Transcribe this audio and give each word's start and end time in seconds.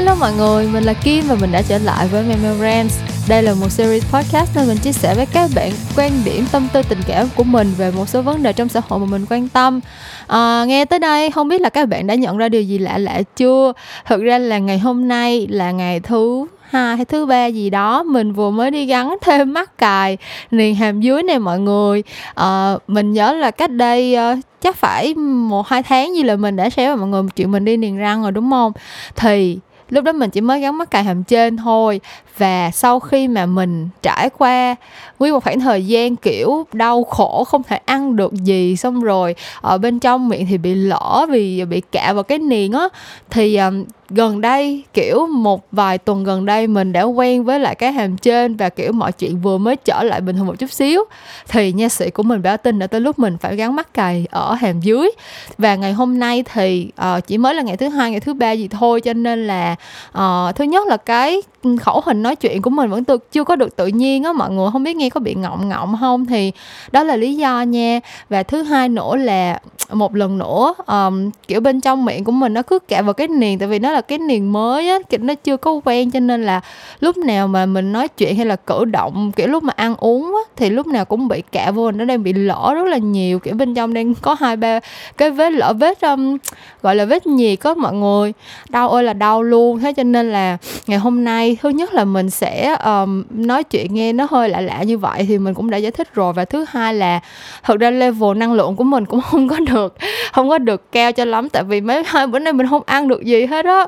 Hello 0.00 0.14
mọi 0.14 0.32
người, 0.32 0.66
mình 0.66 0.84
là 0.84 0.92
Kim 0.92 1.24
và 1.28 1.36
mình 1.40 1.52
đã 1.52 1.62
trở 1.62 1.78
lại 1.78 2.08
với 2.08 2.22
Memorance. 2.22 2.94
Đây 3.28 3.42
là 3.42 3.54
một 3.54 3.68
series 3.68 4.04
podcast 4.12 4.56
nơi 4.56 4.66
mình 4.66 4.76
chia 4.76 4.92
sẻ 4.92 5.14
với 5.14 5.26
các 5.26 5.50
bạn 5.54 5.72
quan 5.96 6.12
điểm, 6.24 6.46
tâm 6.52 6.68
tư, 6.72 6.82
tình 6.88 6.98
cảm 7.06 7.26
của 7.36 7.44
mình 7.44 7.72
về 7.78 7.90
một 7.90 8.08
số 8.08 8.22
vấn 8.22 8.42
đề 8.42 8.52
trong 8.52 8.68
xã 8.68 8.80
hội 8.88 9.00
mà 9.00 9.06
mình 9.06 9.26
quan 9.30 9.48
tâm. 9.48 9.80
À, 10.26 10.64
nghe 10.66 10.84
tới 10.84 10.98
đây, 10.98 11.30
không 11.30 11.48
biết 11.48 11.60
là 11.60 11.68
các 11.68 11.88
bạn 11.88 12.06
đã 12.06 12.14
nhận 12.14 12.36
ra 12.36 12.48
điều 12.48 12.62
gì 12.62 12.78
lạ 12.78 12.98
lạ 12.98 13.22
chưa? 13.36 13.72
Thực 14.06 14.22
ra 14.22 14.38
là 14.38 14.58
ngày 14.58 14.78
hôm 14.78 15.08
nay 15.08 15.46
là 15.50 15.70
ngày 15.70 16.00
thứ 16.00 16.46
hai 16.62 16.96
hay 16.96 17.04
thứ 17.04 17.26
ba 17.26 17.46
gì 17.46 17.70
đó 17.70 18.02
mình 18.02 18.32
vừa 18.32 18.50
mới 18.50 18.70
đi 18.70 18.86
gắn 18.86 19.16
thêm 19.22 19.52
mắt 19.52 19.78
cài 19.78 20.18
niềng 20.50 20.74
hàm 20.74 21.00
dưới 21.00 21.22
này 21.22 21.38
mọi 21.38 21.58
người 21.60 22.02
à, 22.34 22.74
mình 22.88 23.12
nhớ 23.12 23.32
là 23.32 23.50
cách 23.50 23.70
đây 23.70 24.16
uh, 24.32 24.38
chắc 24.60 24.76
phải 24.76 25.14
một 25.14 25.68
hai 25.68 25.82
tháng 25.82 26.16
gì 26.16 26.22
là 26.22 26.36
mình 26.36 26.56
đã 26.56 26.70
share 26.70 26.88
với 26.88 26.96
mọi 26.96 27.08
người 27.08 27.22
chuyện 27.36 27.52
mình 27.52 27.64
đi 27.64 27.76
niềng 27.76 27.96
răng 27.96 28.22
rồi 28.22 28.32
đúng 28.32 28.50
không 28.50 28.72
thì 29.16 29.58
lúc 29.90 30.04
đó 30.04 30.12
mình 30.12 30.30
chỉ 30.30 30.40
mới 30.40 30.60
gắn 30.60 30.78
mắt 30.78 30.90
cài 30.90 31.04
hàm 31.04 31.24
trên 31.24 31.56
thôi 31.56 32.00
và 32.40 32.70
sau 32.70 33.00
khi 33.00 33.28
mà 33.28 33.46
mình 33.46 33.88
trải 34.02 34.30
qua 34.38 34.76
nguyên 35.18 35.32
một 35.32 35.44
khoảng 35.44 35.60
thời 35.60 35.86
gian 35.86 36.16
kiểu 36.16 36.66
đau 36.72 37.04
khổ 37.04 37.44
không 37.44 37.62
thể 37.62 37.80
ăn 37.84 38.16
được 38.16 38.32
gì 38.32 38.76
xong 38.76 39.02
rồi 39.02 39.34
ở 39.60 39.78
bên 39.78 39.98
trong 39.98 40.28
miệng 40.28 40.46
thì 40.46 40.58
bị 40.58 40.74
lỡ 40.74 41.26
vì 41.30 41.64
bị 41.64 41.82
cạ 41.92 42.12
vào 42.12 42.22
cái 42.22 42.38
niền 42.38 42.72
á 42.72 42.88
thì 43.30 43.56
um, 43.56 43.84
gần 44.10 44.40
đây 44.40 44.84
kiểu 44.94 45.26
một 45.26 45.66
vài 45.72 45.98
tuần 45.98 46.24
gần 46.24 46.46
đây 46.46 46.66
mình 46.66 46.92
đã 46.92 47.02
quen 47.02 47.44
với 47.44 47.60
lại 47.60 47.74
cái 47.74 47.92
hàm 47.92 48.16
trên 48.16 48.56
và 48.56 48.68
kiểu 48.68 48.92
mọi 48.92 49.12
chuyện 49.12 49.40
vừa 49.40 49.58
mới 49.58 49.76
trở 49.76 50.02
lại 50.02 50.20
bình 50.20 50.36
thường 50.36 50.46
một 50.46 50.58
chút 50.58 50.70
xíu. 50.70 51.04
Thì 51.48 51.72
nha 51.72 51.88
sĩ 51.88 52.10
của 52.10 52.22
mình 52.22 52.42
báo 52.42 52.56
tin 52.56 52.78
đã 52.78 52.86
tới 52.86 53.00
lúc 53.00 53.18
mình 53.18 53.38
phải 53.38 53.56
gắn 53.56 53.76
mắt 53.76 53.94
cài 53.94 54.26
ở 54.30 54.54
hàm 54.54 54.80
dưới. 54.80 55.10
Và 55.58 55.74
ngày 55.74 55.92
hôm 55.92 56.18
nay 56.18 56.44
thì 56.54 56.90
uh, 57.00 57.26
chỉ 57.26 57.38
mới 57.38 57.54
là 57.54 57.62
ngày 57.62 57.76
thứ 57.76 57.88
hai 57.88 58.10
ngày 58.10 58.20
thứ 58.20 58.34
ba 58.34 58.52
gì 58.52 58.68
thôi 58.68 59.00
cho 59.00 59.12
nên 59.12 59.46
là 59.46 59.76
uh, 60.18 60.56
thứ 60.56 60.64
nhất 60.64 60.86
là 60.86 60.96
cái 60.96 61.42
khẩu 61.80 62.02
hình 62.04 62.22
nói 62.22 62.36
chuyện 62.36 62.62
của 62.62 62.70
mình 62.70 62.90
vẫn 62.90 63.04
tự, 63.04 63.18
chưa 63.32 63.44
có 63.44 63.56
được 63.56 63.76
tự 63.76 63.86
nhiên 63.86 64.24
á 64.24 64.32
mọi 64.32 64.50
người 64.50 64.70
không 64.72 64.82
biết 64.82 64.96
nghe 64.96 65.10
có 65.10 65.20
bị 65.20 65.34
ngọng 65.34 65.68
ngọng 65.68 65.96
không 66.00 66.26
thì 66.26 66.52
đó 66.92 67.02
là 67.02 67.16
lý 67.16 67.34
do 67.34 67.62
nha. 67.62 68.00
Và 68.28 68.42
thứ 68.42 68.62
hai 68.62 68.88
nữa 68.88 69.16
là 69.16 69.60
một 69.92 70.14
lần 70.14 70.38
nữa 70.38 70.74
um, 70.86 71.30
kiểu 71.48 71.60
bên 71.60 71.80
trong 71.80 72.04
miệng 72.04 72.24
của 72.24 72.32
mình 72.32 72.54
nó 72.54 72.62
cứ 72.62 72.78
kẹt 72.78 73.04
vào 73.04 73.12
cái 73.12 73.28
niềng 73.28 73.58
tại 73.58 73.68
vì 73.68 73.78
nó 73.78 73.90
là 73.90 74.00
cái 74.00 74.18
niềng 74.18 74.52
mới 74.52 74.88
á 74.88 74.98
nó 75.18 75.34
chưa 75.34 75.56
có 75.56 75.80
quen 75.84 76.10
cho 76.10 76.20
nên 76.20 76.46
là 76.46 76.60
lúc 77.00 77.16
nào 77.16 77.48
mà 77.48 77.66
mình 77.66 77.92
nói 77.92 78.08
chuyện 78.08 78.36
hay 78.36 78.46
là 78.46 78.56
cử 78.56 78.84
động 78.84 79.32
kiểu 79.36 79.46
lúc 79.46 79.62
mà 79.62 79.72
ăn 79.76 79.94
uống 79.96 80.24
á 80.24 80.40
thì 80.56 80.70
lúc 80.70 80.86
nào 80.86 81.04
cũng 81.04 81.28
bị 81.28 81.42
kẹt 81.52 81.74
vô 81.74 81.90
nó 81.90 82.04
đang 82.04 82.22
bị 82.22 82.32
lỡ 82.32 82.72
rất 82.74 82.86
là 82.86 82.98
nhiều 82.98 83.38
kiểu 83.38 83.54
bên 83.54 83.74
trong 83.74 83.94
đang 83.94 84.14
có 84.14 84.36
hai 84.40 84.56
ba 84.56 84.80
cái 85.16 85.30
vết 85.30 85.52
lỡ 85.52 85.72
vết 85.72 86.00
um, 86.00 86.36
gọi 86.82 86.96
là 86.96 87.04
vết 87.04 87.26
nhiệt 87.26 87.60
có 87.60 87.74
mọi 87.74 87.94
người. 87.94 88.32
Đau 88.68 88.88
ơi 88.88 89.02
là 89.02 89.12
đau 89.12 89.42
luôn 89.42 89.78
thế 89.78 89.92
cho 89.92 90.02
nên 90.02 90.32
là 90.32 90.56
ngày 90.86 90.98
hôm 90.98 91.24
nay 91.24 91.49
thứ 91.62 91.68
nhất 91.68 91.94
là 91.94 92.04
mình 92.04 92.30
sẽ 92.30 92.76
um, 92.84 93.24
nói 93.30 93.64
chuyện 93.64 93.94
nghe 93.94 94.12
nó 94.12 94.26
hơi 94.30 94.48
lạ 94.48 94.60
lạ 94.60 94.82
như 94.82 94.98
vậy 94.98 95.24
thì 95.28 95.38
mình 95.38 95.54
cũng 95.54 95.70
đã 95.70 95.76
giải 95.76 95.92
thích 95.92 96.14
rồi. 96.14 96.32
Và 96.32 96.44
thứ 96.44 96.64
hai 96.68 96.94
là 96.94 97.20
thực 97.64 97.80
ra 97.80 97.90
level 97.90 98.36
năng 98.36 98.52
lượng 98.52 98.76
của 98.76 98.84
mình 98.84 99.04
cũng 99.04 99.20
không 99.30 99.48
có 99.48 99.56
được 99.68 99.96
không 100.32 100.48
có 100.48 100.58
được 100.58 100.92
cao 100.92 101.12
cho 101.12 101.24
lắm. 101.24 101.48
Tại 101.48 101.64
vì 101.64 101.80
mấy 101.80 102.02
hai 102.06 102.26
bữa 102.26 102.38
nay 102.38 102.52
mình 102.52 102.66
không 102.70 102.82
ăn 102.86 103.08
được 103.08 103.24
gì 103.24 103.46
hết 103.46 103.66
á. 103.66 103.86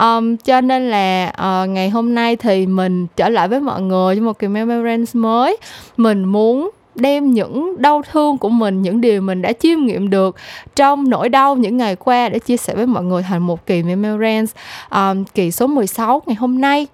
Um, 0.00 0.36
cho 0.36 0.60
nên 0.60 0.90
là 0.90 1.32
uh, 1.62 1.68
ngày 1.68 1.90
hôm 1.90 2.14
nay 2.14 2.36
thì 2.36 2.66
mình 2.66 3.06
trở 3.16 3.28
lại 3.28 3.48
với 3.48 3.60
mọi 3.60 3.82
người 3.82 4.14
với 4.14 4.20
một 4.20 4.38
kỳ 4.38 4.48
memorance 4.48 5.10
mới. 5.14 5.56
Mình 5.96 6.24
muốn 6.24 6.70
đem 6.94 7.30
những 7.30 7.74
đau 7.78 8.02
thương 8.12 8.38
của 8.38 8.48
mình 8.48 8.82
những 8.82 9.00
điều 9.00 9.22
mình 9.22 9.42
đã 9.42 9.52
chiêm 9.52 9.80
nghiệm 9.80 10.10
được 10.10 10.36
trong 10.76 11.10
nỗi 11.10 11.28
đau 11.28 11.56
những 11.56 11.76
ngày 11.76 11.96
qua 11.96 12.28
để 12.28 12.38
chia 12.38 12.56
sẻ 12.56 12.74
với 12.74 12.86
mọi 12.86 13.04
người 13.04 13.22
thành 13.22 13.46
một 13.46 13.66
kỳ 13.66 13.82
memorance 13.82 14.52
um, 14.90 15.24
kỳ 15.24 15.50
số 15.50 15.66
16 15.66 16.22
ngày 16.26 16.36
hôm 16.36 16.60
nay 16.60 16.86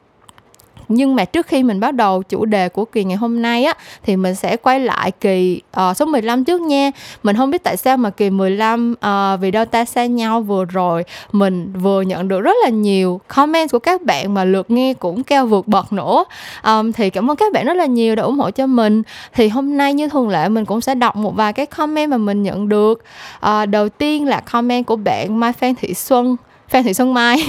nhưng 0.89 1.17
mà 1.17 1.25
trước 1.25 1.47
khi 1.47 1.63
mình 1.63 1.81
bắt 1.81 1.95
đầu 1.95 2.23
chủ 2.23 2.45
đề 2.45 2.69
của 2.69 2.85
kỳ 2.85 3.05
ngày 3.05 3.17
hôm 3.17 3.43
nay 3.43 3.65
á 3.65 3.75
thì 4.03 4.17
mình 4.17 4.35
sẽ 4.35 4.57
quay 4.57 4.81
lại 4.81 5.11
kỳ 5.11 5.61
uh, 5.91 5.97
số 5.97 6.07
15 6.07 6.45
trước 6.45 6.61
nha. 6.61 6.91
Mình 7.23 7.37
không 7.37 7.51
biết 7.51 7.63
tại 7.63 7.77
sao 7.77 7.97
mà 7.97 8.11
kỳ 8.11 8.31
15 8.31 8.93
uh, 8.93 9.01
ờ, 9.01 9.39
vì 9.41 9.51
đâu 9.51 9.65
ta 9.65 9.85
xa 9.85 10.07
nhau 10.07 10.41
vừa 10.41 10.65
rồi 10.65 11.05
mình 11.33 11.73
vừa 11.73 12.03
nhận 12.03 12.29
được 12.29 12.41
rất 12.41 12.57
là 12.63 12.69
nhiều 12.69 13.21
comment 13.29 13.71
của 13.71 13.79
các 13.79 14.03
bạn 14.03 14.35
mà 14.35 14.45
lượt 14.45 14.71
nghe 14.71 14.95
cũng 14.95 15.23
cao 15.23 15.47
vượt 15.47 15.69
bậc 15.69 15.93
nữa. 15.93 16.25
Um, 16.65 16.93
thì 16.93 17.11
cảm 17.11 17.31
ơn 17.31 17.37
các 17.37 17.53
bạn 17.53 17.67
rất 17.67 17.75
là 17.77 17.87
nhiều 17.87 18.15
đã 18.15 18.23
ủng 18.23 18.39
hộ 18.39 18.51
cho 18.51 18.67
mình. 18.67 19.03
Thì 19.35 19.49
hôm 19.49 19.77
nay 19.77 19.95
như 19.95 20.09
thường 20.09 20.29
lệ 20.29 20.49
mình 20.49 20.65
cũng 20.65 20.81
sẽ 20.81 20.95
đọc 20.95 21.17
một 21.17 21.37
vài 21.37 21.53
cái 21.53 21.67
comment 21.67 22.11
mà 22.11 22.17
mình 22.17 22.43
nhận 22.43 22.69
được. 22.69 23.05
Uh, 23.47 23.69
đầu 23.69 23.89
tiên 23.89 24.27
là 24.27 24.41
comment 24.41 24.87
của 24.87 24.97
bạn 24.97 25.41
Mai 25.41 25.53
Phan 25.53 25.75
Thị 25.75 25.95
Xuân. 25.95 26.37
Phan 26.69 26.85
Thị 26.85 26.95
Xuân 26.95 27.15
Mai. 27.15 27.37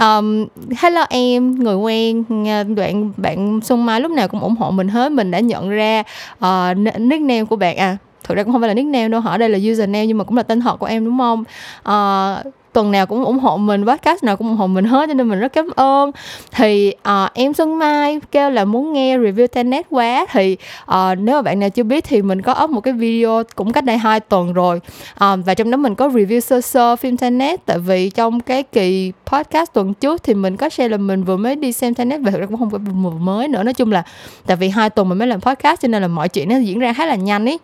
Um, 0.00 0.46
Hello 0.76 1.04
em, 1.10 1.64
người 1.64 1.74
quen 1.76 2.24
ờ, 2.46 2.62
Đoạn 2.62 3.12
bạn 3.16 3.60
Xuân 3.62 3.86
Mai 3.86 4.00
lúc 4.00 4.10
nào 4.10 4.28
cũng 4.28 4.40
ủng 4.40 4.56
hộ 4.56 4.70
mình 4.70 4.88
hết 4.88 5.12
Mình 5.12 5.30
đã 5.30 5.40
nhận 5.40 5.70
ra 5.70 6.02
uh, 6.38 6.76
nickname 6.98 7.44
của 7.44 7.56
bạn. 7.56 7.76
À 7.76 7.96
Thực 8.24 8.34
ra 8.34 8.42
cũng 8.42 8.52
không 8.52 8.60
phải 8.60 8.68
là 8.68 8.74
nickname 8.74 9.08
đâu 9.08 9.20
hả 9.20 9.36
Đây 9.36 9.48
là 9.48 9.58
username 9.72 10.06
nhưng 10.06 10.18
mà 10.18 10.24
cũng 10.24 10.36
là 10.36 10.42
tên 10.42 10.60
thật 10.60 10.76
của 10.76 10.86
em 10.86 11.04
đúng 11.04 11.18
không? 11.18 11.44
Uh, 11.80 12.52
tuần 12.76 12.90
nào 12.90 13.06
cũng 13.06 13.24
ủng 13.24 13.38
hộ 13.38 13.56
mình 13.56 13.86
podcast 13.86 14.24
nào 14.24 14.36
cũng 14.36 14.48
ủng 14.48 14.56
hộ 14.56 14.66
mình 14.66 14.84
hết 14.84 15.06
cho 15.08 15.14
nên 15.14 15.28
mình 15.28 15.38
rất 15.38 15.52
cảm 15.52 15.70
ơn. 15.76 16.10
Thì 16.52 16.94
uh, 17.08 17.30
em 17.34 17.54
Xuân 17.54 17.78
Mai 17.78 18.20
kêu 18.32 18.50
là 18.50 18.64
muốn 18.64 18.92
nghe 18.92 19.18
review 19.18 19.46
Tenet 19.46 19.86
quá. 19.90 20.26
Thì 20.32 20.56
uh, 20.90 21.18
nếu 21.18 21.36
mà 21.36 21.42
bạn 21.42 21.60
nào 21.60 21.70
chưa 21.70 21.82
biết 21.82 22.04
thì 22.04 22.22
mình 22.22 22.42
có 22.42 22.60
up 22.64 22.70
một 22.70 22.80
cái 22.80 22.94
video 22.94 23.42
cũng 23.54 23.72
cách 23.72 23.84
đây 23.84 23.98
hai 23.98 24.20
tuần 24.20 24.52
rồi. 24.52 24.80
Uh, 25.14 25.38
và 25.46 25.54
trong 25.54 25.70
đó 25.70 25.76
mình 25.76 25.94
có 25.94 26.08
review 26.08 26.40
sơ 26.40 26.60
sơ 26.60 26.96
phim 26.96 27.16
Tenet 27.16 27.66
tại 27.66 27.78
vì 27.78 28.10
trong 28.10 28.40
cái 28.40 28.62
kỳ 28.62 29.12
podcast 29.26 29.72
tuần 29.72 29.94
trước 29.94 30.22
thì 30.22 30.34
mình 30.34 30.56
có 30.56 30.68
share 30.68 30.88
là 30.88 30.96
mình 30.96 31.24
vừa 31.24 31.36
mới 31.36 31.56
đi 31.56 31.72
xem 31.72 31.94
Tenet 31.94 32.20
và 32.24 32.30
thực 32.30 32.40
ra 32.40 32.46
cũng 32.46 32.58
không 32.58 32.70
phải 32.70 32.80
vừa 33.02 33.10
mới 33.10 33.48
nữa. 33.48 33.62
Nói 33.62 33.74
chung 33.74 33.92
là 33.92 34.02
tại 34.46 34.56
vì 34.56 34.68
hai 34.68 34.90
tuần 34.90 35.08
mình 35.08 35.18
mới 35.18 35.28
làm 35.28 35.40
podcast 35.40 35.80
cho 35.80 35.88
nên 35.88 36.02
là 36.02 36.08
mọi 36.08 36.28
chuyện 36.28 36.48
nó 36.48 36.56
diễn 36.56 36.78
ra 36.78 36.92
khá 36.92 37.06
là 37.06 37.14
nhanh 37.14 37.46
ý 37.46 37.58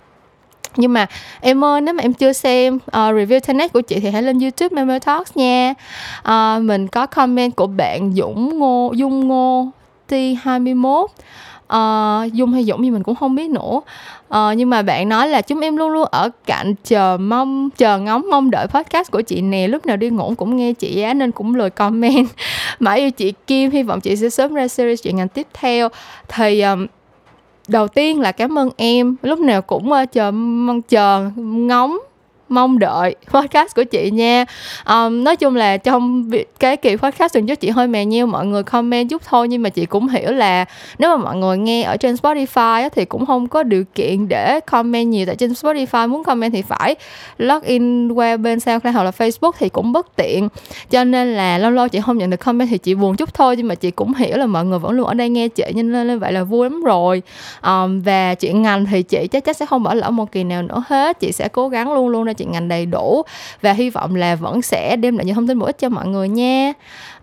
nhưng 0.76 0.92
mà 0.92 1.06
em 1.40 1.64
ơi 1.64 1.80
nếu 1.80 1.94
mà 1.94 2.02
em 2.02 2.12
chưa 2.12 2.32
xem 2.32 2.74
uh, 2.74 2.92
review 2.92 3.40
tennis 3.40 3.72
của 3.72 3.80
chị 3.80 4.00
thì 4.00 4.10
hãy 4.10 4.22
lên 4.22 4.38
YouTube 4.38 4.76
Memo 4.76 4.98
Talks 4.98 5.36
nha. 5.36 5.74
Uh, 6.28 6.62
mình 6.62 6.88
có 6.88 7.06
comment 7.06 7.56
của 7.56 7.66
bạn 7.66 8.12
Dũng 8.12 8.58
Ngô 8.58 8.92
Dung 8.96 9.28
Ngô 9.28 9.68
T21 10.08 11.02
uh, 11.02 11.10
ờ, 11.66 12.28
Dung 12.32 12.52
hay 12.52 12.64
Dũng 12.64 12.84
gì 12.84 12.90
mình 12.90 13.02
cũng 13.02 13.14
không 13.14 13.34
biết 13.34 13.50
nữa. 13.50 13.80
Uh, 14.28 14.56
nhưng 14.56 14.70
mà 14.70 14.82
bạn 14.82 15.08
nói 15.08 15.28
là 15.28 15.42
chúng 15.42 15.60
em 15.60 15.76
luôn 15.76 15.90
luôn 15.90 16.08
ở 16.10 16.30
cạnh 16.46 16.74
chờ 16.84 17.16
mong 17.20 17.70
chờ 17.70 17.98
ngóng 17.98 18.30
mong 18.30 18.50
đợi 18.50 18.66
podcast 18.66 19.10
của 19.10 19.20
chị 19.20 19.40
nè. 19.40 19.68
Lúc 19.68 19.86
nào 19.86 19.96
đi 19.96 20.10
ngủ 20.10 20.34
cũng 20.36 20.56
nghe 20.56 20.72
chị 20.72 21.02
á 21.02 21.14
nên 21.14 21.32
cũng 21.32 21.54
lời 21.54 21.70
comment. 21.70 22.28
Mãi 22.78 22.98
yêu 22.98 23.10
chị 23.10 23.32
Kim 23.46 23.70
hy 23.70 23.82
vọng 23.82 24.00
chị 24.00 24.16
sẽ 24.16 24.30
sớm 24.30 24.54
ra 24.54 24.68
series 24.68 25.02
chuyện 25.02 25.16
ngành 25.16 25.28
tiếp 25.28 25.46
theo. 25.54 25.88
Thì 26.28 26.60
um, 26.60 26.86
đầu 27.72 27.88
tiên 27.88 28.20
là 28.20 28.32
cảm 28.32 28.58
ơn 28.58 28.70
em 28.76 29.16
lúc 29.22 29.38
nào 29.38 29.62
cũng 29.62 29.92
ờ, 29.92 30.06
chờ 30.06 30.30
mong 30.30 30.82
chờ 30.82 31.30
ngóng 31.36 31.98
mong 32.52 32.78
đợi 32.78 33.14
podcast 33.26 33.76
của 33.76 33.84
chị 33.84 34.10
nha. 34.10 34.44
Um, 34.88 35.24
nói 35.24 35.36
chung 35.36 35.56
là 35.56 35.76
trong 35.76 36.30
cái 36.58 36.76
kỳ 36.76 36.96
podcast 36.96 37.34
tuần 37.34 37.46
trước 37.46 37.60
chị 37.60 37.70
hơi 37.70 37.86
mè 37.86 38.04
nhiêu 38.04 38.26
mọi 38.26 38.46
người 38.46 38.62
comment 38.62 39.10
chút 39.10 39.22
thôi 39.24 39.48
nhưng 39.48 39.62
mà 39.62 39.68
chị 39.68 39.86
cũng 39.86 40.08
hiểu 40.08 40.32
là 40.32 40.64
nếu 40.98 41.16
mà 41.16 41.24
mọi 41.24 41.36
người 41.36 41.58
nghe 41.58 41.82
ở 41.82 41.96
trên 41.96 42.14
Spotify 42.14 42.82
á, 42.82 42.88
thì 42.88 43.04
cũng 43.04 43.26
không 43.26 43.48
có 43.48 43.62
điều 43.62 43.84
kiện 43.94 44.28
để 44.28 44.60
comment 44.60 45.08
nhiều. 45.08 45.26
Tại 45.26 45.36
trên 45.36 45.52
Spotify 45.52 46.08
muốn 46.08 46.24
comment 46.24 46.52
thì 46.52 46.62
phải 46.62 46.96
login 47.38 48.12
qua 48.12 48.36
bên 48.36 48.60
SoundCloud 48.60 48.94
hoặc 48.94 49.02
là 49.02 49.10
Facebook 49.10 49.52
thì 49.58 49.68
cũng 49.68 49.92
bất 49.92 50.16
tiện. 50.16 50.48
Cho 50.90 51.04
nên 51.04 51.34
là 51.34 51.58
lâu 51.58 51.70
lâu 51.70 51.88
chị 51.88 52.00
không 52.00 52.18
nhận 52.18 52.30
được 52.30 52.36
comment 52.36 52.68
thì 52.70 52.78
chị 52.78 52.94
buồn 52.94 53.16
chút 53.16 53.34
thôi 53.34 53.56
nhưng 53.56 53.68
mà 53.68 53.74
chị 53.74 53.90
cũng 53.90 54.14
hiểu 54.14 54.36
là 54.36 54.46
mọi 54.46 54.64
người 54.64 54.78
vẫn 54.78 54.92
luôn 54.92 55.06
ở 55.06 55.14
đây 55.14 55.28
nghe 55.28 55.48
chị 55.48 55.64
nên 55.74 55.92
lên 55.92 56.18
vậy 56.18 56.32
là 56.32 56.44
vui 56.44 56.70
lắm 56.70 56.82
rồi. 56.82 57.22
Um, 57.66 58.00
và 58.00 58.34
chuyện 58.34 58.62
ngành 58.62 58.86
thì 58.86 59.02
chị 59.02 59.26
chắc 59.26 59.44
chắn 59.44 59.54
sẽ 59.54 59.66
không 59.66 59.82
bỏ 59.82 59.94
lỡ 59.94 60.10
một 60.10 60.32
kỳ 60.32 60.44
nào 60.44 60.62
nữa 60.62 60.84
hết. 60.88 61.20
Chị 61.20 61.32
sẽ 61.32 61.48
cố 61.48 61.68
gắng 61.68 61.92
luôn 61.92 62.08
luôn 62.08 62.24
ra 62.24 62.32
chị 62.32 62.41
ngành 62.44 62.68
đầy 62.68 62.86
đủ. 62.86 63.22
Và 63.62 63.72
hy 63.72 63.90
vọng 63.90 64.14
là 64.14 64.34
vẫn 64.34 64.62
sẽ 64.62 64.96
đem 64.96 65.16
lại 65.16 65.24
những 65.24 65.34
thông 65.34 65.48
tin 65.48 65.58
bổ 65.58 65.66
ích 65.66 65.78
cho 65.78 65.88
mọi 65.88 66.06
người 66.06 66.28
nha. 66.28 66.72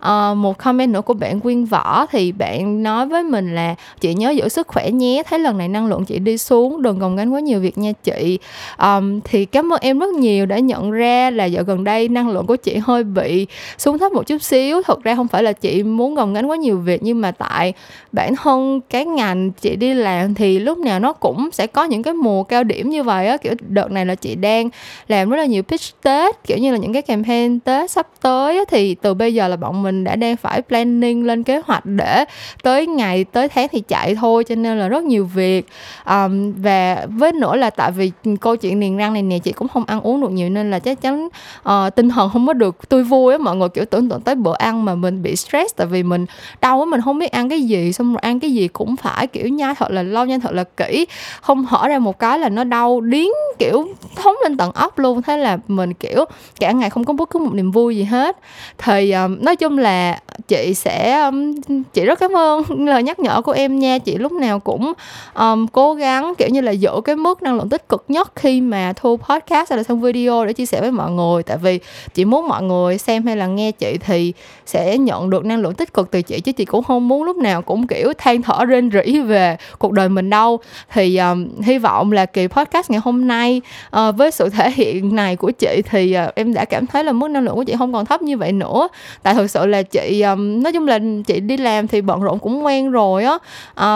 À, 0.00 0.34
một 0.34 0.58
comment 0.58 0.92
nữa 0.92 1.00
của 1.00 1.14
bạn 1.14 1.40
quyên 1.40 1.64
võ 1.64 2.06
thì 2.06 2.32
bạn 2.32 2.82
nói 2.82 3.06
với 3.06 3.22
mình 3.22 3.54
là 3.54 3.74
chị 4.00 4.14
nhớ 4.14 4.30
giữ 4.30 4.48
sức 4.48 4.68
khỏe 4.68 4.90
nhé 4.90 5.22
thấy 5.26 5.38
lần 5.38 5.58
này 5.58 5.68
năng 5.68 5.86
lượng 5.86 6.04
chị 6.04 6.18
đi 6.18 6.38
xuống 6.38 6.82
đừng 6.82 6.98
gồng 6.98 7.16
gánh 7.16 7.30
quá 7.30 7.40
nhiều 7.40 7.60
việc 7.60 7.78
nha 7.78 7.92
chị. 7.92 8.38
Um, 8.78 9.20
thì 9.24 9.44
cảm 9.44 9.72
ơn 9.72 9.78
em 9.80 9.98
rất 9.98 10.14
nhiều 10.14 10.46
đã 10.46 10.58
nhận 10.58 10.90
ra 10.90 11.30
là 11.30 11.44
dạo 11.44 11.64
gần 11.64 11.84
đây 11.84 12.08
năng 12.08 12.28
lượng 12.28 12.46
của 12.46 12.56
chị 12.56 12.76
hơi 12.76 13.04
bị 13.04 13.46
xuống 13.78 13.98
thấp 13.98 14.12
một 14.12 14.26
chút 14.26 14.42
xíu. 14.42 14.82
Thật 14.82 15.02
ra 15.02 15.14
không 15.14 15.28
phải 15.28 15.42
là 15.42 15.52
chị 15.52 15.82
muốn 15.82 16.14
gồng 16.14 16.34
gánh 16.34 16.46
quá 16.46 16.56
nhiều 16.56 16.78
việc 16.78 17.02
nhưng 17.02 17.20
mà 17.20 17.30
tại 17.30 17.72
bản 18.12 18.36
thân 18.36 18.80
cái 18.90 19.04
ngành 19.04 19.50
chị 19.50 19.76
đi 19.76 19.94
làm 19.94 20.34
thì 20.34 20.58
lúc 20.58 20.78
nào 20.78 21.00
nó 21.00 21.12
cũng 21.12 21.48
sẽ 21.52 21.66
có 21.66 21.84
những 21.84 22.02
cái 22.02 22.14
mùa 22.14 22.42
cao 22.42 22.64
điểm 22.64 22.90
như 22.90 23.02
vậy 23.02 23.26
á. 23.26 23.36
Kiểu 23.36 23.54
đợt 23.68 23.90
này 23.90 24.06
là 24.06 24.14
chị 24.14 24.34
đang 24.34 24.68
làm 25.10 25.30
rất 25.30 25.36
là 25.36 25.44
nhiều 25.44 25.62
pitch 25.62 26.02
tết 26.02 26.44
kiểu 26.44 26.58
như 26.58 26.72
là 26.72 26.78
những 26.78 26.92
cái 26.92 27.02
campaign 27.02 27.60
tết 27.60 27.90
sắp 27.90 28.06
tới 28.20 28.64
thì 28.68 28.94
từ 28.94 29.14
bây 29.14 29.34
giờ 29.34 29.48
là 29.48 29.56
bọn 29.56 29.82
mình 29.82 30.04
đã 30.04 30.16
đang 30.16 30.36
phải 30.36 30.62
planning 30.62 31.26
lên 31.26 31.42
kế 31.42 31.60
hoạch 31.64 31.86
để 31.86 32.24
tới 32.62 32.86
ngày 32.86 33.24
tới 33.24 33.48
tháng 33.48 33.66
thì 33.72 33.80
chạy 33.80 34.14
thôi 34.14 34.44
cho 34.44 34.54
nên 34.54 34.78
là 34.78 34.88
rất 34.88 35.04
nhiều 35.04 35.24
việc. 35.24 35.66
Um, 36.06 36.52
và 36.52 37.06
với 37.08 37.32
nữa 37.32 37.56
là 37.56 37.70
tại 37.70 37.92
vì 37.92 38.12
câu 38.40 38.56
chuyện 38.56 38.80
niềng 38.80 38.96
răng 38.96 39.12
này 39.12 39.22
nè 39.22 39.38
chị 39.38 39.52
cũng 39.52 39.68
không 39.68 39.84
ăn 39.86 40.00
uống 40.00 40.20
được 40.20 40.30
nhiều 40.30 40.50
nên 40.50 40.70
là 40.70 40.78
chắc 40.78 41.00
chắn 41.00 41.28
uh, 41.68 41.94
tinh 41.96 42.08
thần 42.08 42.30
không 42.32 42.46
có 42.46 42.52
được 42.52 42.88
tươi 42.88 43.02
vui 43.02 43.32
á 43.32 43.38
mọi 43.38 43.56
người 43.56 43.68
kiểu 43.68 43.84
tưởng 43.84 44.08
tượng 44.08 44.20
tới 44.20 44.34
bữa 44.34 44.54
ăn 44.58 44.84
mà 44.84 44.94
mình 44.94 45.22
bị 45.22 45.36
stress 45.36 45.74
tại 45.76 45.86
vì 45.86 46.02
mình 46.02 46.26
đau 46.60 46.80
á 46.80 46.84
mình 46.84 47.00
không 47.00 47.18
biết 47.18 47.32
ăn 47.32 47.48
cái 47.48 47.62
gì 47.62 47.92
xong 47.92 48.12
rồi 48.12 48.20
ăn 48.20 48.40
cái 48.40 48.52
gì 48.52 48.68
cũng 48.68 48.96
phải 48.96 49.26
kiểu 49.26 49.48
nhai 49.48 49.74
thật 49.74 49.90
là 49.90 50.02
lâu 50.02 50.26
nhai 50.26 50.38
thật 50.38 50.52
là 50.52 50.64
kỹ 50.64 51.06
không 51.40 51.64
hở 51.64 51.88
ra 51.88 51.98
một 51.98 52.18
cái 52.18 52.38
là 52.38 52.48
nó 52.48 52.64
đau 52.64 53.00
điến 53.00 53.28
kiểu 53.58 53.88
thống 54.16 54.34
lên 54.42 54.56
tận 54.56 54.72
ốc 54.72 54.98
luôn 55.00 55.22
thế 55.22 55.36
là 55.36 55.58
mình 55.68 55.94
kiểu 55.94 56.24
cả 56.60 56.72
ngày 56.72 56.90
không 56.90 57.04
có 57.04 57.12
bất 57.12 57.30
cứ 57.30 57.38
một 57.38 57.54
niềm 57.54 57.70
vui 57.70 57.96
gì 57.96 58.04
hết. 58.04 58.36
Thì 58.78 59.12
um, 59.12 59.36
nói 59.40 59.56
chung 59.56 59.78
là 59.78 60.20
chị 60.48 60.74
sẽ 60.74 61.20
um, 61.20 61.54
chị 61.92 62.04
rất 62.04 62.18
cảm 62.18 62.36
ơn 62.36 62.62
lời 62.86 63.02
nhắc 63.02 63.18
nhở 63.18 63.42
của 63.42 63.52
em 63.52 63.78
nha. 63.78 63.98
Chị 63.98 64.16
lúc 64.16 64.32
nào 64.32 64.58
cũng 64.58 64.92
um, 65.34 65.66
cố 65.66 65.94
gắng 65.94 66.34
kiểu 66.38 66.48
như 66.48 66.60
là 66.60 66.72
giữ 66.72 66.90
cái 67.04 67.16
mức 67.16 67.42
năng 67.42 67.56
lượng 67.56 67.68
tích 67.68 67.88
cực 67.88 68.04
nhất 68.08 68.32
khi 68.36 68.60
mà 68.60 68.92
thu 68.96 69.16
podcast 69.16 69.70
hay 69.70 69.76
là 69.76 69.82
xong 69.82 70.00
video 70.00 70.44
để 70.44 70.52
chia 70.52 70.66
sẻ 70.66 70.80
với 70.80 70.90
mọi 70.90 71.10
người. 71.10 71.42
Tại 71.42 71.56
vì 71.56 71.80
chị 72.14 72.24
muốn 72.24 72.48
mọi 72.48 72.62
người 72.62 72.98
xem 72.98 73.26
hay 73.26 73.36
là 73.36 73.46
nghe 73.46 73.72
chị 73.72 73.98
thì 73.98 74.32
sẽ 74.66 74.98
nhận 74.98 75.30
được 75.30 75.44
năng 75.44 75.58
lượng 75.58 75.74
tích 75.74 75.94
cực 75.94 76.10
từ 76.10 76.22
chị 76.22 76.40
chứ 76.40 76.52
chị 76.52 76.64
cũng 76.64 76.84
không 76.84 77.08
muốn 77.08 77.22
lúc 77.22 77.36
nào 77.36 77.62
cũng 77.62 77.86
kiểu 77.86 78.12
than 78.18 78.42
thở 78.42 78.64
rên 78.64 78.90
rỉ 78.90 79.20
về 79.20 79.56
cuộc 79.78 79.92
đời 79.92 80.08
mình 80.08 80.30
đâu. 80.30 80.58
Thì 80.92 81.16
um, 81.16 81.48
hy 81.62 81.78
vọng 81.78 82.12
là 82.12 82.26
kỳ 82.26 82.46
podcast 82.46 82.90
ngày 82.90 83.00
hôm 83.04 83.28
nay 83.28 83.60
uh, 83.96 84.16
với 84.16 84.30
sự 84.30 84.48
thể 84.48 84.70
hiện 84.70 85.14
này 85.14 85.36
của 85.36 85.50
chị 85.50 85.82
thì 85.90 86.16
uh, 86.26 86.34
em 86.34 86.54
đã 86.54 86.64
cảm 86.64 86.86
thấy 86.86 87.04
là 87.04 87.12
mức 87.12 87.28
năng 87.28 87.44
lượng 87.44 87.54
của 87.54 87.64
chị 87.64 87.74
không 87.78 87.92
còn 87.92 88.06
thấp 88.06 88.22
như 88.22 88.36
vậy 88.36 88.52
nữa. 88.52 88.88
Tại 89.22 89.34
thực 89.34 89.50
sự 89.50 89.66
là 89.66 89.82
chị 89.82 90.20
ờ, 90.20 90.29
um, 90.32 90.62
nói 90.62 90.72
chung 90.72 90.88
là 90.88 90.98
chị 91.26 91.40
đi 91.40 91.56
làm 91.56 91.88
thì 91.88 92.00
bận 92.00 92.20
rộn 92.20 92.38
cũng 92.38 92.64
quen 92.64 92.90
rồi 92.90 93.24
á. 93.24 93.38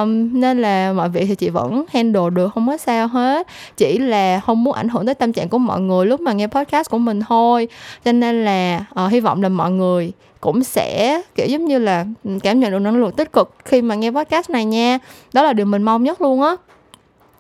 Um, 0.01 0.41
nên 0.41 0.63
là 0.63 0.93
mọi 0.93 1.09
việc 1.09 1.25
thì 1.29 1.35
chị 1.35 1.49
vẫn 1.49 1.85
handle 1.93 2.31
được 2.33 2.51
không 2.55 2.67
có 2.67 2.77
sao 2.77 3.07
hết. 3.09 3.47
Chỉ 3.77 3.99
là 3.99 4.41
không 4.41 4.65
muốn 4.65 4.75
ảnh 4.75 4.89
hưởng 4.89 5.07
tới 5.07 5.15
tâm 5.15 5.33
trạng 5.33 5.49
của 5.49 5.59
mọi 5.59 5.81
người 5.81 6.07
lúc 6.07 6.21
mà 6.21 6.33
nghe 6.33 6.47
podcast 6.47 6.91
của 6.91 6.99
mình 6.99 7.21
thôi. 7.29 7.69
Cho 8.05 8.13
nên 8.13 8.45
là 8.45 8.85
uh, 9.05 9.13
hy 9.13 9.21
vọng 9.21 9.43
là 9.43 9.49
mọi 9.49 9.71
người 9.71 10.13
cũng 10.41 10.65
sẽ 10.65 11.23
kiểu 11.35 11.47
giống 11.47 11.65
như 11.65 11.79
là 11.79 12.07
cảm 12.43 12.61
nhận 12.61 12.71
được 12.71 12.79
năng 12.79 12.97
lượng 12.97 13.13
tích 13.13 13.33
cực 13.33 13.55
khi 13.65 13.83
mà 13.83 13.95
nghe 13.95 14.11
podcast 14.11 14.51
này 14.51 14.65
nha. 14.65 14.99
Đó 15.33 15.43
là 15.43 15.53
điều 15.53 15.67
mình 15.67 15.83
mong 15.83 16.03
nhất 16.03 16.21
luôn 16.21 16.43
á 16.43 16.57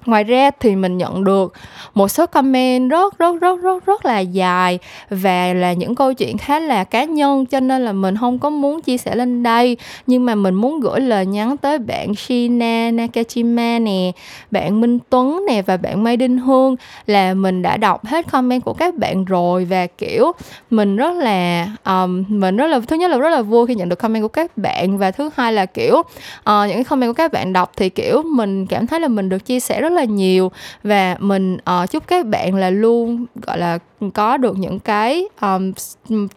ngoài 0.07 0.25
ra 0.25 0.51
thì 0.61 0.77
mình 0.77 0.99
nhận 0.99 1.25
được 1.25 1.53
một 1.95 2.09
số 2.09 2.27
comment 2.27 2.91
rất 2.91 3.19
rất 3.19 3.41
rất 3.41 3.63
rất 3.63 3.87
rất 3.87 4.05
là 4.05 4.21
dài 4.21 4.79
và 5.11 5.53
là 5.55 5.73
những 5.73 5.95
câu 5.95 6.15
chuyện 6.15 6.39
khá 6.39 6.61
là 6.61 6.85
cá 6.85 7.05
nhân 7.05 7.47
cho 7.47 7.61
nên 7.61 7.85
là 7.85 7.93
mình 7.93 8.17
không 8.17 8.39
có 8.39 8.51
muốn 8.51 8.83
chia 8.83 8.99
sẻ 8.99 9.17
lên 9.17 9.43
đây. 9.43 9.77
Nhưng 10.07 10.25
mà 10.25 10.35
mình 10.35 10.55
muốn 10.55 10.81
gửi 10.81 11.01
lời 11.01 11.27
nhắn 11.27 11.57
tới 11.57 11.79
bạn 11.79 12.15
Shina 12.15 12.91
Nakajima 12.91 13.83
nè 13.83 14.13
bạn 14.51 14.81
Minh 14.81 14.99
Tuấn 15.11 15.45
nè 15.49 15.63
và 15.63 15.77
bạn 15.77 16.05
Mai 16.05 16.17
Đinh 16.17 16.39
Hương 16.39 16.77
là 17.07 17.35
mình 17.35 17.63
đã 17.63 17.77
đọc 17.77 18.07
hết 18.07 18.27
comment 18.33 18.65
của 18.65 18.73
các 18.73 18.95
bạn 18.95 19.25
rồi 19.25 19.65
và 19.65 19.87
kiểu 19.87 20.33
mình 20.71 20.97
rất 20.97 21.15
là 21.15 21.69
um, 21.85 22.25
mình 22.29 22.57
rất 22.57 22.67
là 22.67 22.81
thứ 22.87 22.97
nhất 22.97 23.11
là 23.11 23.19
rất 23.19 23.31
là 23.31 23.43
vui 23.43 23.67
khi 23.67 23.75
nhận 23.75 23.89
được 23.89 23.99
comment 23.99 24.23
của 24.23 24.29
các 24.29 24.57
bạn 24.57 24.99
và 24.99 25.11
thứ 25.11 25.31
hai 25.37 25.53
là 25.53 25.67
kiểu 25.67 25.95
uh, 25.95 26.05
những 26.45 26.75
cái 26.75 26.85
comment 26.85 27.09
của 27.09 27.15
các 27.15 27.33
bạn 27.33 27.53
đọc 27.53 27.73
thì 27.77 27.89
kiểu 27.89 28.23
mình 28.23 28.67
cảm 28.67 28.87
thấy 28.87 29.01
là 29.01 29.09
mình 29.09 29.29
được 29.29 29.45
chia 29.45 29.61
sẻ 29.61 29.81
rất 29.81 29.93
là 29.95 30.05
nhiều. 30.05 30.51
Và 30.83 31.17
mình 31.19 31.55
uh, 31.55 31.91
chúc 31.91 32.07
các 32.07 32.27
bạn 32.27 32.55
là 32.55 32.71
luôn 32.71 33.27
gọi 33.35 33.59
là 33.59 33.79
có 34.15 34.37
được 34.37 34.59
những 34.59 34.79
cái 34.79 35.25
um, 35.41 35.73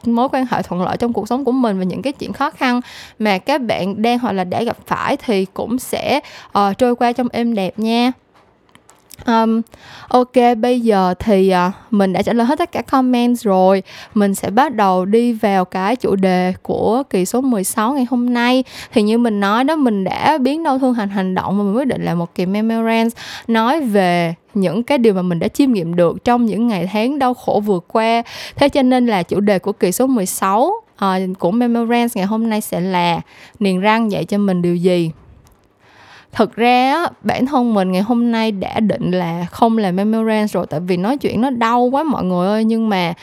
mối 0.06 0.30
quan 0.32 0.46
hệ 0.52 0.62
thuận 0.62 0.82
lợi 0.82 0.98
trong 0.98 1.14
cuộc 1.14 1.28
sống 1.28 1.46
của 1.46 1.52
mình 1.52 1.78
và 1.78 1.84
những 1.84 2.02
cái 2.02 2.14
chuyện 2.14 2.34
khó 2.34 2.50
khăn 2.50 2.82
mà 3.20 3.38
các 3.38 3.62
bạn 3.62 4.02
đang 4.02 4.20
hoặc 4.20 4.32
là 4.32 4.44
đã 4.44 4.64
gặp 4.64 4.78
phải 4.86 5.18
thì 5.18 5.46
cũng 5.54 5.80
sẽ 5.80 6.20
uh, 6.60 6.78
trôi 6.78 6.96
qua 6.96 7.12
trong 7.12 7.28
êm 7.32 7.56
đẹp 7.56 7.80
nha. 7.80 8.12
Um, 9.26 9.62
ok 10.08 10.34
bây 10.58 10.82
giờ 10.82 11.14
thì 11.20 11.54
uh, 11.68 11.74
mình 11.94 12.14
đã 12.14 12.22
trả 12.22 12.34
lời 12.34 12.48
hết 12.48 12.60
tất 12.60 12.72
cả 12.72 12.82
comments 12.82 13.44
rồi. 13.44 13.84
Mình 14.14 14.36
sẽ 14.36 14.50
bắt 14.50 14.76
đầu 14.76 15.06
đi 15.06 15.34
vào 15.34 15.66
cái 15.66 15.96
chủ 15.96 16.16
đề 16.16 16.54
của 16.62 17.04
kỳ 17.10 17.26
số 17.26 17.42
16 17.42 17.94
ngày 17.94 18.06
hôm 18.10 18.34
nay. 18.34 18.64
Thì 18.94 19.02
như 19.02 19.18
mình 19.18 19.40
nói 19.40 19.64
đó 19.64 19.76
mình 19.76 20.04
đã 20.04 20.38
biến 20.38 20.64
đau 20.64 20.80
thương 20.80 20.94
thành 20.94 21.10
hành 21.10 21.36
động 21.36 21.58
Và 21.58 21.64
mình 21.64 21.76
quyết 21.76 21.88
định 21.88 22.06
là 22.06 22.16
một 22.16 22.36
kỳ 22.36 22.46
memorand 22.46 23.14
nói 23.48 23.82
về 23.82 24.34
những 24.54 24.84
cái 24.84 24.98
điều 24.98 25.14
mà 25.14 25.22
mình 25.22 25.40
đã 25.40 25.48
chiêm 25.48 25.72
nghiệm 25.72 25.96
được 25.96 26.24
trong 26.24 26.46
những 26.46 26.68
ngày 26.68 26.90
tháng 26.94 27.20
đau 27.20 27.34
khổ 27.34 27.62
vừa 27.66 27.80
qua. 27.80 28.24
Thế 28.56 28.70
cho 28.70 28.82
nên 28.82 29.08
là 29.08 29.24
chủ 29.24 29.40
đề 29.40 29.60
của 29.60 29.72
kỳ 29.72 29.92
số 29.92 30.08
16 30.08 30.64
uh, 30.66 30.84
ờ, 30.96 31.20
của 31.40 31.52
Memorance 31.52 32.12
ngày 32.16 32.26
hôm 32.26 32.50
nay 32.50 32.62
sẽ 32.62 32.80
là 32.80 33.22
Niềng 33.60 33.80
răng 33.80 34.12
dạy 34.12 34.26
cho 34.26 34.38
mình 34.38 34.62
điều 34.62 34.76
gì? 34.76 35.12
Thực 36.32 36.56
ra 36.56 37.06
bản 37.22 37.46
thân 37.46 37.74
mình 37.74 37.92
ngày 37.92 38.02
hôm 38.02 38.32
nay 38.32 38.52
đã 38.52 38.80
định 38.80 39.12
là 39.12 39.46
không 39.52 39.78
làm 39.78 39.96
memorand 39.96 40.52
rồi 40.52 40.66
tại 40.70 40.80
vì 40.80 40.98
nói 40.98 41.18
chuyện 41.18 41.42
nó 41.42 41.50
đau 41.50 41.82
quá 41.82 42.04
mọi 42.04 42.24
người 42.24 42.48
ơi. 42.48 42.64
Nhưng 42.64 42.90
mà 42.90 43.14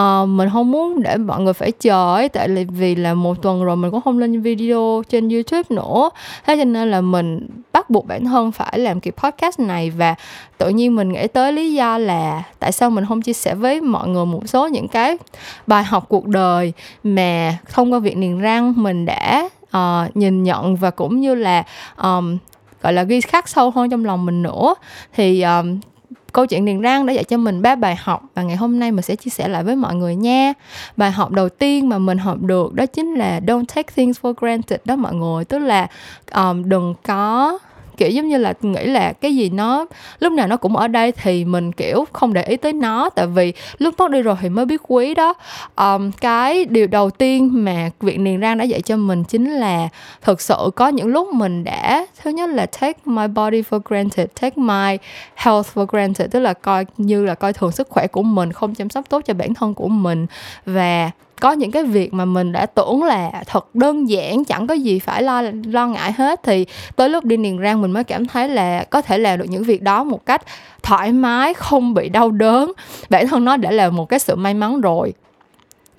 uh, 0.00 0.28
mình 0.28 0.48
không 0.52 0.70
muốn 0.70 1.02
để 1.02 1.16
mọi 1.16 1.40
người 1.40 1.52
phải 1.52 1.72
chờ 1.72 2.14
ấy 2.14 2.28
tại 2.28 2.66
vì 2.68 2.94
là 2.94 3.14
một 3.14 3.42
tuần 3.42 3.64
rồi 3.64 3.76
mình 3.76 3.90
cũng 3.90 4.00
không 4.00 4.18
lên 4.18 4.40
video 4.42 5.02
trên 5.08 5.28
youtube 5.28 5.62
nữa. 5.70 6.10
Thế 6.46 6.56
cho 6.56 6.64
nên 6.64 6.90
là 6.90 7.00
mình 7.00 7.48
bắt 7.72 7.90
buộc 7.90 8.06
bản 8.06 8.24
thân 8.24 8.52
phải 8.52 8.78
làm 8.78 9.00
kỳ 9.00 9.10
podcast 9.10 9.60
này 9.60 9.90
và 9.90 10.14
tự 10.58 10.68
nhiên 10.68 10.96
mình 10.96 11.12
nghĩ 11.12 11.26
tới 11.26 11.52
lý 11.52 11.72
do 11.72 11.98
là 11.98 12.42
tại 12.58 12.72
sao 12.72 12.90
mình 12.90 13.04
không 13.08 13.22
chia 13.22 13.32
sẻ 13.32 13.54
với 13.54 13.80
mọi 13.80 14.08
người 14.08 14.26
một 14.26 14.42
số 14.46 14.68
những 14.68 14.88
cái 14.88 15.16
bài 15.66 15.84
học 15.84 16.06
cuộc 16.08 16.26
đời 16.26 16.72
mà 17.04 17.58
thông 17.72 17.92
qua 17.92 17.98
việc 17.98 18.16
niềng 18.16 18.40
răng 18.40 18.74
mình 18.76 19.06
đã 19.06 19.48
uh, 19.76 20.16
nhìn 20.16 20.42
nhận 20.42 20.76
và 20.76 20.90
cũng 20.90 21.20
như 21.20 21.34
là 21.34 21.64
um, 22.02 22.38
gọi 22.82 22.92
là 22.92 23.02
ghi 23.02 23.20
khắc 23.20 23.48
sâu 23.48 23.70
hơn 23.70 23.90
trong 23.90 24.04
lòng 24.04 24.26
mình 24.26 24.42
nữa. 24.42 24.74
Thì 25.14 25.42
um, 25.42 25.80
câu 26.32 26.46
chuyện 26.46 26.64
niềng 26.64 26.80
răng 26.80 27.06
đã 27.06 27.12
dạy 27.12 27.24
cho 27.24 27.36
mình 27.36 27.62
ba 27.62 27.74
bài 27.74 27.96
học 28.00 28.22
và 28.34 28.42
ngày 28.42 28.56
hôm 28.56 28.78
nay 28.78 28.92
mình 28.92 29.02
sẽ 29.02 29.16
chia 29.16 29.30
sẻ 29.30 29.48
lại 29.48 29.64
với 29.64 29.76
mọi 29.76 29.94
người 29.94 30.16
nha. 30.16 30.52
Bài 30.96 31.10
học 31.10 31.30
đầu 31.30 31.48
tiên 31.48 31.88
mà 31.88 31.98
mình 31.98 32.18
học 32.18 32.42
được 32.42 32.74
đó 32.74 32.86
chính 32.86 33.14
là 33.14 33.40
don't 33.46 33.64
take 33.64 33.92
things 33.96 34.20
for 34.20 34.32
granted 34.40 34.80
đó 34.84 34.96
mọi 34.96 35.14
người. 35.14 35.44
Tức 35.44 35.58
là 35.58 35.86
um, 36.34 36.68
đừng 36.68 36.94
có 37.02 37.58
kiểu 38.02 38.10
giống 38.10 38.28
như 38.28 38.38
là 38.38 38.54
nghĩ 38.62 38.84
là 38.84 39.12
cái 39.12 39.36
gì 39.36 39.50
nó 39.50 39.86
lúc 40.20 40.32
nào 40.32 40.46
nó 40.46 40.56
cũng 40.56 40.76
ở 40.76 40.88
đây 40.88 41.12
thì 41.12 41.44
mình 41.44 41.72
kiểu 41.72 42.04
không 42.12 42.32
để 42.32 42.42
ý 42.42 42.56
tới 42.56 42.72
nó. 42.72 43.10
Tại 43.10 43.26
vì 43.26 43.52
lúc 43.78 43.94
mất 43.98 44.10
đi 44.10 44.22
rồi 44.22 44.36
thì 44.40 44.48
mới 44.48 44.64
biết 44.64 44.80
quý 44.88 45.14
đó. 45.14 45.34
Um, 45.76 46.10
cái 46.20 46.64
điều 46.64 46.86
đầu 46.86 47.10
tiên 47.10 47.64
mà 47.64 47.90
viện 48.00 48.24
niềng 48.24 48.40
răng 48.40 48.58
đã 48.58 48.64
dạy 48.64 48.80
cho 48.80 48.96
mình 48.96 49.24
chính 49.24 49.50
là 49.50 49.88
thực 50.22 50.40
sự 50.40 50.70
có 50.76 50.88
những 50.88 51.06
lúc 51.06 51.32
mình 51.32 51.64
đã 51.64 52.06
thứ 52.22 52.30
nhất 52.30 52.50
là 52.50 52.66
take 52.66 52.98
my 53.04 53.26
body 53.26 53.62
for 53.70 53.80
granted 53.84 54.28
take 54.40 54.56
my 54.56 54.98
health 55.34 55.66
for 55.74 55.86
granted 55.86 56.30
tức 56.30 56.40
là 56.40 56.52
coi 56.52 56.86
như 56.96 57.24
là 57.24 57.34
coi 57.34 57.52
thường 57.52 57.72
sức 57.72 57.88
khỏe 57.88 58.06
của 58.06 58.22
mình 58.22 58.52
không 58.52 58.74
chăm 58.74 58.90
sóc 58.90 59.04
tốt 59.08 59.22
cho 59.26 59.34
bản 59.34 59.54
thân 59.54 59.74
của 59.74 59.88
mình. 59.88 60.26
Và 60.66 61.10
có 61.42 61.52
những 61.52 61.70
cái 61.70 61.84
việc 61.84 62.14
mà 62.14 62.24
mình 62.24 62.52
đã 62.52 62.66
tưởng 62.66 63.02
là 63.02 63.42
thật 63.46 63.74
đơn 63.74 64.08
giản 64.08 64.44
chẳng 64.44 64.66
có 64.66 64.74
gì 64.74 64.98
phải 64.98 65.22
lo 65.22 65.42
lo 65.64 65.86
ngại 65.86 66.12
hết 66.12 66.40
thì 66.42 66.66
tới 66.96 67.08
lúc 67.08 67.24
đi 67.24 67.36
niềng 67.36 67.58
răng 67.58 67.82
mình 67.82 67.90
mới 67.90 68.04
cảm 68.04 68.26
thấy 68.26 68.48
là 68.48 68.84
có 68.84 69.02
thể 69.02 69.18
làm 69.18 69.38
được 69.38 69.44
những 69.48 69.62
việc 69.62 69.82
đó 69.82 70.04
một 70.04 70.26
cách 70.26 70.42
thoải 70.82 71.12
mái 71.12 71.54
không 71.54 71.94
bị 71.94 72.08
đau 72.08 72.30
đớn. 72.30 72.72
Bản 73.10 73.28
thân 73.28 73.44
nó 73.44 73.56
đã 73.56 73.70
là 73.70 73.90
một 73.90 74.08
cái 74.08 74.18
sự 74.18 74.36
may 74.36 74.54
mắn 74.54 74.80
rồi. 74.80 75.12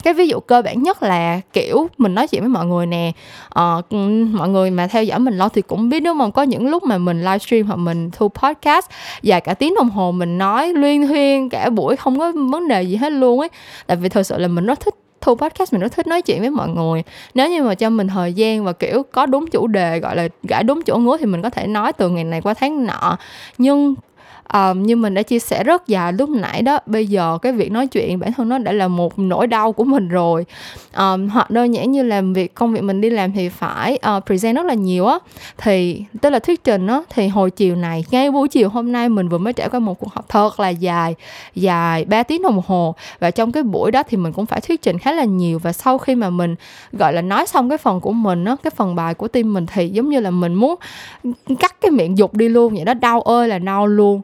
Cái 0.03 0.13
ví 0.13 0.27
dụ 0.27 0.39
cơ 0.39 0.62
bản 0.62 0.83
nhất 0.83 1.03
là 1.03 1.39
kiểu 1.53 1.88
mình 1.97 2.15
nói 2.15 2.27
chuyện 2.27 2.41
với 2.41 2.50
mọi 2.50 2.65
người 2.65 2.85
nè 2.85 3.12
uh, 3.59 3.93
mọi 4.33 4.50
người 4.50 4.71
mà 4.71 4.88
theo 4.88 5.03
dõi 5.03 5.19
mình 5.19 5.38
lâu 5.38 5.50
thì 5.50 5.62
cũng 5.62 5.89
biết 5.89 6.00
đúng 6.00 6.19
không 6.19 6.31
có 6.31 6.43
những 6.43 6.67
lúc 6.67 6.83
mà 6.83 6.97
mình 6.97 7.19
livestream 7.21 7.65
hoặc 7.65 7.75
mình 7.75 8.12
thu 8.12 8.27
podcast 8.27 8.85
dài 9.21 9.41
cả 9.41 9.53
tiếng 9.53 9.75
đồng 9.75 9.89
hồ 9.89 10.12
mình 10.12 10.38
nói 10.38 10.73
luyên 10.73 11.07
thuyên 11.07 11.50
cả 11.50 11.69
buổi 11.69 11.95
không 11.95 12.19
có 12.19 12.31
vấn 12.51 12.67
đề 12.67 12.83
gì 12.83 12.95
hết 12.95 13.12
luôn 13.12 13.39
ấy. 13.39 13.50
Tại 13.88 13.97
vì 13.97 14.09
thật 14.09 14.23
sự 14.23 14.38
là 14.38 14.47
mình 14.47 14.65
rất 14.65 14.79
thích 14.79 14.95
thu 15.24 15.36
podcast 15.36 15.74
mình 15.74 15.82
rất 15.82 15.92
thích 15.92 16.08
nói 16.08 16.22
chuyện 16.22 16.42
với 16.42 16.50
mọi 16.50 16.70
người. 16.70 17.03
Nếu 17.34 17.50
như 17.50 17.63
mà 17.63 17.75
cho 17.75 17.89
mình 17.89 18.08
thời 18.08 18.34
gian 18.34 18.63
và, 18.63 18.74
kiểu, 18.74 19.03
có 19.12 19.25
đúng 19.25 19.48
chủ 19.48 19.68
đề, 19.68 20.00
gọi 20.00 20.15
là 20.15 20.27
gãi 20.44 20.63
đúng 20.63 20.82
chỗ 20.82 20.98
ngứa 20.98 21.18
thì 21.18 21.25
mình 21.25 21.42
có 21.42 21.50
thể 21.50 21.68
nói 21.68 21.94
từ 21.94 22.10
ngày 22.10 22.24
này 22.24 22.42
qua 22.42 22.53
tháng 22.53 22.86
nọ. 22.86 23.18
Nhưng 23.58 23.96
um, 24.53 24.83
như 24.83 24.95
mình 24.95 25.13
đã 25.13 25.24
chia 25.24 25.39
sẻ 25.39 25.63
rất 25.63 25.88
dài 25.88 26.13
lúc 26.13 26.29
nãy 26.29 26.62
đó 26.62 26.79
bây 26.86 27.07
giờ 27.07 27.38
cái 27.41 27.51
việc 27.51 27.72
nói 27.72 27.88
chuyện 27.88 28.19
bản 28.19 28.33
thân 28.33 28.50
nó 28.50 28.57
đã 28.57 28.72
là 28.72 28.88
một 28.88 29.19
nỗi 29.19 29.48
đau 29.48 29.72
của 29.72 29.83
mình 29.83 30.07
rồi. 30.07 30.45
Um, 30.98 31.27
hoặc 31.27 31.50
đơn 31.50 31.74
giản 31.74 31.91
như 31.91 32.03
làm 32.03 32.33
việc 32.33 32.53
công 32.53 32.74
việc 32.74 32.83
mình 32.83 33.01
đi 33.01 33.10
làm 33.10 33.31
thì 33.31 33.50
phải 33.50 34.00
uh, 34.17 34.25
present 34.25 34.55
rất 34.55 34.65
là 34.65 34.74
nhiều 34.74 35.05
á. 35.05 35.19
Thì 35.57 36.03
tức 36.22 36.29
là 36.29 36.39
thuyết 36.39 36.63
trình 36.63 36.88
á 36.88 37.01
thì 37.10 37.27
hồi 37.27 37.51
chiều 37.51 37.75
này 37.75 38.05
ngay 38.12 38.31
buổi 38.31 38.48
chiều 38.48 38.69
hôm 38.69 38.91
nay 38.91 39.10
mình 39.10 39.29
vừa 39.29 39.38
mới 39.38 39.53
trải 39.53 39.69
qua 39.69 39.79
một 39.79 40.00
cuộc 40.00 40.13
họp 40.13 40.29
thật 40.29 40.60
là 40.60 40.69
dài 40.69 41.15
dài 41.55 42.05
3 42.05 42.24
tiếng 42.24 42.41
đồng 42.41 42.62
hồ. 42.67 42.95
Và 43.19 43.31
trong 43.31 43.51
cái 43.51 43.63
buổi 43.63 43.91
đó 43.91 44.03
thì 44.10 44.17
mình 44.17 44.33
cũng 44.33 44.45
phải 44.45 44.62
thuyết 44.62 44.81
trình 44.81 45.00
khá 45.00 45.12
là 45.12 45.24
nhiều. 45.24 45.60
Và 45.60 45.74
sau 45.74 45.98
khi 45.98 46.15
mà 46.15 46.29
mình 46.29 46.55
gọi 46.91 47.13
là 47.13 47.22
nói 47.22 47.45
xong 47.45 47.69
cái 47.69 47.77
phần 47.77 48.00
của 48.00 48.12
mình 48.12 48.45
á 48.45 48.55
cái 48.63 48.72
phần 48.75 48.95
bài 48.95 49.13
của 49.13 49.27
team 49.27 49.53
mình 49.53 49.65
thì 49.74 49.89
giống 49.89 50.10
như 50.10 50.19
là 50.19 50.31
mình 50.31 50.53
muốn 50.53 50.75
cắt 51.60 51.75
cái 51.81 51.91
miệng 51.91 52.17
dục 52.17 52.33
đi 52.33 52.50
luôn 52.50 52.75
vậy 52.75 52.86
đó. 52.86 52.93
Đau 52.93 53.22
ơi 53.22 53.48
là 53.48 53.60
đau 53.60 53.88
luôn 53.88 54.22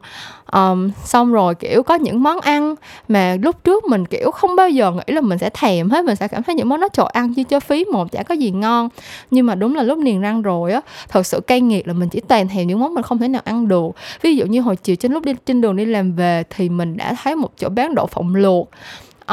um, 0.52 0.90
xong 1.04 1.32
rồi 1.32 1.54
kiểu 1.54 1.82
có 1.82 1.94
những 1.94 2.22
món 2.22 2.40
ăn 2.40 2.74
mà 3.08 3.36
lúc 3.42 3.64
trước 3.64 3.84
mình 3.84 4.06
kiểu 4.06 4.30
không 4.30 4.56
bao 4.56 4.70
giờ 4.70 4.90
nghĩ 4.92 5.14
là 5.14 5.20
mình 5.20 5.38
sẽ 5.38 5.50
thèm 5.50 5.90
hết 5.90 6.04
mình 6.04 6.16
sẽ 6.16 6.28
cảm 6.28 6.42
thấy 6.42 6.54
những 6.54 6.68
món 6.68 6.80
đó 6.80 6.88
trời 6.92 7.06
ăn 7.12 7.34
chứ 7.34 7.42
cho 7.42 7.60
phí 7.60 7.84
một 7.84 8.12
chả 8.12 8.22
có 8.22 8.34
gì 8.34 8.50
ngon. 8.50 8.88
Nhưng 9.30 9.46
mà 9.46 9.54
đúng 9.54 9.74
là 9.74 9.82
lúc 9.82 9.98
niềng 9.98 10.20
răng 10.20 10.42
rồi 10.42 10.72
á 10.72 10.80
thật 11.08 11.26
sự 11.26 11.40
cay 11.40 11.60
nghiệt 11.60 11.88
là 11.88 11.92
mình 11.92 12.08
chỉ 12.08 12.20
toàn 12.20 12.48
thèm 12.48 12.66
những 12.66 12.80
món 12.80 12.94
mình 12.94 13.02
không 13.02 13.18
thể 13.18 13.28
nào 13.28 13.42
ăn 13.44 13.68
được. 13.68 13.90
Ví 14.22 14.36
dụ 14.36 14.46
như 14.46 14.60
hồi 14.60 14.76
chiều 14.76 14.96
trên 14.96 15.12
lúc 15.12 15.24
đi 15.24 15.32
trên 15.46 15.60
đường 15.60 15.76
đi 15.76 15.84
làm 15.84 16.12
về 16.12 16.42
thì 16.50 16.68
mình 16.68 16.96
đã 16.96 17.14
thấy 17.22 17.36
một 17.36 17.50
chỗ 17.58 17.68
bán 17.68 17.94
đậu 17.94 18.06
phộng 18.06 18.34
luộc 18.34 18.70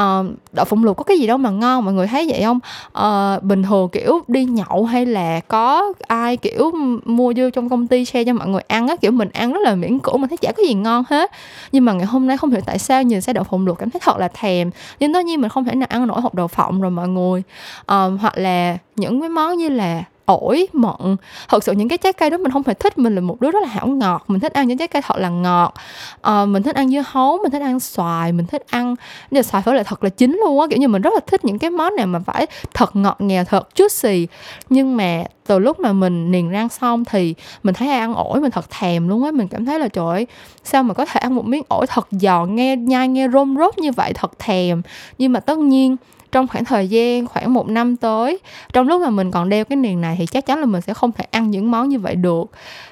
uh, 0.02 0.26
đậu 0.52 0.64
phộng 0.64 0.84
luộc 0.84 0.96
có 0.96 1.04
cái 1.04 1.18
gì 1.18 1.26
đâu 1.26 1.38
mà 1.38 1.50
ngon 1.50 1.84
mọi 1.84 1.94
người 1.94 2.06
thấy 2.06 2.26
vậy 2.30 2.42
không? 2.42 2.58
Uh, 2.98 3.42
bình 3.42 3.62
thường 3.62 3.88
kiểu 3.88 4.20
đi 4.28 4.44
nhậu 4.44 4.84
hay 4.84 5.06
là 5.06 5.40
có 5.40 5.92
ai 6.08 6.36
kiểu 6.36 6.70
mua 7.04 7.32
vô 7.36 7.50
trong 7.50 7.68
công 7.68 7.86
ty 7.86 8.04
share 8.04 8.24
cho 8.24 8.32
mọi 8.32 8.48
người 8.48 8.62
ăn 8.68 8.88
á 8.88 8.96
kiểu 8.96 9.12
mình 9.12 9.28
ăn 9.32 9.52
rất 9.52 9.60
là 9.62 9.74
miễn 9.74 9.98
cưỡng 9.98 10.20
mình 10.20 10.28
thấy 10.28 10.36
chả 10.36 10.52
có 10.52 10.62
gì 10.62 10.74
ngon 10.74 11.04
hết. 11.10 11.30
Nhưng 11.72 11.84
mà 11.84 11.92
ngày 11.92 12.06
hôm 12.06 12.26
nay 12.26 12.36
không 12.36 12.50
hiểu 12.50 12.60
tại 12.66 12.78
sao 12.78 13.02
nhìn 13.02 13.20
xe 13.20 13.32
đậu 13.32 13.44
phộng 13.44 13.66
luộc 13.66 13.78
cảm 13.78 13.90
thấy 13.90 14.00
thật 14.04 14.16
là 14.18 14.28
thèm. 14.28 14.70
Nhưng 15.00 15.12
tất 15.12 15.24
nhiên 15.24 15.40
mình 15.40 15.48
không 15.50 15.64
thể 15.64 15.74
nào 15.74 15.86
ăn 15.90 16.06
nổi 16.06 16.20
hộp 16.20 16.34
đậu 16.34 16.48
phộng 16.48 16.80
rồi 16.80 16.90
mọi 16.90 17.08
người. 17.08 17.42
Uh, 17.80 18.20
hoặc 18.20 18.38
là 18.38 18.78
những 18.96 19.20
cái 19.20 19.28
món 19.28 19.56
như 19.56 19.68
là 19.68 20.04
ổi 20.28 20.68
mận. 20.72 21.16
Thật 21.48 21.64
sự 21.64 21.72
những 21.72 21.88
cái 21.88 21.98
trái 21.98 22.12
cây 22.12 22.30
đó 22.30 22.36
mình 22.36 22.52
không 22.52 22.62
phải 22.62 22.74
thích 22.74 22.98
mình 22.98 23.14
là 23.14 23.20
một 23.20 23.40
đứa 23.40 23.50
rất 23.50 23.62
là 23.62 23.68
hảo 23.68 23.86
ngọt. 23.86 24.24
Mình 24.28 24.40
thích 24.40 24.52
ăn 24.52 24.68
những 24.68 24.78
trái 24.78 24.88
cây 24.88 25.02
thật 25.02 25.16
là 25.18 25.28
ngọt. 25.28 25.74
À, 26.22 26.44
mình 26.44 26.62
thích 26.62 26.76
ăn 26.76 26.90
dưa 26.90 27.02
hấu 27.06 27.38
mình 27.42 27.52
thích 27.52 27.62
ăn 27.62 27.80
xoài 27.80 28.32
mình 28.32 28.46
thích 28.46 28.66
ăn 28.70 28.94
nhưng 29.30 29.42
xoài 29.42 29.62
phải 29.62 29.74
là 29.74 29.82
thật 29.82 30.04
là 30.04 30.10
chín 30.10 30.40
luôn 30.44 30.60
á. 30.60 30.66
Kiểu 30.70 30.78
như 30.78 30.88
mình 30.88 31.02
rất 31.02 31.14
là 31.14 31.20
thích 31.26 31.44
những 31.44 31.58
cái 31.58 31.70
món 31.70 31.96
này 31.96 32.06
mà 32.06 32.18
phải 32.18 32.46
thật 32.74 32.96
ngọt 32.96 33.16
ngào 33.18 33.44
thật 33.44 33.68
juicy. 33.74 34.26
Nhưng 34.70 34.96
mà 34.96 35.24
từ 35.46 35.58
lúc 35.58 35.80
mà 35.80 35.92
mình 35.92 36.30
niềng 36.30 36.50
răng 36.50 36.68
xong 36.68 37.04
thì 37.04 37.34
mình 37.62 37.74
thấy 37.74 37.88
ai 37.88 37.98
ăn 37.98 38.14
ổi 38.14 38.40
mình 38.40 38.50
thật 38.50 38.70
thèm 38.70 39.08
luôn 39.08 39.24
á. 39.24 39.30
Mình 39.30 39.48
cảm 39.48 39.64
thấy 39.64 39.78
là 39.78 39.88
trời 39.88 40.06
ơi 40.06 40.26
sao 40.64 40.82
mà 40.82 40.94
có 40.94 41.04
thể 41.04 41.20
ăn 41.20 41.34
một 41.34 41.44
miếng 41.44 41.62
ổi 41.68 41.86
thật 41.86 42.08
giòn 42.10 42.54
nghe 42.54 42.76
nhai 42.76 43.08
nghe 43.08 43.28
rôm 43.28 43.56
rốt 43.56 43.78
như 43.78 43.92
vậy 43.92 44.12
thật 44.14 44.38
thèm. 44.38 44.82
Nhưng 45.18 45.32
mà 45.32 45.40
tất 45.40 45.58
nhiên 45.58 45.96
trong 46.32 46.48
khoảng 46.48 46.64
thời 46.64 46.88
gian 46.88 47.26
khoảng 47.26 47.54
một 47.54 47.68
năm 47.68 47.96
tới. 47.96 48.38
Trong 48.72 48.88
lúc 48.88 49.02
mà 49.02 49.10
mình 49.10 49.30
còn 49.30 49.48
đeo 49.48 49.64
cái 49.64 49.76
niềng 49.76 50.00
này 50.00 50.16
thì 50.18 50.26
chắc 50.26 50.46
chắn 50.46 50.58
là 50.58 50.66
mình 50.66 50.80
sẽ 50.80 50.94
không 50.94 51.12
thể 51.12 51.24
ăn 51.30 51.50
những 51.50 51.70
món 51.70 51.88
như 51.88 51.98
vậy 51.98 52.14
được. 52.14 52.50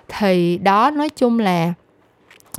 Thì 0.09 0.59
đó 0.59 0.91
nói 0.91 1.09
chung 1.09 1.39
là 1.39 1.73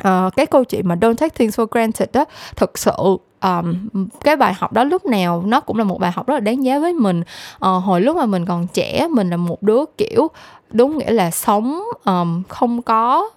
uh, 0.08 0.36
cái 0.36 0.46
câu 0.46 0.64
chuyện 0.64 0.88
mà 0.88 0.96
don't 0.96 1.16
take 1.16 1.36
things 1.36 1.60
for 1.60 1.68
granted 1.72 2.10
đó 2.14 2.26
thực 2.56 2.78
sự 2.78 3.18
um, 3.42 4.08
cái 4.24 4.36
bài 4.36 4.54
học 4.54 4.74
đó 4.74 4.84
lúc 4.84 5.06
nào 5.06 5.44
nó 5.46 5.60
cũng 5.60 5.78
là 5.78 5.84
một 5.84 6.00
bài 6.00 6.12
học 6.12 6.28
rất 6.28 6.34
là 6.34 6.40
đáng 6.40 6.66
giá 6.66 6.80
với 6.80 6.94
mình. 6.94 7.24
Uh, 7.56 7.84
hồi 7.84 8.02
lúc 8.02 8.16
mà 8.18 8.26
mình 8.26 8.46
còn 8.46 8.68
trẻ 8.68 9.08
mình 9.12 9.30
là 9.30 9.38
một 9.38 9.64
đứa 9.64 9.84
kiểu 9.98 10.28
đúng 10.72 10.98
nghĩa 10.98 11.12
là 11.12 11.32
sống 11.32 11.84
um, 12.06 12.44
không 12.48 12.82
có 12.82 13.30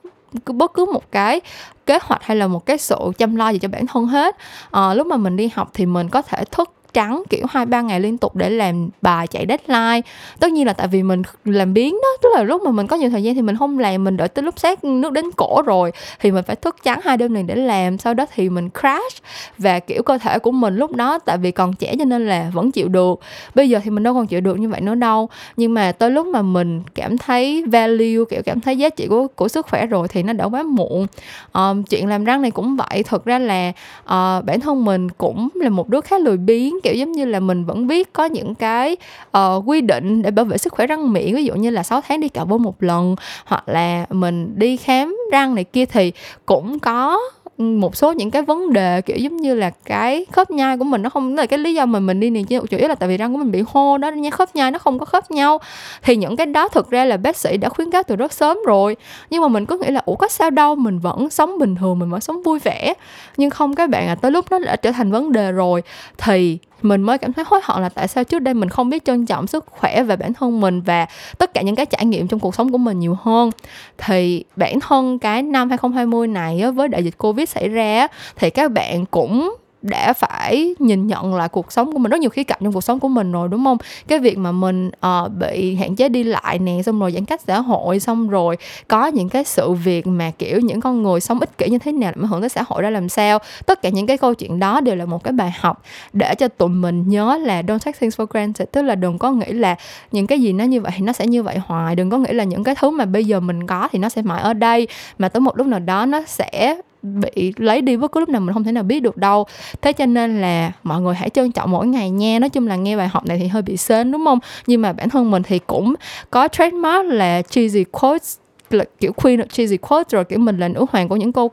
cứ 0.47 0.53
bất 0.53 0.73
cứ 0.75 0.87
một 0.93 1.13
cái 1.13 1.41
kế 1.87 1.99
hoạch 2.03 2.23
hay 2.23 2.37
là 2.37 2.47
một 2.47 2.67
cái 2.67 2.79
sự 2.79 2.97
chăm 3.19 3.37
lo 3.37 3.49
gì 3.49 3.59
cho 3.59 3.69
bản 3.69 3.87
thân 3.87 4.07
hết. 4.07 4.37
À, 4.71 4.95
lúc 4.95 5.07
mà 5.07 5.17
mình 5.17 5.37
đi 5.37 5.51
học 5.55 5.71
thì 5.75 5.87
mình 5.87 6.09
có 6.09 6.23
thể 6.23 6.45
thức 6.45 6.73
trắng 6.93 7.23
kiểu 7.31 7.47
hai 7.49 7.67
ba 7.67 7.81
ngày 7.81 8.01
liên 8.01 8.19
tục 8.19 8.37
để 8.37 8.51
làm 8.51 8.89
bài 9.03 9.27
chạy 9.27 9.47
deadline. 9.49 10.01
Tất 10.41 10.53
nhiên 10.53 10.67
là 10.67 10.73
tại 10.73 10.89
vì 10.89 11.03
mình 11.03 11.23
làm 11.45 11.75
biến 11.75 11.95
đó 12.03 12.09
tức 12.23 12.29
là 12.35 12.43
lúc 12.43 12.63
mà 12.63 12.71
mình 12.71 12.87
có 12.87 12.97
nhiều 12.97 13.11
thời 13.11 13.23
gian 13.23 13.35
thì 13.35 13.43
mình 13.43 13.57
không 13.57 13.79
làm 13.79 14.05
mình 14.05 14.17
đợi 14.17 14.29
tới 14.29 14.43
lúc 14.43 14.59
xét 14.59 14.85
nước 14.85 15.13
đến 15.13 15.25
cổ 15.37 15.63
rồi 15.67 15.93
thì 16.21 16.31
mình 16.31 16.45
phải 16.45 16.57
thức 16.57 16.77
trắng 16.83 17.01
hai 17.05 17.17
đêm 17.17 17.35
liền 17.35 17.47
để 17.47 17.55
làm 17.55 17.99
sau 17.99 18.15
đó 18.15 18.27
thì 18.35 18.49
mình 18.49 18.69
crash. 18.81 19.23
Và 19.59 19.79
kiểu 19.79 20.03
cơ 20.03 20.19
thể 20.19 20.39
của 20.39 20.51
mình 20.51 20.77
lúc 20.77 20.93
đó 20.93 21.19
tại 21.19 21.39
vì 21.39 21.51
còn 21.51 21.73
trẻ 21.73 21.95
cho 21.99 22.05
nên 22.05 22.27
là 22.27 22.51
vẫn 22.55 22.73
chịu 22.73 22.89
được. 22.89 23.21
Bây 23.55 23.69
giờ 23.69 23.81
thì 23.85 23.91
mình 23.91 24.03
đâu 24.03 24.15
còn 24.15 24.27
chịu 24.27 24.41
được 24.41 24.59
như 24.59 24.69
vậy 24.69 24.81
nữa 24.81 24.95
đâu. 24.95 25.29
Nhưng 25.57 25.75
mà 25.75 25.93
tới 25.93 26.11
lúc 26.11 26.27
mà 26.27 26.43
mình 26.43 26.83
cảm 26.95 27.19
thấy 27.19 27.65
value 27.67 28.25
kiểu 28.31 28.43
cảm 28.45 28.61
thấy 28.61 28.79
giá 28.79 28.89
trị 28.89 29.07
của 29.07 29.27
của 29.27 29.49
sức 29.49 29.67
khỏe 29.67 29.87
rồi 29.87 30.09
thì 30.09 30.23
nó 30.23 30.33
đã 30.33 30.45
quá 30.45 30.63
muộn. 30.63 31.07
Um, 31.53 31.83
chuyện 31.83 32.07
làm 32.07 32.25
răng 32.25 32.43
này 32.43 32.51
cũng 32.51 32.77
vậy. 32.77 33.03
Thực 33.03 33.25
ra 33.25 33.39
là 33.39 33.69
uh, 34.01 34.45
bản 34.45 34.61
thân 34.63 34.85
mình 34.85 35.11
cũng 35.11 35.49
là 35.55 35.69
một 35.69 35.89
đứa 35.89 36.01
khá 36.01 36.19
lười 36.19 36.37
biếng 36.37 36.80
kiểu 36.81 36.95
giống 36.95 37.13
như 37.13 37.25
là 37.25 37.41
mình 37.41 37.65
vẫn 37.65 37.87
biết 37.87 38.13
có 38.13 38.25
những 38.25 38.55
cái 38.55 38.97
uh, 39.39 39.63
quy 39.67 39.81
định 39.81 40.23
để 40.23 40.31
bảo 40.31 40.45
vệ 40.45 40.59
sức 40.59 40.73
khỏe 40.73 40.87
răng 40.87 41.13
miệng 41.13 41.35
ví 41.35 41.45
dụ 41.45 41.55
như 41.55 41.71
là 41.71 41.83
6 41.83 42.01
tháng 42.01 42.21
đi 42.21 42.29
cạo 42.29 42.45
bông 42.45 42.63
một 42.63 42.83
lần 42.83 43.17
hoặc 43.45 43.69
là 43.69 44.07
mình 44.11 44.53
đi 44.57 44.77
khám 44.77 45.17
răng 45.33 45.55
này 45.55 45.65
kia 45.65 45.85
thì 45.85 46.13
cũng 46.47 46.79
có 46.79 47.19
ừ, 47.61 47.65
một 47.65 47.97
số 47.97 48.13
những 48.13 48.31
cái 48.31 48.43
vấn 48.43 48.73
đề 48.73 49.01
kiểu 49.01 49.17
giống 49.17 49.37
như 49.37 49.55
là 49.55 49.71
cái 49.85 50.27
khớp 50.33 50.51
nhai 50.51 50.79
của 50.79 50.85
mình 50.85 51.03
nó 51.03 51.11
không 51.11 51.37
là 51.37 51.47
cái 51.47 51.59
lý 51.59 51.75
do 51.75 51.87
mà 51.87 52.01
mình 52.01 52.21
đi 52.21 52.31
niềng 52.31 52.47
chủ 52.47 52.77
yếu 52.77 52.89
là 52.89 52.95
tại 52.95 53.09
vì 53.09 53.17
răng 53.17 53.33
của 53.33 53.39
mình 53.39 53.51
bị 53.51 53.63
hô 53.69 53.99
đó 53.99 54.11
nha 54.11 54.31
khớp 54.31 54.57
nhai 54.57 54.71
nó 54.71 54.79
không 54.79 54.99
có 54.99 55.05
khớp 55.05 55.31
nhau. 55.31 55.59
Thì 56.03 56.17
những 56.17 56.37
cái 56.37 56.47
đó 56.47 56.69
thực 56.69 56.91
ra 56.91 57.05
là 57.05 57.17
bác 57.17 57.37
sĩ 57.37 57.57
đã 57.57 57.69
khuyến 57.69 57.91
cáo 57.91 58.03
từ 58.03 58.17
rất 58.17 58.33
sớm 58.33 58.59
rồi 58.67 58.97
nhưng 59.31 59.43
mà 59.43 59.49
mình 59.49 59.67
cứ 59.67 59.79
nghĩ 59.79 59.91
là 59.91 60.03
ủa 60.05 60.15
có 60.15 60.29
sao 60.29 60.51
đâu 60.51 60.75
mình 60.75 60.99
vẫn 60.99 61.31
sống 61.31 61.59
bình 61.59 61.77
thường 61.77 61.99
mình 61.99 62.11
vẫn 62.11 62.21
sống 62.21 62.43
vui 62.43 62.59
vẻ. 62.59 62.95
Nhưng 63.37 63.51
không 63.51 63.75
các 63.75 63.91
bạn 63.91 64.09
à 64.09 64.15
tới 64.15 64.31
lúc 64.31 64.45
nó 64.51 64.59
đã 64.59 64.77
trở 64.77 64.93
thành 64.93 65.11
vấn 65.11 65.33
đề 65.33 65.53
rồi 65.53 65.83
thì 66.19 66.59
mình 66.83 67.03
mới 67.03 67.19
cảm 67.19 67.33
thấy 67.33 67.45
hối 67.49 67.61
hận 67.65 67.83
là 67.83 67.89
tại 67.89 68.09
sao 68.09 68.25
trước 68.25 68.39
đây 68.39 68.55
mình 68.55 68.69
không 68.69 68.91
biết 68.91 69.05
trân 69.05 69.27
trọng 69.27 69.47
sức 69.47 69.67
khỏe 69.67 70.03
và 70.03 70.17
bản 70.17 70.35
thân 70.35 70.61
mình 70.61 70.81
và 70.81 71.07
tất 71.39 71.55
cả 71.55 71.63
những 71.63 71.77
cái 71.77 71.87
trải 71.87 72.05
nghiệm 72.05 72.29
trong 72.29 72.41
cuộc 72.41 72.55
sống 72.55 72.73
của 72.73 72.79
mình 72.79 72.99
nhiều 72.99 73.17
hơn. 73.23 73.51
Thì 73.99 74.45
bản 74.57 74.81
thân 74.81 75.19
cái 75.19 75.43
năm 75.43 75.69
2020 75.69 76.27
này 76.27 76.73
với 76.73 76.89
đại 76.89 77.05
dịch 77.05 77.19
Covid 77.19 77.49
xảy 77.49 77.69
ra 77.69 78.07
thì 78.37 78.51
các 78.51 78.73
bạn 78.73 79.07
cũng 79.07 79.57
đã 79.83 80.13
phải 80.13 80.75
nhìn 80.79 81.07
nhận 81.07 81.35
lại 81.35 81.49
cuộc 81.49 81.73
sống 81.73 81.93
của 81.93 81.99
mình 81.99 82.11
rất 82.11 82.21
nhiều 82.21 82.31
khía 82.31 82.45
cạnh 82.45 82.59
trong 82.63 82.73
cuộc 82.73 82.81
sống 82.81 83.01
của 83.01 83.09
mình 83.09 83.33
rồi 83.33 83.49
đúng 83.49 83.65
không? 83.65 83.79
Cái 84.09 84.19
việc 84.19 84.39
mà 84.39 84.53
mình 84.53 84.91
uh, 85.07 85.33
bị 85.33 85.75
hạn 85.75 85.97
chế 85.97 86.09
đi 86.09 86.25
lại 86.25 86.59
nè 86.59 86.83
xong 86.83 87.01
rồi 87.01 87.13
giãn 87.13 87.25
cách 87.25 87.41
xã 87.47 87.61
hội 87.61 88.01
xong 88.01 88.29
rồi 88.29 88.57
có 88.89 89.07
những 89.07 89.29
cái 89.29 89.45
sự 89.45 89.73
việc 89.73 90.07
mà 90.07 90.31
kiểu 90.39 90.61
những 90.61 90.81
con 90.81 91.03
người 91.03 91.21
sống 91.21 91.41
ích 91.41 91.59
kỷ 91.59 91.71
như 91.71 91.79
thế 91.79 91.93
nào 91.93 92.13
ảnh 92.15 92.25
hưởng 92.25 92.41
tới 92.41 92.49
xã 92.49 92.63
hội 92.67 92.83
ra 92.83 92.91
làm 92.91 93.09
sao? 93.09 93.39
Tất 93.67 93.83
cả 93.83 93.89
những 93.89 94.07
cái 94.07 94.19
câu 94.19 94.35
chuyện 94.35 94.59
đó 94.59 94.81
đều 94.81 94.97
là 94.97 95.05
một 95.05 95.25
cái 95.25 95.33
bài 95.33 95.53
học 95.61 95.83
để 96.13 96.35
cho 96.35 96.49
tụi 96.49 96.69
mình 96.69 97.09
nhớ 97.09 97.39
là 97.43 97.63
don't 97.63 97.79
take 97.79 97.99
things 98.01 98.21
for 98.21 98.27
granted 98.31 98.69
tức 98.73 98.83
là 98.83 98.95
đừng 98.95 99.19
có 99.19 99.33
nghĩ 99.33 99.53
là 99.53 99.77
những 100.13 100.27
cái 100.27 100.41
gì 100.41 100.53
nó 100.53 100.65
như 100.65 100.81
vậy 100.81 100.93
nó 101.01 101.13
sẽ 101.13 101.27
như 101.27 101.43
vậy 101.43 101.59
hoài 101.59 101.97
đừng 101.97 102.11
có 102.11 102.19
nghĩ 102.19 102.33
là 102.33 102.45
những 102.45 102.65
cái 102.65 102.75
thứ 102.75 102.91
mà 102.91 103.05
bây 103.05 103.25
giờ 103.25 103.41
mình 103.41 103.67
có 103.67 103.89
thì 103.93 103.99
nó 103.99 104.09
sẽ 104.09 104.23
mãi 104.23 104.43
ở 104.43 104.55
đây 104.55 104.89
mà 105.19 105.29
tới 105.29 105.41
một 105.41 105.57
lúc 105.57 105.67
nào 105.67 105.81
đó 105.81 106.07
nó 106.07 106.23
sẽ 106.27 106.77
bị 107.03 107.53
lấy 107.57 107.81
đi 107.81 107.97
bất 107.97 108.13
cứ 108.13 108.21
lúc 108.21 108.29
nào 108.29 108.41
mình 108.41 108.55
không 108.55 108.65
thể 108.65 108.73
nào 108.73 108.83
biết 108.83 109.01
được 109.01 109.17
đâu. 109.17 109.47
Thế 109.83 109.93
cho 109.93 110.07
nên 110.07 110.41
là 110.41 110.73
mọi 110.83 111.01
người 111.01 111.15
hãy 111.15 111.31
trân 111.31 111.53
trọng 111.53 111.71
mỗi 111.71 111.87
ngày 111.87 112.11
nha. 112.11 112.39
Nói 112.39 112.51
chung 112.51 112.67
là 112.67 112.77
nghe 112.77 112.97
bài 112.97 113.09
học 113.09 113.27
này 113.27 113.39
thì 113.39 113.47
hơi 113.47 113.63
bị 113.63 113.77
sến 113.77 114.13
đúng 114.13 114.25
không? 114.25 114.39
Nhưng 114.67 114.83
mà 114.83 114.93
bản 114.93 115.09
thân 115.09 115.31
mình 115.31 115.43
thì 115.43 115.59
cũng 115.59 115.95
có 116.31 116.49
trademark 116.49 117.07
là 117.07 117.43
cheesy 117.43 117.85
quotes 117.85 118.37
là 118.71 118.85
kiểu 119.01 119.13
queen 119.13 119.41
of 119.41 119.47
cheesy 119.47 119.77
quotes 119.77 120.13
rồi 120.13 120.25
kiểu 120.25 120.39
mình 120.39 120.59
là 120.59 120.69
nữ 120.69 120.87
hoàng 120.91 121.09
của 121.09 121.17
những 121.17 121.33
câu 121.33 121.51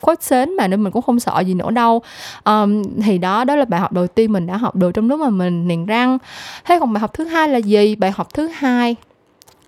quote 0.00 0.20
sến 0.20 0.56
mà 0.56 0.68
nên 0.68 0.82
mình 0.82 0.92
cũng 0.92 1.02
không 1.02 1.20
sợ 1.20 1.40
gì 1.40 1.54
nữa 1.54 1.70
đâu. 1.70 2.02
Um, 2.44 2.82
thì 3.02 3.18
đó 3.18 3.44
đó 3.44 3.56
là 3.56 3.64
bài 3.64 3.80
học 3.80 3.92
đầu 3.92 4.06
tiên 4.06 4.32
mình 4.32 4.46
đã 4.46 4.56
học 4.56 4.76
được 4.76 4.90
trong 4.94 5.08
lúc 5.08 5.20
mà 5.20 5.30
mình 5.30 5.68
niềng 5.68 5.86
răng. 5.86 6.18
Thế 6.64 6.78
còn 6.80 6.92
bài 6.92 7.00
học 7.00 7.14
thứ 7.14 7.24
hai 7.24 7.48
là 7.48 7.58
gì? 7.58 7.96
Bài 7.96 8.10
học 8.10 8.34
thứ 8.34 8.48
hai 8.54 8.96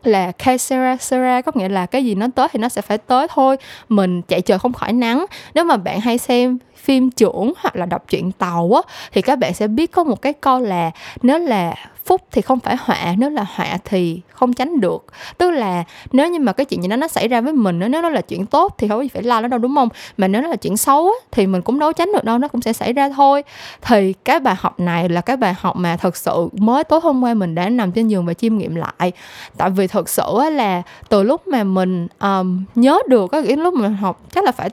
là 0.07 0.33
Caesara 0.33 0.97
Sera 0.97 1.41
có 1.41 1.53
nghĩa 1.55 1.69
là 1.69 1.87
cái 1.87 2.05
gì 2.05 2.15
nó 2.15 2.27
tới 2.35 2.49
thì 2.53 2.59
nó 2.59 2.69
sẽ 2.69 2.83
phải 2.83 2.99
tới 2.99 3.27
thôi. 3.31 3.57
Mình 3.89 4.23
chạy 4.23 4.41
trời 4.41 4.59
không 4.59 4.73
khỏi 4.73 4.93
nắng. 4.93 5.27
Nếu 5.55 5.65
mà 5.65 5.77
bạn 5.77 6.01
hay 6.01 6.19
xem 6.19 6.59
phim 6.77 7.11
trưởng 7.11 7.53
hoặc 7.57 7.77
là 7.77 7.87
đọc 7.87 8.05
truyện 8.09 8.33
tàu 8.33 8.71
á, 8.75 8.95
thì 9.13 9.23
các 9.23 9.39
bạn 9.39 9.55
sẽ 9.55 9.69
biết 9.69 9.93
có 9.93 10.05
một 10.05 10.23
cái 10.23 10.33
câu 10.33 10.61
là, 10.61 10.91
nếu 11.23 11.39
là 11.39 11.75
phúc 12.05 12.21
thì 12.31 12.43
không 12.43 12.61
phải 12.61 12.77
họa 12.81 13.15
nếu 13.19 13.31
là 13.31 13.47
họa 13.55 13.79
thì 13.85 14.21
không 14.29 14.53
tránh 14.53 14.81
được. 14.81 15.05
Tức 15.39 15.51
là 15.51 15.85
nếu 16.13 16.29
như 16.29 16.41
mà 16.41 16.53
cái 16.53 16.67
chuyện 16.67 16.83
gì 16.83 16.89
đó 16.89 16.97
nó 16.97 17.09
xảy 17.09 17.29
ra 17.29 17.41
với 17.41 17.53
mình 17.53 17.79
nếu 17.79 18.03
nó 18.03 18.09
là 18.09 18.21
chuyện 18.21 18.47
tốt 18.47 18.75
thì 18.79 18.89
không 18.89 19.09
phải 19.09 19.23
lo 19.23 19.41
nó 19.41 19.49
đâu 19.49 19.59
đúng 19.59 19.75
không? 19.75 19.89
Mà 20.17 20.29
nếu 20.29 20.43
nó 20.43 20.49
là 20.49 20.57
chuyện 20.57 20.77
xấu 20.77 21.07
á, 21.07 21.27
thì 21.31 21.47
mình 21.47 21.63
cũng 21.63 21.79
đâu 21.79 21.93
tránh 21.93 22.13
được 22.13 22.25
đâu 22.25 22.39
nó 22.39 22.49
cũng 22.49 22.63
sẽ 22.63 22.73
xảy 22.73 22.93
ra 22.93 23.09
thôi. 23.09 23.43
Thì 23.83 24.13
cái 24.25 24.41
bài 24.41 24.55
học 24.59 24.81
này 24.81 25.09
là 25.09 25.21
cái 25.21 25.37
bài 25.37 25.55
học 25.59 25.77
mà 25.77 25.97
thật 25.97 26.17
sự 26.17 26.49
mới 26.53 26.85
tối 26.85 27.01
hôm 27.03 27.25
qua 27.25 27.35
mình 27.35 27.55
đã 27.55 27.69
nằm 27.69 27.93
trên 27.93 28.09
giường 28.09 28.27
và 28.27 28.35
chiêm 28.35 28.59
nghiệm 28.59 28.75
lại. 28.75 29.13
Tại 29.57 29.71
vì 29.71 29.87
thật 29.87 30.09
sự 30.09 30.25
là 30.53 30.83
từ 31.09 31.23
lúc 31.23 31.47
mà 31.47 31.65
mình 31.65 32.09
um, 32.21 32.65
nhớ 32.75 32.99
được 33.09 33.31
cái 33.31 33.57
lúc 33.57 33.75
mà 33.75 33.81
mình 33.81 33.97
học 33.97 34.21
chắc 34.35 34.45
là 34.45 34.53
phải 34.53 34.71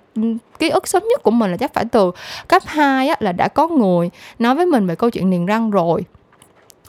ký 0.59 0.69
ức 0.69 0.87
sớm 0.87 1.03
nhất 1.09 1.23
của 1.23 1.31
mình 1.31 1.51
là 1.51 1.57
chắc 1.57 1.73
phải 1.73 1.85
từ 1.91 2.11
cấp 2.47 2.63
2 2.65 3.07
á, 3.07 3.15
là 3.19 3.31
đã 3.31 3.47
có 3.47 3.67
người 3.67 4.09
nói 4.39 4.55
với 4.55 4.65
mình 4.65 4.87
về 4.87 4.95
câu 4.95 5.09
chuyện 5.09 5.29
niềng 5.29 5.45
răng 5.45 5.71
rồi 5.71 6.03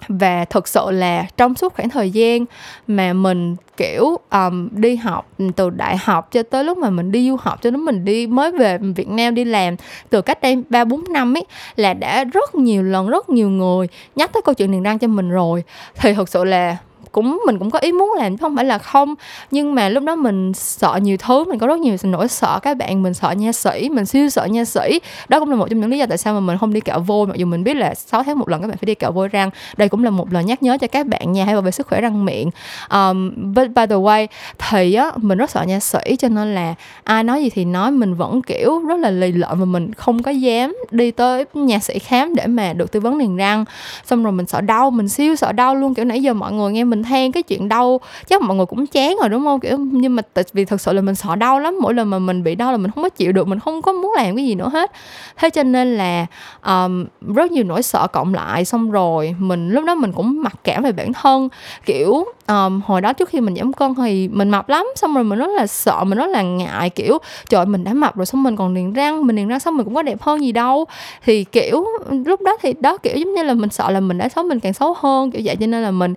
và 0.09 0.45
thực 0.45 0.69
sự 0.69 0.90
là 0.90 1.26
trong 1.37 1.54
suốt 1.54 1.75
khoảng 1.75 1.88
thời 1.90 2.11
gian 2.11 2.45
mà 2.87 3.12
mình 3.12 3.57
kiểu 3.76 4.16
um, 4.30 4.69
đi 4.73 4.97
học 4.97 5.28
từ 5.57 5.71
đại 5.71 5.97
học 5.97 6.28
cho 6.33 6.42
tới 6.42 6.64
lúc 6.64 6.78
mà 6.78 6.90
mình 6.90 7.12
đi 7.12 7.28
du 7.28 7.37
học 7.40 7.62
cho 7.62 7.71
đến 7.71 7.80
mình 7.80 8.04
đi 8.04 8.26
mới 8.26 8.52
về 8.52 8.78
Việt 8.78 9.09
Nam 9.09 9.35
đi 9.35 9.45
làm 9.45 9.76
từ 10.11 10.23
cách 10.23 10.40
đây 10.42 10.62
ba 10.69 10.85
bốn 10.85 11.04
năm 11.12 11.37
ấy 11.37 11.45
là 11.76 11.95
đã 11.95 12.25
rất 12.25 12.54
nhiều 12.54 12.83
lần 12.83 13.09
rất 13.09 13.28
nhiều 13.28 13.50
người 13.50 13.88
nhắc 14.16 14.33
tới 14.33 14.42
câu 14.45 14.54
chuyện 14.54 14.71
niềng 14.71 14.83
răng 14.83 14.99
cho 14.99 15.09
mình 15.09 15.30
rồi. 15.30 15.64
Thì 15.95 16.14
thực 16.14 16.28
sự 16.28 16.45
là 16.45 16.76
cũng 17.12 17.42
mình 17.46 17.58
cũng 17.58 17.70
có 17.70 17.78
ý 17.78 17.92
muốn 17.92 18.12
làm 18.18 18.36
chứ 18.36 18.42
không 18.42 18.56
phải 18.56 18.64
là 18.64 18.78
không. 18.78 19.14
Nhưng 19.50 19.74
mà 19.74 19.88
lúc 19.88 20.04
đó 20.04 20.14
mình 20.16 20.54
sợ 20.54 20.98
nhiều 21.02 21.16
thứ 21.16 21.44
mình 21.44 21.58
có 21.58 21.66
rất 21.66 21.78
nhiều 21.78 21.96
nỗi 22.02 22.28
sợ. 22.28 22.58
Các 22.62 22.76
bạn 22.76 23.02
mình 23.02 23.14
sợ 23.14 23.30
nha 23.30 23.52
sĩ 23.52 23.88
mình 23.88 24.06
siêu 24.06 24.28
sợ 24.28 24.44
nha 24.44 24.64
sĩ. 24.64 25.00
Đó 25.28 25.40
cũng 25.40 25.50
là 25.50 25.56
một 25.56 25.66
trong 25.70 25.80
những 25.80 25.90
lý 25.90 25.98
do 25.98 26.06
tại 26.06 26.18
sao 26.18 26.34
mà 26.34 26.40
mình 26.40 26.58
không 26.58 26.72
đi 26.72 26.80
cạo 26.80 27.00
vôi 27.00 27.26
mặc 27.26 27.36
dù 27.36 27.46
mình 27.46 27.64
biết 27.64 27.74
là 27.74 27.94
6 27.94 28.22
tháng 28.22 28.38
một 28.38 28.48
lần 28.48 28.60
các 28.60 28.68
bạn 28.68 28.76
phải 28.76 28.86
đi 28.86 28.94
cạo 28.94 29.12
vôi 29.12 29.28
răng. 29.28 29.50
Đây 29.76 29.88
cũng 29.88 30.04
là 30.04 30.10
một 30.10 30.32
lời 30.32 30.44
nhắc 30.44 30.62
nhớ 30.62 30.78
cho 30.80 30.86
các 30.86 31.06
bạn 31.06 31.32
nha 31.32 31.44
hãy 31.44 31.54
bảo 31.54 31.62
vệ 31.62 31.70
sức 31.70 31.86
khỏe 31.86 32.00
răng 32.00 32.24
miệng. 32.24 32.50
Um, 32.90 33.32
but 33.54 33.66
by 33.66 33.86
the 33.86 33.96
way 33.96 34.26
thì 34.58 34.94
á 34.94 35.10
mình 35.16 35.38
rất 35.38 35.50
sợ 35.50 35.62
nha 35.62 35.80
sĩ 35.80 36.16
cho 36.18 36.28
nên 36.28 36.54
là 36.54 36.74
ai 37.04 37.24
nói 37.24 37.42
gì 37.42 37.50
thì 37.50 37.64
nói. 37.64 37.90
Mình 37.90 38.14
vẫn 38.14 38.42
kiểu 38.42 38.78
rất 38.78 38.98
là 38.98 39.10
lì 39.10 39.32
lợm 39.32 39.58
và 39.58 39.64
mình 39.64 39.94
không 39.94 40.22
có 40.22 40.30
dám 40.30 40.76
đi 40.90 41.10
tới 41.10 41.44
nhà 41.54 41.78
sĩ 41.78 41.98
khám 41.98 42.34
để 42.34 42.46
mà 42.46 42.72
được 42.72 42.92
tư 42.92 43.00
vấn 43.00 43.18
niềng 43.18 43.36
răng. 43.36 43.64
Xong 44.04 44.22
rồi 44.22 44.32
mình 44.32 44.46
sợ 44.46 44.60
đau 44.60 44.90
mình 44.90 45.08
siêu 45.08 45.36
sợ 45.36 45.52
đau 45.52 45.74
luôn. 45.74 45.94
Kiểu 45.94 46.04
nãy 46.04 46.22
giờ 46.22 46.34
mọi 46.34 46.52
người 46.52 46.72
nghe 46.72 46.84
mình 46.84 47.00
than 47.02 47.33
cái 47.33 47.42
chuyện 47.42 47.69
đau 47.69 48.00
chắc 48.26 48.42
mọi 48.42 48.57
người 48.57 48.66
cũng 48.66 48.87
chán 48.87 49.16
rồi 49.21 49.28
đúng 49.28 49.45
không? 49.45 49.61
Kiểu 49.61 49.78
nhưng 49.78 50.16
mà 50.16 50.23
tại 50.35 50.45
vì 50.52 50.64
thật 50.64 50.80
sự 50.80 50.92
là 50.92 51.00
mình 51.00 51.14
sợ 51.14 51.37
đau 51.37 51.61
lắm 51.61 51.78
mỗi 51.80 51.95
lần 51.95 52.11
mà 52.11 52.19
mình 52.19 52.42
bị 52.42 52.54
đau 52.54 52.73
là 52.73 52.78
mình 52.78 52.90
không 52.90 53.02
có 53.02 53.09
chịu 53.09 53.33
được 53.33 53.49
mình 53.49 53.59
không 53.61 53.83
có 53.83 53.92
muốn 53.92 54.12
làm 54.16 54.37
cái 54.37 54.47
gì 54.47 54.54
nữa 54.54 54.69
hết. 54.73 54.92
Thế 55.37 55.50
cho 55.50 55.62
nên 55.62 55.97
là 55.97 56.26
um, 56.66 57.07
rất 57.35 57.52
nhiều 57.52 57.64
nỗi 57.64 57.83
sợ 57.83 58.07
cộng 58.12 58.35
lại 58.35 58.64
xong 58.64 58.90
rồi 58.90 59.35
mình 59.38 59.71
lúc 59.71 59.85
đó 59.85 59.95
mình 59.95 60.12
cũng 60.12 60.42
mặc 60.42 60.54
cảm 60.64 60.83
về 60.83 60.92
bản 60.92 61.12
thân. 61.12 61.49
Kiểu 61.87 62.25
um, 62.50 62.80
hồi 62.87 63.00
đó 63.00 63.12
trước 63.12 63.28
khi 63.28 63.40
mình 63.40 63.57
giảm 63.57 63.73
cân 63.73 63.95
thì 63.95 64.28
mình 64.28 64.50
mập 64.50 64.69
lắm 64.69 64.87
xong 64.97 65.14
rồi 65.14 65.25
mình 65.25 65.38
rất 65.38 65.50
là 65.57 65.66
sợ 65.66 66.04
mình 66.04 66.19
rất 66.19 66.26
là 66.26 66.42
ngại 66.42 66.90
kiểu 66.90 67.19
trời 67.49 67.66
mình 67.66 67.85
đã 67.85 67.92
mập 67.92 68.16
rồi 68.16 68.26
xong 68.26 68.42
mình 68.42 68.57
còn 68.57 68.75
niềng 68.75 68.92
răng 68.92 69.26
mình 69.26 69.37
niềng 69.37 69.49
răng 69.49 69.61
xong 69.61 69.76
mình 69.76 69.85
cũng 69.85 69.95
có 69.95 70.02
đẹp 70.02 70.23
hơn 70.23 70.40
gì 70.40 70.52
đâu. 70.52 70.85
Thì 71.25 71.45
kiểu 71.45 71.85
lúc 72.25 72.42
đó 72.42 72.57
thì 72.62 72.73
đó 72.80 72.97
kiểu 72.97 73.16
giống 73.16 73.35
như 73.35 73.42
là 73.42 73.54
mình 73.54 73.71
sợ 73.71 73.90
là 73.90 74.00
mình 74.00 74.19
đã 74.19 74.28
xấu 74.28 74.45
mình 74.45 74.61
càng 74.61 74.73
xấu 74.73 74.97
hơn 74.99 75.30
kiểu 75.30 75.42
vậy 75.45 75.57
cho 75.61 75.66
nên 75.66 75.83
là 75.83 75.90
mình 75.90 76.14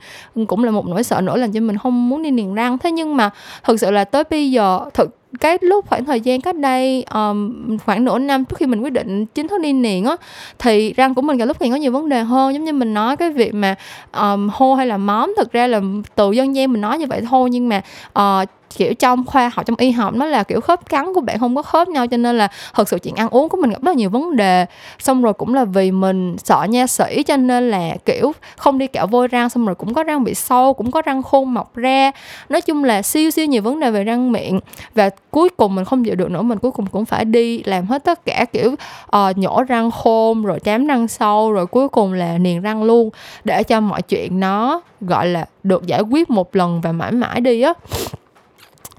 cũng 0.48 0.64
là 0.64 0.72
một 0.72 0.88
nỗi 0.88 1.04
sợ 1.04 1.22
nữa 1.22 1.38
làm 1.38 1.52
cho 1.52 1.60
mình 1.60 1.78
không 1.78 2.10
muốn 2.10 2.24
đi 2.24 2.32
niềng 2.32 2.56
răng. 2.56 2.78
Thế 2.78 2.92
nhưng 2.92 3.18
mà 3.18 3.30
thực 3.64 3.80
sự 3.80 3.92
là 3.92 4.04
tới 4.04 4.24
bây 4.30 4.52
giờ 4.52 4.80
thực 4.94 5.10
cái 5.40 5.58
lúc 5.62 5.86
khoảng 5.90 6.06
thời 6.06 6.22
gian 6.22 6.42
cách 6.42 6.56
đây 6.56 7.06
um, 7.14 7.78
khoảng 7.86 8.06
nửa 8.06 8.20
năm 8.20 8.46
trước 8.46 8.56
khi 8.58 8.66
mình 8.66 8.82
quyết 8.82 8.94
định 8.94 9.26
chính 9.26 9.48
thức 9.48 9.62
đi 9.62 9.74
niền 9.74 10.04
á 10.04 10.16
thì 10.60 10.94
răng 10.94 11.14
của 11.14 11.22
mình 11.22 11.38
cả 11.38 11.46
lúc 11.46 11.58
thì 11.60 11.70
có 11.70 11.76
nhiều 11.76 11.92
vấn 11.92 12.10
đề 12.10 12.24
hơn. 12.24 12.54
Giống 12.54 12.64
như 12.64 12.74
mình 12.74 12.94
nói 12.94 13.18
cái 13.18 13.30
việc 13.30 13.54
mà 13.54 13.76
um, 14.18 14.50
hô 14.54 14.76
hay 14.76 14.88
là 14.88 14.98
móm 14.98 15.34
thực 15.38 15.52
ra 15.52 15.68
là 15.68 15.82
từ 16.16 16.32
dân 16.32 16.56
gian 16.56 16.74
mình 16.74 16.82
nói 16.82 16.98
như 16.98 17.06
vậy 17.08 17.22
thôi 17.30 17.50
nhưng 17.50 17.70
mà 17.70 17.82
uh, 18.20 18.50
kiểu 18.78 18.94
trong 18.94 19.26
khoa 19.26 19.52
học 19.54 19.66
trong 19.66 19.76
y 19.78 19.92
học 19.92 20.14
nó 20.14 20.26
là 20.26 20.44
kiểu 20.44 20.62
khớp 20.62 20.90
cắn 20.90 21.14
của 21.14 21.22
bạn 21.22 21.40
không 21.40 21.56
có 21.56 21.62
khớp 21.62 21.88
nhau 21.88 22.08
cho 22.08 22.18
nên 22.18 22.38
là 22.38 22.48
thật 22.74 22.90
sự 22.90 23.00
chuyện 23.00 23.16
ăn 23.16 23.30
uống 23.30 23.50
của 23.50 23.58
mình 23.58 23.70
gặp 23.70 23.82
rất 23.82 23.92
là 23.92 23.94
nhiều 23.94 24.10
vấn 24.10 24.36
đề. 24.36 24.66
Xong 25.00 25.22
rồi 25.22 25.34
cũng 25.34 25.54
là 25.54 25.66
vì 25.66 25.92
mình 25.92 26.36
sợ 26.44 26.64
nha 26.70 26.88
sĩ 26.88 27.24
cho 27.24 27.38
nên 27.38 27.72
là 27.72 27.96
kiểu 28.06 28.32
không 28.58 28.78
đi 28.78 28.88
kẹo 28.88 29.08
vôi 29.08 29.28
răng 29.28 29.50
xong 29.50 29.66
rồi 29.66 29.76
cũng 29.76 29.94
có 29.94 30.04
răng 30.04 30.24
bị 30.24 30.34
sâu 30.34 30.74
cũng 30.74 30.92
có 30.92 31.02
răng 31.02 31.24
khôn 31.24 31.54
mọc 31.54 31.76
ra. 31.76 32.12
Nói 32.50 32.62
chung 32.62 32.84
là 32.84 33.02
siêu 33.02 33.32
siêu 33.32 33.46
nhiều 33.46 33.62
vấn 33.62 33.80
đề 33.80 33.92
về 33.92 34.04
răng 34.04 34.32
miệng. 34.32 34.60
Và 34.96 35.10
cuối 35.32 35.50
cùng 35.50 35.76
mình 35.76 35.86
không 35.86 36.04
chịu 36.04 36.16
được 36.16 36.32
nữa 36.32 36.42
mình 36.42 36.60
cuối 36.60 36.72
cùng 36.72 36.86
cũng 36.86 37.06
phải 37.06 37.26
đi 37.26 37.64
làm 37.64 37.86
hết 37.86 38.04
tất 38.04 38.26
cả 38.26 38.46
kiểu 38.54 38.76
uh, 39.16 39.38
nhổ 39.38 39.64
răng 39.64 39.92
khôn 39.92 40.44
rồi 40.44 40.60
chám 40.60 40.88
răng 40.88 41.08
sâu 41.08 41.52
rồi 41.52 41.66
cuối 41.66 41.90
cùng 41.90 42.14
là 42.14 42.38
niềng 42.38 42.62
răng 42.62 42.84
luôn 42.84 43.10
để 43.44 43.64
cho 43.64 43.80
mọi 43.80 44.02
chuyện 44.02 44.40
nó 44.40 44.82
gọi 45.02 45.28
là 45.28 45.46
được 45.64 45.86
giải 45.86 46.02
quyết 46.02 46.30
một 46.30 46.56
lần 46.56 46.82
và 46.82 46.92
mãi 46.92 47.12
mãi 47.12 47.42
đi 47.42 47.62
á 47.62 47.74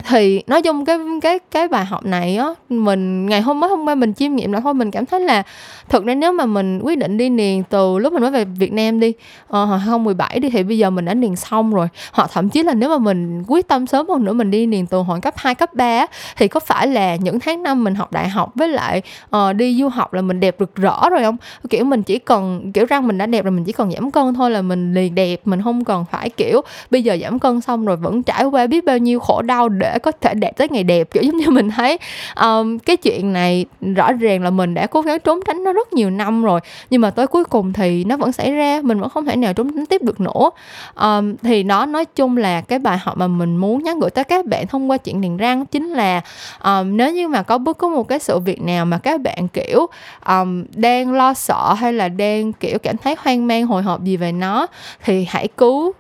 thì 0.09 0.43
nói 0.47 0.63
chung 0.63 0.85
cái 0.85 0.99
cái 1.23 1.39
cái 1.51 1.69
bài 1.69 1.85
học 1.85 2.05
này 2.05 2.37
á 2.37 2.49
mình 2.69 3.27
ngày 3.27 3.41
hôm 3.41 3.61
mới 3.61 3.71
hôm 3.71 3.85
qua 3.85 3.95
mình 3.95 4.15
chiêm 4.15 4.35
nghiệm 4.35 4.53
là 4.53 4.61
thôi 4.61 4.75
mình 4.75 4.91
cảm 4.91 5.07
thấy 5.07 5.21
là 5.21 5.43
thực 5.89 6.05
ra 6.05 6.15
nếu 6.15 6.33
mà 6.33 6.47
mình 6.47 6.81
quyết 6.83 6.99
định 6.99 7.17
đi 7.17 7.29
niền 7.29 7.63
từ 7.63 7.99
lúc 7.99 8.13
mình 8.13 8.23
mới 8.23 8.31
về 8.31 8.45
Việt 8.45 8.73
Nam 8.73 9.01
đi 9.01 9.13
ờ, 9.49 9.63
uh, 9.63 9.69
2017 9.69 10.41
đi 10.41 10.51
thì 10.51 10.63
bây 10.63 10.79
giờ 10.79 10.91
mình 10.91 11.05
đã 11.05 11.15
niền 11.15 11.37
xong 11.37 11.75
rồi. 11.75 11.89
Hoặc 12.13 12.31
thậm 12.33 12.49
chí 12.49 12.63
là 12.63 12.75
nếu 12.75 12.89
mà 12.89 12.99
mình 12.99 13.43
quyết 13.47 13.69
tâm 13.69 13.87
sớm 13.87 14.09
hơn 14.09 14.25
nữa 14.25 14.33
mình 14.33 14.51
đi 14.51 14.67
niền 14.67 14.87
từ 14.87 14.99
hồi 14.99 15.21
cấp 15.21 15.35
2, 15.37 15.55
cấp 15.55 15.75
3 15.75 16.07
thì 16.37 16.49
có 16.49 16.61
phải 16.61 16.87
là 16.87 17.17
những 17.17 17.41
tháng 17.41 17.63
năm 17.63 17.85
mình 17.85 17.95
học 17.95 18.13
đại 18.13 18.29
học 18.29 18.53
với 18.55 18.69
lại 18.69 19.03
uh, 19.37 19.57
đi 19.57 19.77
du 19.81 19.89
học 19.89 20.15
là 20.15 20.23
mình 20.23 20.41
đẹp 20.41 20.57
rực 20.59 20.77
rỡ 20.77 21.11
rồi 21.11 21.23
không? 21.23 21.37
Kiểu 21.71 21.85
mình 21.85 22.03
chỉ 22.03 22.19
cần 22.19 22.73
kiểu 22.73 22.85
răng 22.85 23.07
mình 23.07 23.19
đã 23.19 23.27
đẹp 23.27 23.45
rồi 23.45 23.51
mình 23.51 23.65
chỉ 23.65 23.73
cần 23.73 23.91
giảm 23.91 24.11
cân 24.11 24.35
thôi 24.35 24.51
là 24.51 24.63
mình 24.63 24.95
liền 24.95 25.15
đẹp 25.15 25.41
mình 25.45 25.63
không 25.63 25.85
cần 25.85 26.05
phải 26.11 26.31
kiểu 26.31 26.61
bây 26.91 27.03
giờ 27.03 27.17
giảm 27.23 27.39
cân 27.39 27.61
xong 27.61 27.85
rồi 27.85 27.97
vẫn 27.97 28.23
trải 28.23 28.45
qua 28.45 28.67
biết 28.67 28.85
bao 28.85 28.99
nhiêu 28.99 29.21
khổ 29.21 29.43
đau 29.43 29.69
để 29.69 29.94
có 29.99 30.13
thể 30.13 30.35
đẹp 30.35 30.57
tới 30.57 30.69
ngày 30.69 30.85
đẹp 30.85 31.09
kiểu 31.11 31.23
giống 31.23 31.37
như 31.37 31.51
mình 31.51 31.71
thấy 31.71 31.99
um, 32.41 32.79
cái 32.79 32.97
chuyện 32.97 33.33
này 33.33 33.67
rõ 33.95 34.13
ràng 34.13 34.43
là 34.43 34.51
mình 34.51 34.75
đã 34.75 34.87
cố 34.87 35.01
gắng 35.01 35.21
trốn 35.21 35.41
tránh 35.47 35.65
nó 35.65 35.73
rất 35.73 35.93
nhiều 35.93 36.11
năm 36.11 36.43
rồi 36.43 36.61
nhưng 36.91 37.01
mà 37.01 37.11
tới 37.11 37.27
cuối 37.27 37.45
cùng 37.45 37.73
thì 37.73 38.05
nó 38.05 38.17
vẫn 38.17 38.33
xảy 38.33 38.53
ra 38.53 38.81
mình 38.83 39.01
vẫn 39.01 39.11
không 39.11 39.25
thể 39.25 39.37
nào 39.37 39.53
trốn 39.53 39.73
tránh 39.75 39.87
tiếp 39.87 40.03
được 40.03 40.21
nữa. 40.21 40.51
Um, 40.95 41.35
thì 41.43 41.63
nó 41.63 41.87
nói 41.87 42.05
chung 42.05 42.37
là 42.37 42.61
cái 42.61 42.79
bài 42.79 42.99
học 42.99 43.17
mà 43.17 43.27
mình 43.27 43.57
muốn 43.57 43.85
nhắn 43.85 44.01
gửi 44.01 44.11
tới 44.11 44.25
các 44.25 44.47
bạn 44.47 44.67
thông 44.67 44.91
qua 44.91 44.97
chuyện 44.97 45.21
niềng 45.21 45.37
răng 45.37 45.67
chính 45.67 45.89
là 45.89 46.21
um, 46.65 46.97
nếu 46.97 47.13
như 47.13 47.29
mà 47.29 47.43
có 47.43 47.59
bất 47.59 47.79
cứ 47.79 47.89
một 47.89 48.09
cái 48.09 48.19
sự 48.19 48.39
việc 48.39 48.63
nào 48.63 48.85
mà 48.85 48.99
các 48.99 49.21
bạn 49.21 49.49
kiểu 49.49 49.87
um, 50.27 50.65
đang 50.75 51.13
lo 51.13 51.35
sợ 51.35 51.75
hay 51.75 51.93
là 51.93 52.09
đang 52.09 52.53
kiểu 52.53 52.79
cảm 52.79 52.97
thấy 52.97 53.17
hoang 53.19 53.47
mang 53.47 53.67
hồi 53.67 53.83
hộp 53.83 54.05
gì 54.05 54.17
về 54.17 54.33
nó 54.33 54.67
thì 55.05 55.27
hãy 55.29 55.49
cứu 55.49 55.93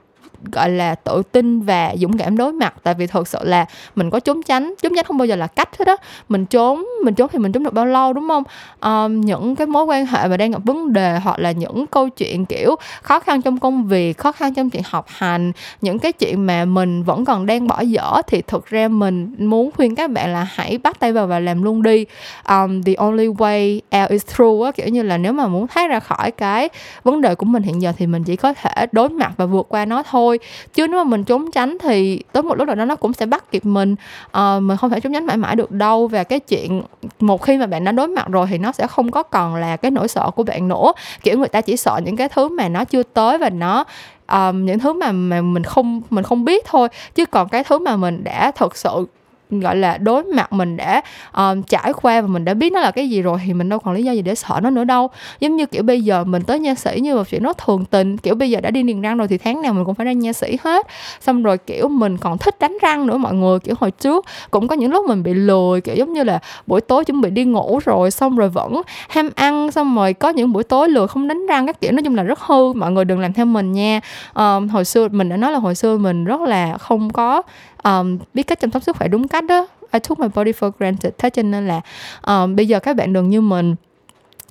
gọi 0.52 0.70
là 0.70 0.94
tự 0.94 1.22
tin 1.32 1.60
và 1.60 1.94
dũng 1.96 2.18
cảm 2.18 2.36
đối 2.36 2.52
mặt. 2.52 2.74
Tại 2.82 2.94
vì 2.94 3.06
thật 3.06 3.28
sự 3.28 3.38
là 3.42 3.66
mình 3.96 4.10
có 4.10 4.20
trốn 4.20 4.42
tránh 4.42 4.74
trốn 4.82 4.92
tránh 4.96 5.04
không 5.04 5.18
bao 5.18 5.26
giờ 5.26 5.36
là 5.36 5.46
cách 5.46 5.78
hết 5.78 5.84
đó 5.84 5.96
mình 6.28 6.46
trốn 6.46 6.86
mình 7.04 7.14
trốn 7.14 7.28
thì 7.32 7.38
mình 7.38 7.52
trốn 7.52 7.64
được 7.64 7.74
bao 7.74 7.86
lâu 7.86 8.12
đúng 8.12 8.28
không? 8.28 8.44
Um, 8.80 9.20
những 9.20 9.56
cái 9.56 9.66
mối 9.66 9.84
quan 9.84 10.06
hệ 10.06 10.28
mà 10.28 10.36
đang 10.36 10.50
gặp 10.50 10.60
vấn 10.64 10.92
đề 10.92 11.18
hoặc 11.18 11.38
là 11.38 11.52
những 11.52 11.86
câu 11.86 12.08
chuyện 12.08 12.46
kiểu 12.46 12.76
khó 13.02 13.20
khăn 13.20 13.42
trong 13.42 13.58
công 13.58 13.84
việc 13.84 14.18
khó 14.18 14.32
khăn 14.32 14.54
trong 14.54 14.70
chuyện 14.70 14.82
học 14.86 15.06
hành 15.08 15.52
những 15.80 15.98
cái 15.98 16.12
chuyện 16.12 16.46
mà 16.46 16.64
mình 16.64 17.02
vẫn 17.02 17.24
còn 17.24 17.46
đang 17.46 17.66
bỏ 17.66 17.80
dở 17.80 18.22
thì 18.26 18.42
thực 18.42 18.66
ra 18.66 18.88
mình 18.88 19.34
muốn 19.38 19.70
khuyên 19.76 19.94
các 19.94 20.10
bạn 20.10 20.32
là 20.32 20.46
hãy 20.52 20.78
bắt 20.78 21.00
tay 21.00 21.12
vào 21.12 21.26
và 21.26 21.40
làm 21.40 21.62
luôn 21.62 21.82
đi. 21.82 22.06
Um, 22.48 22.82
the 22.82 22.94
only 22.94 23.26
way 23.26 23.80
out 24.02 24.10
is 24.10 24.26
through 24.26 24.64
á. 24.64 24.70
Kiểu 24.72 24.88
như 24.88 25.02
là 25.02 25.18
nếu 25.18 25.32
mà 25.32 25.46
muốn 25.46 25.66
thoát 25.66 25.90
ra 25.90 26.00
khỏi 26.00 26.30
cái 26.30 26.68
vấn 27.02 27.20
đề 27.20 27.34
của 27.34 27.46
mình 27.46 27.62
hiện 27.62 27.82
giờ 27.82 27.92
thì 27.96 28.06
mình 28.06 28.24
chỉ 28.24 28.36
có 28.36 28.54
thể 28.54 28.86
đối 28.92 29.08
mặt 29.08 29.32
và 29.36 29.46
vượt 29.46 29.66
qua 29.68 29.84
nó 29.84 30.02
thôi 30.02 30.33
thôi. 30.38 30.48
Chứ 30.74 30.86
nếu 30.86 31.04
mà 31.04 31.10
mình 31.10 31.24
trốn 31.24 31.50
tránh 31.50 31.76
thì 31.80 32.20
tới 32.32 32.42
một 32.42 32.54
lúc 32.54 32.66
nào 32.66 32.76
đó 32.76 32.84
nó 32.84 32.96
cũng 32.96 33.12
sẽ 33.12 33.26
bắt 33.26 33.50
kịp 33.50 33.66
mình. 33.66 33.94
À, 34.32 34.60
mình 34.60 34.76
không 34.76 34.90
thể 34.90 35.00
trốn 35.00 35.12
tránh 35.12 35.26
mãi 35.26 35.36
mãi 35.36 35.56
được 35.56 35.70
đâu. 35.70 36.06
Và 36.06 36.24
cái 36.24 36.40
chuyện 36.40 36.82
một 37.20 37.42
khi 37.42 37.58
mà 37.58 37.66
bạn 37.66 37.84
đã 37.84 37.92
đối 37.92 38.08
mặt 38.08 38.26
rồi 38.28 38.46
thì 38.50 38.58
nó 38.58 38.72
sẽ 38.72 38.86
không 38.86 39.10
có 39.10 39.22
còn 39.22 39.56
là 39.56 39.76
cái 39.76 39.90
nỗi 39.90 40.08
sợ 40.08 40.30
của 40.36 40.42
bạn 40.42 40.68
nữa. 40.68 40.92
Kiểu 41.22 41.38
người 41.38 41.48
ta 41.48 41.60
chỉ 41.60 41.76
sợ 41.76 42.00
những 42.04 42.16
cái 42.16 42.28
thứ 42.28 42.48
mà 42.48 42.68
nó 42.68 42.84
chưa 42.84 43.02
tới 43.02 43.38
và 43.38 43.50
nó 43.50 43.84
um, 44.32 44.64
những 44.64 44.78
thứ 44.78 44.92
mà 44.92 45.12
mà 45.12 45.40
mình 45.40 45.64
không 45.64 46.02
mình 46.10 46.24
không 46.24 46.44
biết 46.44 46.64
thôi. 46.66 46.88
Chứ 47.14 47.26
còn 47.26 47.48
cái 47.48 47.64
thứ 47.64 47.78
mà 47.78 47.96
mình 47.96 48.24
đã 48.24 48.50
thật 48.50 48.76
sự 48.76 49.06
gọi 49.50 49.76
là 49.76 49.98
đối 49.98 50.24
mặt 50.24 50.52
mình 50.52 50.76
đã 50.76 50.94
um, 50.96 51.02
ờ, 51.32 51.56
trải 51.68 51.92
qua 52.02 52.20
và 52.20 52.26
mình 52.26 52.44
đã 52.44 52.54
biết 52.54 52.72
nó 52.72 52.80
là 52.80 52.90
cái 52.90 53.10
gì 53.10 53.22
rồi 53.22 53.38
thì 53.46 53.52
mình 53.52 53.68
đâu 53.68 53.78
còn 53.78 53.94
lý 53.94 54.02
do 54.02 54.12
gì 54.12 54.22
để 54.22 54.34
sợ 54.34 54.60
nó 54.62 54.70
nữa 54.70 54.84
đâu. 54.84 55.10
Giống 55.40 55.56
như 55.56 55.66
kiểu 55.66 55.82
bây 55.82 56.02
giờ 56.02 56.24
mình 56.24 56.42
tới 56.42 56.58
nha 56.58 56.74
sĩ 56.74 57.00
như 57.00 57.14
một 57.14 57.28
chuyện 57.30 57.42
nó 57.42 57.52
thường 57.52 57.84
tình 57.84 58.16
kiểu 58.16 58.34
bây 58.34 58.50
giờ 58.50 58.60
đã 58.60 58.70
đi 58.70 58.82
niềng 58.82 59.02
răng 59.02 59.18
rồi 59.18 59.28
thì 59.28 59.38
tháng 59.38 59.62
nào 59.62 59.72
mình 59.72 59.84
cũng 59.84 59.94
phải 59.94 60.06
ra 60.06 60.12
nha 60.12 60.32
sĩ 60.32 60.56
hết. 60.64 60.86
Xong 61.20 61.42
rồi 61.42 61.58
kiểu 61.58 61.88
mình 61.88 62.18
còn 62.18 62.38
thích 62.38 62.56
đánh 62.60 62.76
răng 62.82 63.06
nữa 63.06 63.16
mọi 63.16 63.34
người 63.34 63.58
kiểu 63.60 63.74
hồi 63.80 63.90
trước 63.90 64.24
cũng 64.50 64.68
có 64.68 64.76
những 64.76 64.90
lúc 64.90 65.08
mình 65.08 65.22
bị 65.22 65.34
lười 65.34 65.80
kiểu 65.80 65.94
giống 65.94 66.12
như 66.12 66.24
là 66.24 66.38
buổi 66.66 66.80
tối 66.80 67.04
chuẩn 67.04 67.20
bị 67.20 67.30
đi 67.30 67.44
ngủ 67.44 67.80
rồi 67.84 68.10
xong 68.10 68.36
rồi 68.36 68.48
vẫn 68.48 68.82
ham 69.08 69.30
ăn 69.34 69.70
xong 69.70 69.96
rồi 69.96 70.12
có 70.12 70.28
những 70.28 70.52
buổi 70.52 70.64
tối 70.64 70.88
lười 70.88 71.08
không 71.08 71.28
đánh 71.28 71.46
răng 71.46 71.66
các 71.66 71.80
kiểu 71.80 71.92
nói 71.92 72.02
chung 72.02 72.14
là 72.14 72.22
rất 72.22 72.40
hư 72.40 72.72
mọi 72.72 72.92
người 72.92 73.04
đừng 73.04 73.20
làm 73.20 73.32
theo 73.32 73.46
mình 73.46 73.72
nha. 73.72 74.00
Um, 74.34 74.68
hồi 74.68 74.84
xưa 74.84 75.08
mình 75.08 75.28
đã 75.28 75.36
nói 75.36 75.52
là 75.52 75.58
hồi 75.58 75.74
xưa 75.74 75.98
mình 75.98 76.24
rất 76.24 76.40
là 76.40 76.78
không 76.78 77.10
có 77.10 77.42
um, 77.84 78.18
biết 78.34 78.42
cách 78.42 78.60
chăm 78.60 78.70
sóc 78.70 78.82
sức 78.82 78.96
khỏe 78.96 79.08
đúng 79.08 79.28
cách 79.28 79.44
đó. 79.44 79.66
I 79.92 80.00
took 80.00 80.18
my 80.18 80.28
body 80.34 80.52
for 80.52 80.70
granted. 80.78 81.12
Thế 81.18 81.30
cho 81.30 81.42
nên 81.42 81.68
là 81.68 81.80
um, 82.26 82.56
bây 82.56 82.68
giờ 82.68 82.80
các 82.80 82.96
bạn 82.96 83.12
đừng 83.12 83.30
như 83.30 83.40
mình. 83.40 83.74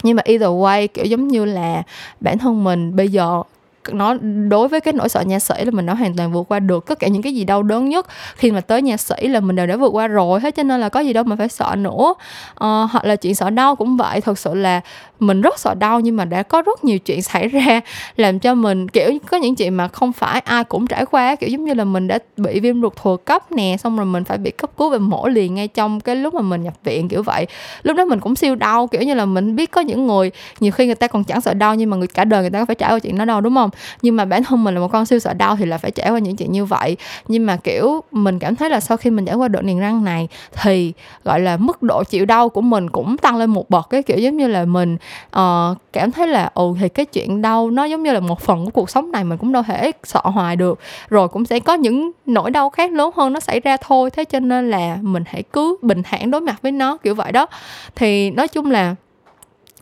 Nhưng 0.03 0.15
mà 0.15 0.23
either 0.25 0.49
way 0.49 0.87
kiểu 0.87 1.05
giống 1.05 1.27
như 1.27 1.45
là 1.45 1.83
bản 2.19 2.37
thân 2.37 2.63
mình 2.63 2.95
bây 2.95 3.07
giờ 3.07 3.43
nó 3.91 4.13
đối 4.49 4.67
với 4.67 4.81
cái 4.81 4.93
nỗi 4.93 5.09
sợ 5.09 5.21
nha 5.21 5.39
sĩ 5.39 5.65
là 5.65 5.71
mình 5.71 5.85
đã 5.85 5.93
hoàn 5.93 6.15
toàn 6.15 6.31
vượt 6.31 6.43
qua 6.49 6.59
được 6.59 6.85
tất 6.85 6.99
cả 6.99 7.07
những 7.07 7.21
cái 7.21 7.35
gì 7.35 7.43
đau 7.43 7.63
đớn 7.63 7.89
nhất. 7.89 8.07
Khi 8.35 8.51
mà 8.51 8.61
tới 8.61 8.81
nha 8.81 8.97
sĩ 8.97 9.27
là 9.27 9.39
mình 9.39 9.55
đều 9.55 9.67
đã 9.67 9.75
vượt 9.75 9.89
qua 9.89 10.07
rồi 10.07 10.39
hết 10.39 10.55
cho 10.55 10.63
nên 10.63 10.81
là 10.81 10.89
có 10.89 10.99
gì 10.99 11.13
đâu 11.13 11.23
mà 11.23 11.35
phải 11.35 11.49
sợ 11.49 11.75
nữa. 11.77 12.13
À, 12.55 12.87
hoặc 12.91 13.05
là 13.05 13.15
chuyện 13.15 13.35
sợ 13.35 13.49
đau 13.49 13.75
cũng 13.75 13.97
vậy. 13.97 14.21
Thật 14.21 14.39
sự 14.39 14.53
là 14.53 14.81
mình 15.19 15.41
rất 15.41 15.59
sợ 15.59 15.73
đau 15.73 15.99
nhưng 15.99 16.15
mà 16.15 16.25
đã 16.25 16.43
có 16.43 16.61
rất 16.61 16.83
nhiều 16.83 16.99
chuyện 16.99 17.21
xảy 17.21 17.47
ra 17.47 17.81
làm 18.17 18.39
cho 18.39 18.55
mình 18.55 18.87
kiểu 18.87 19.11
có 19.31 19.37
những 19.37 19.55
chuyện 19.55 19.77
mà 19.77 19.87
không 19.87 20.13
phải 20.13 20.39
ai 20.39 20.63
cũng 20.63 20.87
trải 20.87 21.05
qua 21.05 21.35
kiểu 21.35 21.49
giống 21.49 21.65
như 21.65 21.73
là 21.73 21.83
mình 21.83 22.07
đã 22.07 22.19
bị 22.37 22.59
viêm 22.59 22.81
ruột 22.81 22.93
thừa 23.03 23.17
cấp 23.25 23.51
nè 23.51 23.75
xong 23.79 23.97
rồi 23.97 24.05
mình 24.05 24.23
phải 24.23 24.37
bị 24.37 24.51
cấp 24.51 24.71
cứu 24.77 24.89
và 24.89 24.97
mổ 24.97 25.27
liền 25.27 25.55
ngay 25.55 25.67
trong 25.67 25.99
cái 25.99 26.15
lúc 26.15 26.33
mà 26.33 26.41
mình 26.41 26.63
nhập 26.63 26.73
viện 26.83 27.09
kiểu 27.09 27.23
vậy. 27.23 27.47
Lúc 27.83 27.97
đó 27.97 28.05
mình 28.05 28.19
cũng 28.19 28.35
siêu 28.35 28.55
đau 28.55 28.87
kiểu 28.87 29.01
như 29.01 29.13
là 29.13 29.25
mình 29.25 29.55
biết 29.55 29.71
có 29.71 29.81
những 29.81 30.07
người 30.07 30.31
nhiều 30.59 30.71
khi 30.71 30.85
người 30.85 30.95
ta 30.95 31.07
còn 31.07 31.23
chẳng 31.23 31.41
sợ 31.41 31.53
đau 31.53 31.75
nhưng 31.75 31.89
mà 31.89 31.97
người 31.97 32.07
cả 32.07 32.25
đời 32.25 32.41
người 32.41 32.49
ta 32.49 32.59
có 32.59 32.65
phải 32.65 32.75
trải 32.75 32.93
qua 32.93 32.99
chuyện 32.99 33.17
đó 33.17 33.25
đâu 33.25 33.41
đúng 33.41 33.55
không? 33.55 33.69
Nhưng 34.01 34.15
mà 34.15 34.25
bản 34.25 34.43
thân 34.43 34.63
mình 34.63 34.73
là 34.73 34.79
một 34.79 34.87
con 34.87 35.05
siêu 35.05 35.19
sợ 35.19 35.33
đau 35.33 35.55
thì 35.55 35.65
là 35.65 35.77
phải 35.77 35.91
trải 35.91 36.09
qua 36.09 36.19
những 36.19 36.35
chuyện 36.35 36.51
như 36.51 36.65
vậy. 36.65 36.97
Nhưng 37.27 37.45
mà 37.45 37.57
kiểu 37.57 38.03
mình 38.11 38.39
cảm 38.39 38.55
thấy 38.55 38.69
là 38.69 38.79
sau 38.79 38.97
khi 38.97 39.09
mình 39.09 39.25
trải 39.25 39.35
qua 39.35 39.47
đợt 39.47 39.61
niềng 39.61 39.79
răng 39.79 40.03
này 40.03 40.27
thì 40.63 40.93
gọi 41.23 41.39
là 41.39 41.57
mức 41.57 41.83
độ 41.83 42.03
chịu 42.03 42.25
đau 42.25 42.49
của 42.49 42.61
mình 42.61 42.89
cũng 42.89 43.17
tăng 43.17 43.37
lên 43.37 43.49
một 43.49 43.69
bậc 43.69 43.89
cái 43.89 44.03
kiểu 44.03 44.17
giống 44.17 44.37
như 44.37 44.47
là 44.47 44.65
mình 44.65 44.97
uh, 45.37 45.77
cảm 45.93 46.11
thấy 46.11 46.27
là 46.27 46.51
ừ 46.53 46.73
thì 46.79 46.89
cái 46.89 47.05
chuyện 47.05 47.41
đau 47.41 47.69
nó 47.69 47.83
giống 47.83 48.03
như 48.03 48.13
là 48.13 48.19
một 48.19 48.41
phần 48.41 48.65
của 48.65 48.71
cuộc 48.71 48.89
sống 48.89 49.11
này 49.11 49.23
mình 49.23 49.37
cũng 49.37 49.51
đâu 49.51 49.63
thể 49.63 49.91
sợ 50.03 50.21
hoài 50.23 50.55
được. 50.55 50.79
Rồi 51.09 51.27
cũng 51.27 51.45
sẽ 51.45 51.59
có 51.59 51.73
những 51.73 52.11
nỗi 52.25 52.51
đau 52.51 52.69
khác 52.69 52.91
lớn 52.91 53.09
hơn 53.15 53.33
nó 53.33 53.39
xảy 53.39 53.59
ra 53.59 53.77
thôi. 53.77 54.09
Thế 54.09 54.25
cho 54.25 54.39
nên 54.39 54.69
là 54.69 54.97
mình 55.01 55.23
hãy 55.27 55.43
cứ 55.43 55.77
bình 55.81 56.03
thản 56.03 56.31
đối 56.31 56.41
mặt 56.41 56.55
với 56.61 56.71
nó 56.71 56.97
kiểu 56.97 57.15
vậy 57.15 57.31
đó. 57.31 57.47
Thì 57.95 58.31
nói 58.31 58.47
chung 58.47 58.71
là 58.71 58.95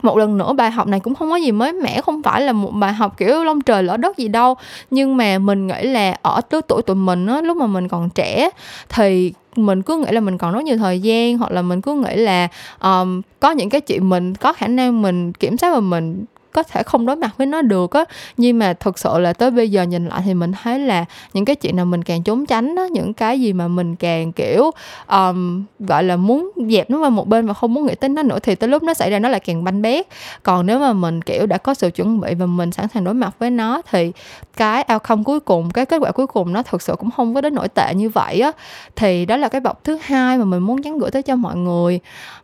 một 0.01 0.17
lần 0.17 0.37
nữa 0.37 0.53
bài 0.53 0.71
học 0.71 0.87
này 0.87 0.99
cũng 0.99 1.15
không 1.15 1.29
có 1.29 1.35
gì 1.35 1.51
mới 1.51 1.73
mẻ 1.73 2.01
không 2.01 2.23
phải 2.23 2.41
là 2.41 2.51
một 2.51 2.71
bài 2.71 2.93
học 2.93 3.17
kiểu 3.17 3.43
lông 3.43 3.61
trời 3.61 3.83
lỡ 3.83 3.97
đất 3.97 4.17
gì 4.17 4.27
đâu. 4.27 4.55
Nhưng 4.91 5.17
mà 5.17 5.37
mình 5.37 5.67
nghĩ 5.67 5.83
là 5.83 6.15
ở 6.21 6.41
lứa 6.51 6.61
tuổi 6.67 6.81
tụi 6.81 6.95
mình 6.95 7.27
á 7.27 7.41
lúc 7.41 7.57
mà 7.57 7.67
mình 7.67 7.87
còn 7.87 8.09
trẻ 8.09 8.49
thì 8.89 9.33
mình 9.55 9.81
cứ 9.81 9.97
nghĩ 9.97 10.11
là 10.11 10.19
mình 10.19 10.37
còn 10.37 10.53
rất 10.53 10.63
nhiều 10.63 10.77
thời 10.77 10.99
gian 10.99 11.37
hoặc 11.37 11.51
là 11.51 11.61
mình 11.61 11.81
cứ 11.81 11.93
nghĩ 11.93 12.15
là 12.15 12.47
um, 12.81 13.21
có 13.39 13.51
những 13.51 13.69
cái 13.69 13.81
chuyện 13.81 14.09
mình 14.09 14.35
có 14.35 14.53
khả 14.53 14.67
năng 14.67 15.01
mình 15.01 15.33
kiểm 15.33 15.57
soát 15.57 15.71
và 15.73 15.79
mình 15.79 16.25
có 16.53 16.63
thể 16.63 16.83
không 16.83 17.05
đối 17.05 17.15
mặt 17.15 17.31
với 17.37 17.47
nó 17.47 17.61
được 17.61 17.91
á. 17.91 18.05
Nhưng 18.37 18.59
mà 18.59 18.73
thực 18.73 18.99
sự 18.99 19.19
là 19.19 19.33
tới 19.33 19.51
bây 19.51 19.71
giờ 19.71 19.83
nhìn 19.83 20.05
lại 20.05 20.21
thì 20.25 20.33
mình 20.33 20.51
thấy 20.63 20.79
là 20.79 21.05
những 21.33 21.45
cái 21.45 21.55
chuyện 21.55 21.75
nào 21.75 21.85
mình 21.85 22.03
càng 22.03 22.23
trốn 22.23 22.45
tránh 22.45 22.75
á 22.75 22.83
những 22.91 23.13
cái 23.13 23.41
gì 23.41 23.53
mà 23.53 23.67
mình 23.67 23.95
càng 23.95 24.31
kiểu 24.31 24.71
um, 25.07 25.63
gọi 25.79 26.03
là 26.03 26.15
muốn 26.15 26.51
dẹp 26.69 26.89
nó 26.89 26.99
qua 26.99 27.09
một 27.09 27.27
bên 27.27 27.47
và 27.47 27.53
không 27.53 27.73
muốn 27.73 27.85
nghĩ 27.85 27.95
tới 27.95 28.09
nó 28.09 28.23
nữa 28.23 28.39
thì 28.43 28.55
tới 28.55 28.69
lúc 28.69 28.83
nó 28.83 28.93
xảy 28.93 29.11
ra 29.11 29.19
nó 29.19 29.29
lại 29.29 29.39
càng 29.39 29.63
banh 29.63 29.81
bét. 29.81 30.07
Còn 30.43 30.65
nếu 30.65 30.79
mà 30.79 30.93
mình 30.93 31.21
kiểu 31.21 31.45
đã 31.45 31.57
có 31.57 31.73
sự 31.73 31.89
chuẩn 31.91 32.19
bị 32.19 32.33
và 32.33 32.45
mình 32.45 32.71
sẵn 32.71 32.87
sàng 32.93 33.03
đối 33.03 33.13
mặt 33.13 33.35
với 33.39 33.49
nó 33.49 33.81
thì 33.91 34.11
cái 34.57 34.85
outcome 34.93 35.23
cuối 35.23 35.39
cùng 35.39 35.71
cái 35.71 35.85
kết 35.85 35.97
quả 35.97 36.11
cuối 36.11 36.27
cùng 36.27 36.53
nó 36.53 36.63
thực 36.63 36.81
sự 36.81 36.95
cũng 36.95 37.11
không 37.11 37.33
có 37.33 37.41
đến 37.41 37.55
nổi 37.55 37.67
tệ 37.67 37.93
như 37.95 38.09
vậy 38.09 38.39
á. 38.39 38.51
Thì 38.95 39.25
đó 39.25 39.37
là 39.37 39.49
cái 39.49 39.61
bọc 39.61 39.83
thứ 39.83 39.97
hai 40.01 40.37
mà 40.37 40.45
mình 40.45 40.59
muốn 40.59 40.81
nhắn 40.81 40.97
gửi 40.97 41.11
tới 41.11 41.21
cho 41.21 41.35
mọi 41.35 41.55
người. 41.55 41.99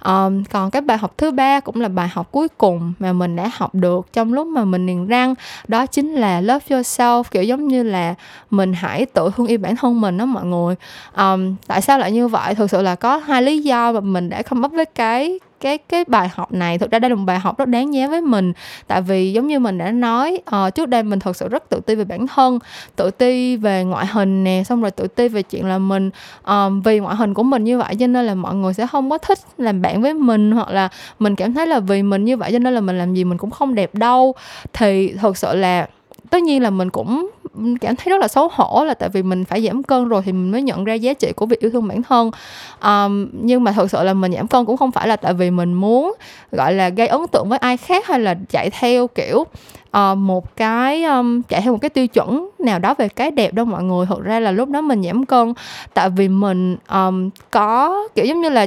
Um, 0.06 0.43
còn 0.43 0.72
cái 0.72 0.82
bài 0.82 0.98
học 0.98 1.13
thứ 1.17 1.32
ba 1.32 1.60
cũng 1.60 1.82
là 1.82 1.88
bài 1.88 2.08
học 2.08 2.28
cuối 2.32 2.48
cùng 2.58 2.93
mà 3.00 3.13
mình 3.13 3.36
đã 3.36 3.50
học 3.54 3.76
được 3.76 3.96
được 3.97 4.13
trong 4.13 4.33
lúc 4.33 4.47
mà 4.47 4.65
mình 4.65 4.86
niềng 4.86 5.07
răng. 5.07 5.36
Đó 5.67 5.86
chính 5.86 6.13
là 6.13 6.41
love 6.41 6.65
yourself 6.69 7.23
kiểu 7.31 7.43
giống 7.43 7.67
như 7.67 7.83
là 7.83 8.15
mình 8.49 8.73
hãy 8.73 9.05
tự 9.05 9.31
thương 9.36 9.47
yêu 9.47 9.57
bản 9.57 9.75
thân 9.75 10.01
mình 10.01 10.17
đó 10.17 10.25
mọi 10.25 10.45
người. 10.45 10.75
Um, 11.17 11.55
tại 11.67 11.81
sao 11.81 11.99
lại 11.99 12.12
như 12.12 12.27
vậy? 12.27 12.55
Thực 12.55 12.71
sự 12.71 12.81
là 12.81 12.95
có 12.95 13.17
hai 13.17 13.41
lý 13.41 13.60
do 13.60 13.91
mà 13.91 13.99
mình 13.99 14.29
đã 14.29 14.41
không 14.41 14.65
up 14.65 14.71
với 14.71 14.86
cái 14.86 15.39
cái 15.60 15.78
cái 15.78 16.04
bài 16.08 16.30
học 16.34 16.52
này 16.52 16.78
thực 16.78 16.91
ra 16.91 17.00
đây 17.00 17.10
là 17.10 17.15
một 17.15 17.24
bài 17.26 17.39
học 17.39 17.58
rất 17.58 17.67
đáng 17.67 17.91
nhớ 17.91 18.08
với 18.08 18.22
mình. 18.22 18.54
Tại 18.88 19.02
vì 19.02 19.34
giống 19.34 19.48
như 19.48 19.60
mình 19.60 19.78
đã 19.78 19.91
nói 19.91 20.41
uh, 20.56 20.76
trước 20.76 20.89
đây 20.89 21.04
mình 21.04 21.20
thật 21.20 21.36
sự 21.36 21.48
rất 21.48 21.70
tự 21.70 21.80
ti 21.80 21.96
về 21.96 22.04
bản 22.04 22.28
thân 22.28 22.60
tự 22.96 23.12
ti 23.12 23.58
về 23.58 23.84
ngoại 23.84 24.06
hình 24.06 24.43
nè 24.43 24.63
xong 24.65 24.82
rồi 24.82 24.91
tự 24.91 25.08
ti 25.08 25.28
về 25.28 25.43
chuyện 25.43 25.65
là 25.65 25.78
mình 25.78 26.10
um, 26.48 26.82
vì 26.82 27.00
ngoại 27.00 27.15
hình 27.15 27.34
của 27.34 27.43
mình 27.43 27.63
như 27.63 27.78
vậy 27.78 27.96
cho 28.00 28.08
nên 28.08 28.26
là 28.26 28.36
mọi 28.36 28.56
người 28.56 28.74
sẽ 28.74 28.88
không 28.88 29.10
có 29.10 29.17
thích 29.17 29.39
làm 29.58 29.82
bạn 29.82 30.02
với 30.02 30.13
mình 30.13 30.52
hoặc 30.52 30.70
là 30.70 30.89
mình 31.20 31.36
cảm 31.36 31.54
thấy 31.54 31.67
là 31.67 31.80
vì 31.80 32.04
mình 32.04 32.26
như 32.26 32.38
vậy 32.38 32.52
cho 32.52 32.60
nên 32.60 32.74
là 32.74 32.82
mình 32.82 32.98
làm 32.98 33.13
gì 33.13 33.24
mình 33.24 33.38
cũng 33.38 33.52
không 33.52 33.76
đẹp 33.76 33.96
đâu. 33.96 34.36
Thì 34.74 35.13
thật 35.13 35.38
sự 35.38 35.56
là 35.56 35.88
tất 36.30 36.43
nhiên 36.43 36.63
là 36.63 36.70
mình 36.70 36.89
cũng 36.89 37.30
cảm 37.82 37.96
thấy 37.96 38.12
rất 38.12 38.22
là 38.22 38.28
xấu 38.28 38.50
hổ 38.52 38.84
là 38.86 38.93
tại 38.93 39.10
vì 39.10 39.24
mình 39.24 39.46
phải 39.46 39.62
giảm 39.62 39.84
cân 39.84 40.08
rồi 40.08 40.22
thì 40.26 40.32
mình 40.32 40.52
mới 40.52 40.62
nhận 40.62 40.84
ra 40.84 40.93
giá 40.93 41.13
trị 41.13 41.32
của 41.36 41.46
việc 41.46 41.60
yêu 41.60 41.72
thương 41.72 41.88
bản 41.88 42.04
thân. 42.04 42.32
Um, 42.84 43.28
nhưng 43.34 43.63
mà 43.63 43.72
thật 43.72 43.91
sự 43.91 44.04
là 44.04 44.13
mình 44.13 44.34
giảm 44.34 44.48
cân 44.48 44.65
cũng 44.65 44.78
không 44.78 44.91
phải 44.91 45.08
là 45.08 45.15
tại 45.15 45.34
vì 45.34 45.52
mình 45.52 45.74
muốn 45.74 46.15
gọi 46.52 46.74
là 46.74 46.89
gây 46.89 47.08
ấn 47.08 47.22
tượng 47.32 47.50
với 47.50 47.60
ai 47.60 47.78
khác 47.78 48.08
hay 48.08 48.20
là 48.20 48.36
chạy 48.50 48.70
theo 48.70 49.08
kiểu 49.08 49.43
uh, 49.97 50.17
một 50.17 50.56
cái 50.56 51.04
um, 51.04 51.41
chạy 51.41 51.62
theo 51.62 51.73
một 51.73 51.80
cái 51.82 51.89
tiêu 51.89 52.08
chuẩn 52.08 52.50
nào 52.60 52.80
đó 52.80 52.93
về 52.97 53.10
cái 53.10 53.32
đẹp 53.32 53.54
đâu 53.54 53.65
mọi 53.65 53.84
người. 53.84 54.06
Thực 54.06 54.23
ra 54.23 54.39
là 54.39 54.52
lúc 54.52 54.69
đó 54.69 54.82
mình 54.82 55.04
giảm 55.04 55.26
cân 55.26 55.54
tại 55.93 56.10
vì 56.10 56.28
mình 56.28 56.78
um, 56.89 57.30
có 57.52 58.04
kiểu 58.15 58.26
giống 58.26 58.41
như 58.41 58.50
là 58.50 58.65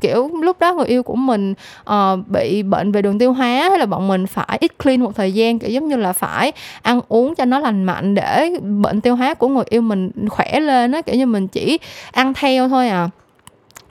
kiểu 0.00 0.30
lúc 0.42 0.60
đó 0.60 0.72
người 0.72 0.86
yêu 0.86 1.02
của 1.02 1.16
mình 1.16 1.54
uh, 1.90 2.28
bị 2.28 2.62
bệnh 2.62 2.92
về 2.92 3.02
đường 3.02 3.18
tiêu 3.18 3.32
hóa 3.32 3.68
hay 3.68 3.78
là 3.78 3.86
bọn 3.86 4.08
mình 4.08 4.26
phải 4.26 4.58
ít 4.60 4.78
clean 4.78 5.00
một 5.00 5.16
thời 5.16 5.32
gian 5.32 5.58
kiểu 5.58 5.70
giống 5.70 5.88
như 5.88 5.96
là 5.96 6.12
phải 6.12 6.52
ăn 6.82 7.00
uống 7.08 7.34
cho 7.34 7.44
nó 7.44 7.58
lành 7.58 7.84
mạnh 7.84 8.14
để 8.14 8.50
bệnh 8.82 9.00
tiêu 9.00 9.16
hóa 9.16 9.34
của 9.34 9.48
người 9.48 9.64
yêu 9.68 9.82
mình 9.82 10.10
khỏe 10.28 10.60
lên 10.60 10.92
á 10.92 11.00
kiểu 11.02 11.16
như 11.16 11.26
mình 11.26 11.48
chỉ 11.48 11.78
ăn 12.12 12.34
theo 12.34 12.68
thôi 12.68 12.88
à 12.88 13.08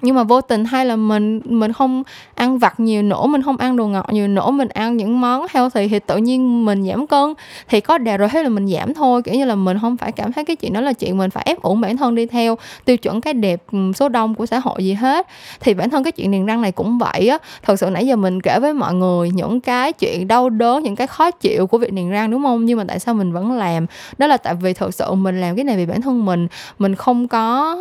nhưng 0.05 0.15
mà 0.15 0.23
vô 0.23 0.41
tình 0.41 0.65
hay 0.65 0.85
là 0.85 0.95
mình 0.95 1.41
mình 1.45 1.73
không 1.73 2.03
ăn 2.35 2.57
vặt 2.57 2.79
nhiều 2.79 3.01
nữa, 3.01 3.25
mình 3.25 3.41
không 3.41 3.57
ăn 3.57 3.77
đồ 3.77 3.87
ngọt 3.87 4.13
nhiều 4.13 4.27
nữa, 4.27 4.51
mình 4.51 4.67
ăn 4.67 4.97
những 4.97 5.21
món 5.21 5.45
healthy 5.49 5.87
thì 5.87 5.99
tự 5.99 6.17
nhiên 6.17 6.65
mình 6.65 6.87
giảm 6.87 7.07
cân. 7.07 7.33
Thì 7.67 7.81
có 7.81 7.97
đẹp 7.97 8.17
rồi 8.17 8.29
thế 8.29 8.43
là 8.43 8.49
mình 8.49 8.67
giảm 8.67 8.93
thôi, 8.93 9.21
kiểu 9.21 9.35
như 9.35 9.45
là 9.45 9.55
mình 9.55 9.77
không 9.81 9.97
phải 9.97 10.11
cảm 10.11 10.33
thấy 10.33 10.45
cái 10.45 10.55
chuyện 10.55 10.73
đó 10.73 10.81
là 10.81 10.93
chuyện 10.93 11.17
mình 11.17 11.29
phải 11.29 11.43
ép 11.47 11.61
ủng 11.61 11.81
bản 11.81 11.97
thân 11.97 12.15
đi 12.15 12.25
theo 12.25 12.57
tiêu 12.85 12.97
chuẩn 12.97 13.21
cái 13.21 13.33
đẹp 13.33 13.63
ừ, 13.71 13.77
số 13.95 14.09
đông 14.09 14.35
của 14.35 14.45
xã 14.45 14.59
hội 14.59 14.85
gì 14.85 14.93
hết. 14.93 15.27
Thì 15.59 15.73
bản 15.73 15.89
thân 15.89 16.03
cái 16.03 16.11
chuyện 16.11 16.31
niềng 16.31 16.45
răng 16.45 16.61
này 16.61 16.71
cũng 16.71 16.97
vậy 16.97 17.27
á. 17.27 17.37
Thật 17.63 17.79
sự 17.79 17.89
nãy 17.89 18.07
giờ 18.07 18.15
mình 18.15 18.41
kể 18.41 18.59
với 18.59 18.73
mọi 18.73 18.93
người 18.93 19.29
những 19.29 19.61
cái 19.61 19.93
chuyện 19.93 20.27
đau 20.27 20.49
đớn, 20.49 20.83
những 20.83 20.95
cái 20.95 21.07
khó 21.07 21.31
chịu 21.31 21.67
của 21.67 21.77
việc 21.77 21.93
niềng 21.93 22.09
răng, 22.09 22.31
đúng 22.31 22.43
không? 22.43 22.65
Nhưng 22.65 22.77
mà 22.77 22.83
tại 22.87 22.99
sao 22.99 23.13
mình 23.13 23.33
vẫn 23.33 23.51
làm? 23.51 23.85
Đó 24.17 24.27
là 24.27 24.37
tại 24.37 24.55
vì 24.55 24.73
thật 24.73 24.93
sự 24.93 25.13
mình 25.13 25.41
làm 25.41 25.55
cái 25.55 25.63
này 25.63 25.77
vì 25.77 25.85
bản 25.85 26.01
thân 26.01 26.25
mình. 26.25 26.47
Mình 26.79 26.95
không 26.95 27.27
có 27.27 27.75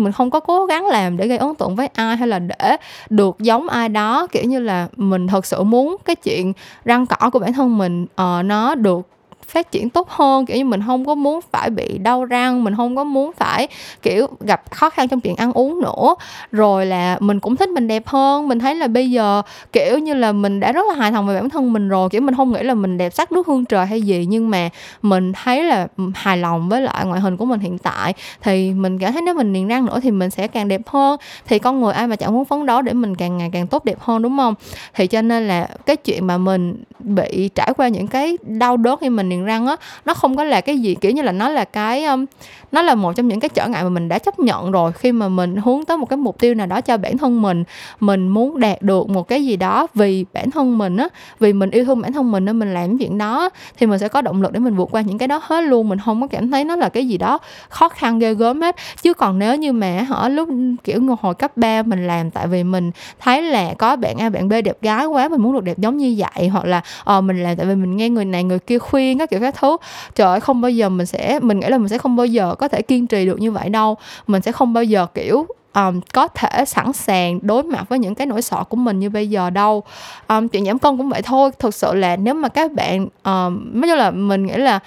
mình 0.00 0.12
không 0.12 0.30
có 0.30 0.40
cố 0.40 0.66
gắng 0.66 0.86
làm 0.86 1.16
để 1.16 1.26
gây 1.26 1.38
ấn 1.38 1.54
tượng 1.54 1.76
với 1.76 1.86
ai 1.86 2.16
hay 2.16 2.28
là 2.28 2.38
để 2.38 2.76
được 3.10 3.36
giống 3.38 3.68
ai 3.68 3.88
đó. 3.88 4.26
Kiểu 4.32 4.44
như 4.44 4.58
là 4.58 4.88
mình 4.96 5.26
thật 5.26 5.46
sự 5.46 5.62
muốn 5.62 5.96
cái 6.04 6.16
chuyện 6.16 6.52
răng 6.84 7.06
cỏ 7.06 7.30
của 7.30 7.38
bản 7.38 7.52
thân 7.52 7.78
mình 7.78 8.02
uh, 8.02 8.44
nó 8.44 8.74
được 8.74 9.08
phát 9.48 9.72
triển 9.72 9.90
tốt 9.90 10.10
hơn, 10.10 10.46
kiểu 10.46 10.56
như 10.56 10.64
mình 10.64 10.80
không 10.86 11.04
có 11.04 11.14
muốn 11.14 11.40
phải 11.52 11.70
bị 11.70 11.98
đau 11.98 12.24
răng, 12.24 12.64
mình 12.64 12.76
không 12.76 12.96
có 12.96 13.04
muốn 13.04 13.32
phải, 13.32 13.68
kiểu, 14.02 14.26
gặp 14.40 14.62
khó 14.70 14.90
khăn 14.90 15.08
trong 15.08 15.20
chuyện 15.20 15.36
ăn 15.36 15.52
uống 15.52 15.80
nữa. 15.80 16.14
Rồi 16.52 16.86
là 16.86 17.16
mình 17.20 17.40
cũng 17.40 17.56
thích 17.56 17.68
mình 17.68 17.88
đẹp 17.88 18.06
hơn, 18.06 18.48
mình 18.48 18.58
thấy 18.58 18.74
là 18.74 18.86
bây 18.86 19.10
giờ, 19.10 19.42
kiểu 19.72 19.98
như 19.98 20.14
là 20.14 20.32
mình 20.32 20.60
đã 20.60 20.72
rất 20.72 20.86
là 20.88 20.94
hài 20.94 21.12
lòng 21.12 21.26
về 21.26 21.34
bản 21.34 21.50
thân 21.50 21.72
mình 21.72 21.88
rồi, 21.88 22.08
kiểu, 22.08 22.20
mình 22.20 22.34
không 22.34 22.52
nghĩ 22.52 22.62
là 22.62 22.74
mình 22.74 22.98
đẹp 22.98 23.14
sắc 23.14 23.32
nước 23.32 23.46
hương 23.46 23.64
trời 23.64 23.86
hay 23.86 24.02
gì, 24.02 24.26
nhưng 24.28 24.50
mà 24.50 24.68
mình 25.02 25.32
thấy 25.32 25.62
là 25.64 25.86
hài 26.14 26.36
lòng 26.38 26.68
với 26.68 26.82
lại 26.82 27.04
ngoại 27.06 27.20
hình 27.20 27.36
của 27.36 27.44
mình 27.44 27.60
hiện 27.60 27.78
tại. 27.78 28.14
Thì 28.42 28.72
mình 28.72 28.98
cảm 28.98 29.12
thấy 29.12 29.22
nếu 29.22 29.34
mình 29.34 29.52
niềng 29.52 29.68
răng 29.68 29.86
nữa 29.86 30.00
thì 30.02 30.10
mình 30.10 30.30
sẽ 30.30 30.48
càng 30.48 30.68
đẹp 30.68 30.80
hơn. 30.86 31.20
Thì 31.46 31.58
con 31.58 31.80
người 31.80 31.92
ai 31.92 32.06
mà 32.06 32.16
chẳng 32.16 32.32
muốn 32.32 32.44
phấn 32.44 32.66
đấu 32.66 32.82
để 32.82 32.92
mình 32.92 33.14
càng 33.14 33.38
ngày 33.38 33.50
càng 33.52 33.66
tốt 33.66 33.84
đẹp 33.84 34.00
hơn, 34.00 34.22
đúng 34.22 34.36
không? 34.36 34.54
Thì 34.94 35.06
cho 35.06 35.22
nên 35.22 35.48
là 35.48 35.68
cái 35.86 35.96
chuyện 35.96 36.26
mà 36.26 36.38
mình 36.38 36.82
bị 36.98 37.50
trải 37.54 37.72
qua 37.76 37.88
những 37.88 38.06
cái 38.06 38.38
đau 38.42 38.76
đớn 38.76 38.98
khi 39.00 39.08
mình 39.08 39.28
niềng 39.36 39.44
răng 39.44 39.66
á 39.66 39.76
nó 40.04 40.14
không 40.14 40.36
có 40.36 40.44
là 40.44 40.60
cái 40.60 40.78
gì 40.78 40.94
kiểu 40.94 41.12
như 41.12 41.22
là 41.22 41.32
nó 41.32 41.48
là 41.48 41.64
cái 41.64 42.04
um, 42.04 42.24
nó 42.72 42.82
là 42.82 42.94
một 42.94 43.12
trong 43.16 43.28
những 43.28 43.40
cái 43.40 43.48
trở 43.48 43.68
ngại 43.68 43.82
mà 43.82 43.88
mình 43.88 44.08
đã 44.08 44.18
chấp 44.18 44.38
nhận 44.38 44.70
rồi 44.70 44.92
khi 44.92 45.12
mà 45.12 45.28
mình 45.28 45.56
hướng 45.56 45.84
tới 45.84 45.96
một 45.96 46.08
cái 46.08 46.16
mục 46.16 46.38
tiêu 46.38 46.54
nào 46.54 46.66
đó 46.66 46.80
cho 46.80 46.96
bản 46.96 47.18
thân 47.18 47.42
mình. 47.42 47.64
Mình 48.00 48.28
muốn 48.28 48.60
đạt 48.60 48.82
được 48.82 49.08
một 49.08 49.28
cái 49.28 49.44
gì 49.44 49.56
đó 49.56 49.86
vì 49.94 50.24
bản 50.32 50.50
thân 50.50 50.78
mình 50.78 50.96
á 50.96 51.08
vì 51.40 51.52
mình 51.52 51.70
yêu 51.70 51.84
thương 51.84 52.00
bản 52.00 52.12
thân 52.12 52.32
mình 52.32 52.44
nên 52.44 52.58
mình 52.58 52.74
làm 52.74 52.98
chuyện 52.98 53.18
đó 53.18 53.50
thì 53.78 53.86
mình 53.86 53.98
sẽ 53.98 54.08
có 54.08 54.20
động 54.20 54.42
lực 54.42 54.52
để 54.52 54.60
mình 54.60 54.76
vượt 54.76 54.88
qua 54.92 55.00
những 55.00 55.18
cái 55.18 55.28
đó 55.28 55.40
hết 55.42 55.64
luôn. 55.64 55.88
Mình 55.88 55.98
không 56.04 56.20
có 56.20 56.26
cảm 56.26 56.50
thấy 56.50 56.64
nó 56.64 56.76
là 56.76 56.88
cái 56.88 57.08
gì 57.08 57.18
đó 57.18 57.38
khó 57.68 57.88
khăn 57.88 58.18
ghê 58.18 58.34
gớm 58.34 58.62
hết. 58.62 58.76
Chứ 59.02 59.14
còn 59.14 59.38
nếu 59.38 59.56
như 59.56 59.72
mà 59.72 60.06
hở 60.08 60.28
lúc 60.28 60.48
kiểu 60.84 61.00
hồi 61.20 61.34
cấp 61.34 61.56
3 61.56 61.82
mình 61.82 62.06
làm 62.06 62.30
tại 62.30 62.46
vì 62.46 62.64
mình 62.64 62.90
thấy 63.18 63.42
là 63.42 63.74
có 63.78 63.96
bạn 63.96 64.16
A 64.18 64.28
bạn 64.28 64.48
B 64.48 64.52
đẹp 64.64 64.82
gái 64.82 65.06
quá 65.06 65.28
mình 65.28 65.40
muốn 65.40 65.52
được 65.52 65.64
đẹp 65.64 65.78
giống 65.78 65.96
như 65.96 66.14
vậy 66.18 66.48
hoặc 66.48 66.64
là 66.64 66.80
ờ 67.04 67.20
mình 67.20 67.42
làm 67.42 67.56
tại 67.56 67.66
vì 67.66 67.74
mình 67.74 67.96
nghe 67.96 68.08
người 68.08 68.24
này 68.24 68.44
người 68.44 68.58
kia 68.58 68.78
khuyên 68.78 69.18
các 69.26 69.30
kiểu 69.30 69.40
các 69.40 69.54
thứ. 69.60 69.76
Trời 70.14 70.26
ơi 70.26 70.40
không 70.40 70.60
bao 70.60 70.70
giờ 70.70 70.88
mình 70.88 71.06
sẽ 71.06 71.38
mình 71.42 71.60
nghĩ 71.60 71.68
là 71.68 71.78
mình 71.78 71.88
sẽ 71.88 71.98
không 71.98 72.16
bao 72.16 72.26
giờ 72.26 72.54
có 72.58 72.68
thể 72.68 72.82
kiên 72.82 73.06
trì 73.06 73.26
được 73.26 73.40
như 73.40 73.52
vậy 73.52 73.68
đâu. 73.68 73.96
Mình 74.26 74.42
sẽ 74.42 74.52
không 74.52 74.72
bao 74.72 74.84
giờ 74.84 75.06
kiểu 75.14 75.46
um, 75.74 76.00
có 76.12 76.28
thể 76.28 76.64
sẵn 76.64 76.92
sàng 76.92 77.38
đối 77.42 77.62
mặt 77.62 77.88
với 77.88 77.98
những 77.98 78.14
cái 78.14 78.26
nỗi 78.26 78.42
sợ 78.42 78.64
của 78.64 78.76
mình 78.76 78.98
như 78.98 79.10
bây 79.10 79.30
giờ 79.30 79.50
đâu. 79.50 79.82
Um, 80.28 80.48
chuyện 80.48 80.64
giảm 80.64 80.78
cân 80.78 80.96
cũng 80.96 81.08
vậy 81.08 81.22
thôi. 81.22 81.50
Thực 81.58 81.74
sự 81.74 81.94
là 81.94 82.16
nếu 82.16 82.34
mà 82.34 82.48
các 82.48 82.72
bạn 82.72 83.08
um, 83.24 83.80
nói 83.80 83.96
là 83.96 84.10
mình 84.10 84.46
nghĩ 84.46 84.56
là 84.56 84.78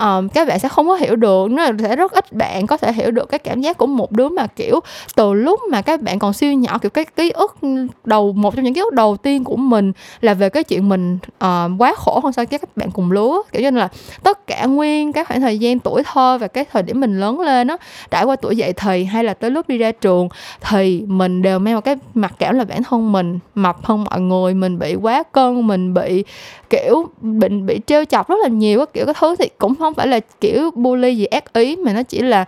um, 0.00 0.28
các 0.28 0.48
bạn 0.48 0.58
sẽ 0.58 0.68
không 0.68 0.88
có 0.88 0.94
hiểu 0.94 1.16
được 1.16 1.50
nó 1.50 1.66
sẽ 1.82 1.96
rất 1.96 2.12
ít 2.12 2.32
bạn 2.32 2.66
có 2.66 2.76
thể 2.76 2.92
hiểu 2.92 3.10
được 3.10 3.28
cái 3.28 3.38
cảm 3.38 3.60
giác 3.60 3.78
của 3.78 3.86
một 3.86 4.12
đứa 4.12 4.28
mà 4.28 4.46
kiểu 4.46 4.80
từ 5.16 5.32
lúc 5.32 5.60
mà 5.70 5.82
các 5.82 6.02
bạn 6.02 6.18
còn 6.18 6.32
siêu 6.32 6.54
nhỏ 6.54 6.78
kiểu 6.78 6.90
cái 6.90 7.04
ký 7.04 7.30
ức 7.30 7.56
đầu 8.04 8.32
một 8.32 8.56
trong 8.56 8.64
những 8.64 8.74
ký 8.74 8.80
ức 8.80 8.92
đầu 8.92 9.16
tiên 9.16 9.44
của 9.44 9.56
mình 9.56 9.92
là 10.20 10.34
về 10.34 10.48
cái 10.48 10.64
chuyện 10.64 10.88
mình 10.88 11.18
uh, 11.44 11.70
quá 11.78 11.94
khổ 11.96 12.20
hơn 12.22 12.32
so 12.32 12.44
với 12.50 12.58
các 12.58 12.76
bạn 12.76 12.90
cùng 12.90 13.12
lứa. 13.12 13.42
Kiểu 13.52 13.62
như 13.62 13.70
là 13.70 13.88
tất 14.22 14.46
cả 14.46 14.66
nguyên 14.66 15.12
cái 15.12 15.24
khoảng 15.24 15.40
thời 15.40 15.58
gian 15.58 15.78
tuổi 15.78 16.02
thơ 16.12 16.38
và 16.40 16.48
cái 16.48 16.64
thời 16.72 16.82
điểm 16.82 17.00
mình 17.00 17.20
lớn 17.20 17.40
lên 17.40 17.66
đó 17.66 17.76
trải 18.10 18.24
qua 18.24 18.36
tuổi 18.36 18.56
dậy 18.56 18.72
thì 18.72 19.04
hay 19.04 19.24
là 19.24 19.34
tới 19.34 19.50
lúc 19.50 19.68
đi 19.68 19.78
ra 19.78 19.92
trường 19.92 20.28
thì 20.60 21.02
mình 21.06 21.42
đều 21.42 21.58
mang 21.58 21.74
một 21.74 21.80
cái 21.80 21.96
mặt 22.14 22.34
cảm 22.38 22.58
là 22.58 22.64
bản 22.64 22.82
thân 22.82 23.12
mình 23.12 23.38
mập 23.54 23.84
hơn 23.84 24.04
mọi 24.04 24.20
người 24.20 24.54
mình 24.54 24.78
bị 24.78 24.94
quá 24.94 25.22
cân 25.32 25.66
mình 25.66 25.94
bị 25.94 26.24
kiểu 26.70 27.08
bệnh 27.20 27.66
bị 27.66 27.80
trêu 27.86 28.04
chọc 28.04 28.28
rất 28.28 28.36
là 28.42 28.48
nhiều 28.48 28.78
các 28.78 28.92
kiểu 28.92 29.04
cái 29.04 29.14
thứ 29.20 29.36
thì 29.36 29.48
cũng 29.58 29.74
không 29.74 29.85
không 29.86 29.94
phải 29.94 30.06
là, 30.06 30.20
kiểu, 30.40 30.70
bully 30.74 31.16
gì 31.16 31.24
ác 31.24 31.52
ý, 31.52 31.76
mà 31.76 31.92
nó 31.92 32.02
chỉ 32.02 32.22
là, 32.22 32.44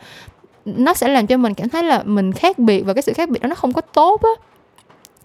nó 0.64 0.94
sẽ 0.94 1.08
làm 1.08 1.26
cho 1.26 1.36
mình 1.36 1.54
cảm 1.54 1.68
thấy 1.68 1.82
là 1.82 2.02
mình 2.02 2.32
khác 2.32 2.58
biệt 2.58 2.80
và 2.80 2.94
cái 2.94 3.02
sự 3.02 3.12
khác 3.12 3.28
biệt 3.28 3.42
đó 3.42 3.48
nó 3.48 3.54
không 3.54 3.72
có 3.72 3.80
tốt 3.80 4.22
á 4.22 4.30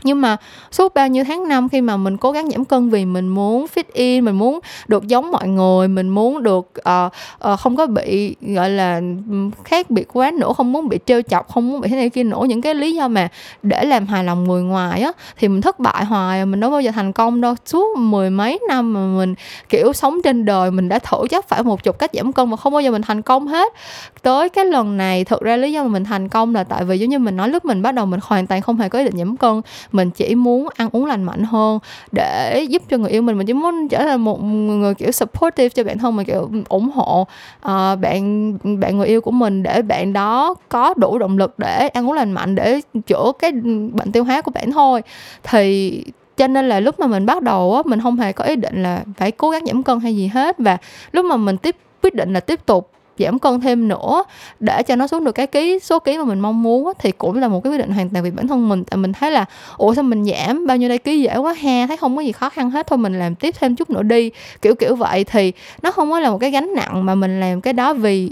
nhưng 0.03 0.21
mà 0.21 0.37
suốt 0.71 0.93
bao 0.93 1.07
nhiêu 1.07 1.23
tháng 1.23 1.47
năm 1.47 1.69
khi 1.69 1.81
mà 1.81 1.97
mình 1.97 2.17
cố 2.17 2.31
gắng 2.31 2.49
giảm 2.51 2.65
cân 2.65 2.89
vì 2.89 3.05
mình 3.05 3.27
muốn 3.27 3.65
fit 3.75 3.83
in 3.93 4.25
mình 4.25 4.35
muốn 4.35 4.59
được 4.87 5.07
giống 5.07 5.31
mọi 5.31 5.47
người 5.47 5.87
mình 5.87 6.09
muốn 6.09 6.43
được 6.43 6.71
uh, 6.79 7.13
uh, 7.53 7.59
không 7.59 7.75
có 7.75 7.85
bị 7.85 8.35
gọi 8.41 8.69
là 8.69 9.01
ừ, 9.31 9.35
khác 9.63 9.89
biệt 9.89 10.07
quá 10.13 10.31
nữa 10.31 10.53
không 10.57 10.71
muốn 10.71 10.89
bị 10.89 10.99
trêu 11.05 11.21
chọc 11.21 11.49
không 11.49 11.71
muốn 11.71 11.81
bị 11.81 11.89
thế 11.89 11.95
này 11.95 12.09
kia 12.09 12.23
nữa 12.23 12.41
những 12.47 12.61
cái 12.61 12.75
lý 12.75 12.95
do 12.95 13.07
mà 13.07 13.29
để 13.63 13.85
làm 13.85 14.07
hài 14.07 14.23
lòng 14.23 14.43
người 14.43 14.63
ngoài 14.63 15.01
á 15.01 15.11
thì 15.37 15.47
mình 15.47 15.61
thất 15.61 15.79
bại 15.79 16.05
hoài 16.05 16.45
mình 16.45 16.59
đâu 16.59 16.71
bao 16.71 16.81
giờ 16.81 16.91
thành 16.91 17.13
công 17.13 17.41
đâu. 17.41 17.55
Suốt 17.65 17.97
mười 17.97 18.29
mấy 18.29 18.59
năm 18.67 18.93
mà 18.93 18.99
mình 18.99 19.35
kiểu 19.69 19.93
sống 19.93 20.21
trên 20.23 20.45
đời 20.45 20.71
mình 20.71 20.89
đã 20.89 20.99
thử 20.99 21.17
chắc 21.29 21.47
phải 21.47 21.63
một 21.63 21.83
chục 21.83 21.99
cách 21.99 22.11
giảm 22.13 22.33
cân 22.33 22.49
mà 22.49 22.57
không 22.57 22.73
bao 22.73 22.81
giờ 22.81 22.91
mình 22.91 23.01
thành 23.01 23.21
công 23.21 23.47
hết. 23.47 23.73
Tới 24.21 24.49
cái 24.49 24.65
lần 24.65 24.97
này 24.97 25.23
thực 25.23 25.41
ra 25.41 25.57
lý 25.57 25.71
do 25.71 25.83
mà 25.83 25.89
mình 25.89 26.03
thành 26.03 26.29
công 26.29 26.55
là 26.55 26.63
tại 26.63 26.85
vì 26.85 26.99
giống 26.99 27.09
như 27.09 27.19
mình 27.19 27.37
nói 27.37 27.49
lúc 27.49 27.65
mình 27.65 27.81
bắt 27.81 27.91
đầu 27.91 28.05
mình 28.05 28.19
hoàn 28.23 28.47
toàn 28.47 28.61
không 28.61 28.77
hề 28.77 28.89
có 28.89 28.99
ý 28.99 29.05
định 29.05 29.17
giảm 29.17 29.37
cân 29.37 29.61
mình 29.93 30.11
chỉ 30.11 30.35
muốn 30.35 30.67
ăn 30.75 30.89
uống 30.91 31.05
lành 31.05 31.23
mạnh 31.23 31.43
hơn 31.43 31.79
để 32.11 32.65
giúp 32.69 32.81
cho 32.89 32.97
người 32.97 33.11
yêu 33.11 33.21
mình. 33.21 33.37
Mình 33.37 33.47
chỉ 33.47 33.53
muốn 33.53 33.87
trở 33.87 33.97
thành 33.97 34.21
một 34.21 34.43
người 34.43 34.93
kiểu 34.93 35.11
supportive 35.11 35.69
cho 35.69 35.83
bản 35.83 35.97
thân 35.97 36.15
mình 36.15 36.25
kiểu 36.25 36.49
ủng 36.69 36.89
hộ 36.89 37.21
uh, 37.21 37.99
bạn 38.01 38.57
bạn 38.79 38.97
người 38.97 39.07
yêu 39.07 39.21
của 39.21 39.31
mình 39.31 39.63
để 39.63 39.81
bạn 39.81 40.13
đó 40.13 40.55
có 40.69 40.93
đủ 40.97 41.17
động 41.17 41.37
lực 41.37 41.59
để 41.59 41.87
ăn 41.87 42.09
uống 42.09 42.13
lành 42.13 42.31
mạnh 42.31 42.55
để 42.55 42.81
chữa 43.07 43.31
cái 43.39 43.51
bệnh 43.91 44.11
tiêu 44.11 44.23
hóa 44.23 44.41
của 44.41 44.51
bạn 44.51 44.71
thôi. 44.71 45.01
Thì 45.43 46.03
cho 46.37 46.47
nên 46.47 46.69
là 46.69 46.79
lúc 46.79 46.99
mà 46.99 47.07
mình 47.07 47.25
bắt 47.25 47.41
đầu 47.41 47.75
á 47.75 47.81
mình 47.85 48.01
không 48.01 48.17
hề 48.17 48.31
có 48.31 48.43
ý 48.43 48.55
định 48.55 48.83
là 48.83 49.03
phải 49.17 49.31
cố 49.31 49.49
gắng 49.49 49.65
giảm 49.65 49.83
cân 49.83 49.99
hay 49.99 50.15
gì 50.15 50.27
hết. 50.27 50.59
Và 50.59 50.77
lúc 51.11 51.25
mà 51.25 51.37
mình 51.37 51.57
tiếp 51.57 51.75
quyết 52.01 52.15
định 52.15 52.33
là 52.33 52.39
tiếp 52.39 52.65
tục 52.65 52.89
giảm 53.19 53.39
cân 53.39 53.61
thêm 53.61 53.87
nữa, 53.87 54.23
để 54.59 54.83
cho 54.83 54.95
nó 54.95 55.07
xuống 55.07 55.23
được 55.23 55.31
cái 55.31 55.47
ký, 55.47 55.79
số 55.79 55.99
ký 55.99 56.17
mà 56.17 56.23
mình 56.23 56.39
mong 56.39 56.63
muốn 56.63 56.93
thì 56.99 57.11
cũng 57.11 57.39
là 57.39 57.47
một 57.47 57.63
cái 57.63 57.73
quyết 57.73 57.77
định 57.77 57.91
hoàn 57.91 58.09
toàn 58.09 58.23
vì 58.23 58.31
bản 58.31 58.47
thân 58.47 58.69
mình. 58.69 58.83
Tại 58.83 58.97
mình 58.97 59.13
thấy 59.13 59.31
là, 59.31 59.45
ủa 59.77 59.93
sao 59.93 60.03
mình 60.03 60.25
giảm 60.25 60.67
bao 60.67 60.77
nhiêu 60.77 60.89
đây, 60.89 60.97
ký 60.97 61.21
dễ 61.21 61.37
quá 61.37 61.53
ha, 61.53 61.87
thấy 61.87 61.97
không 61.97 62.15
có 62.15 62.21
gì 62.21 62.31
khó 62.31 62.49
khăn 62.49 62.71
hết, 62.71 62.87
thôi 62.87 62.97
mình 62.97 63.19
làm 63.19 63.35
tiếp 63.35 63.55
thêm 63.59 63.75
chút 63.75 63.89
nữa 63.89 64.03
đi, 64.03 64.31
kiểu 64.61 64.75
kiểu 64.75 64.95
vậy. 64.95 65.23
Thì 65.23 65.51
nó 65.81 65.91
không 65.91 66.11
có 66.11 66.19
là 66.19 66.29
một 66.29 66.37
cái 66.37 66.51
gánh 66.51 66.73
nặng 66.75 67.05
mà 67.05 67.15
mình 67.15 67.39
làm 67.39 67.61
cái 67.61 67.73
đó 67.73 67.93
vì 67.93 68.29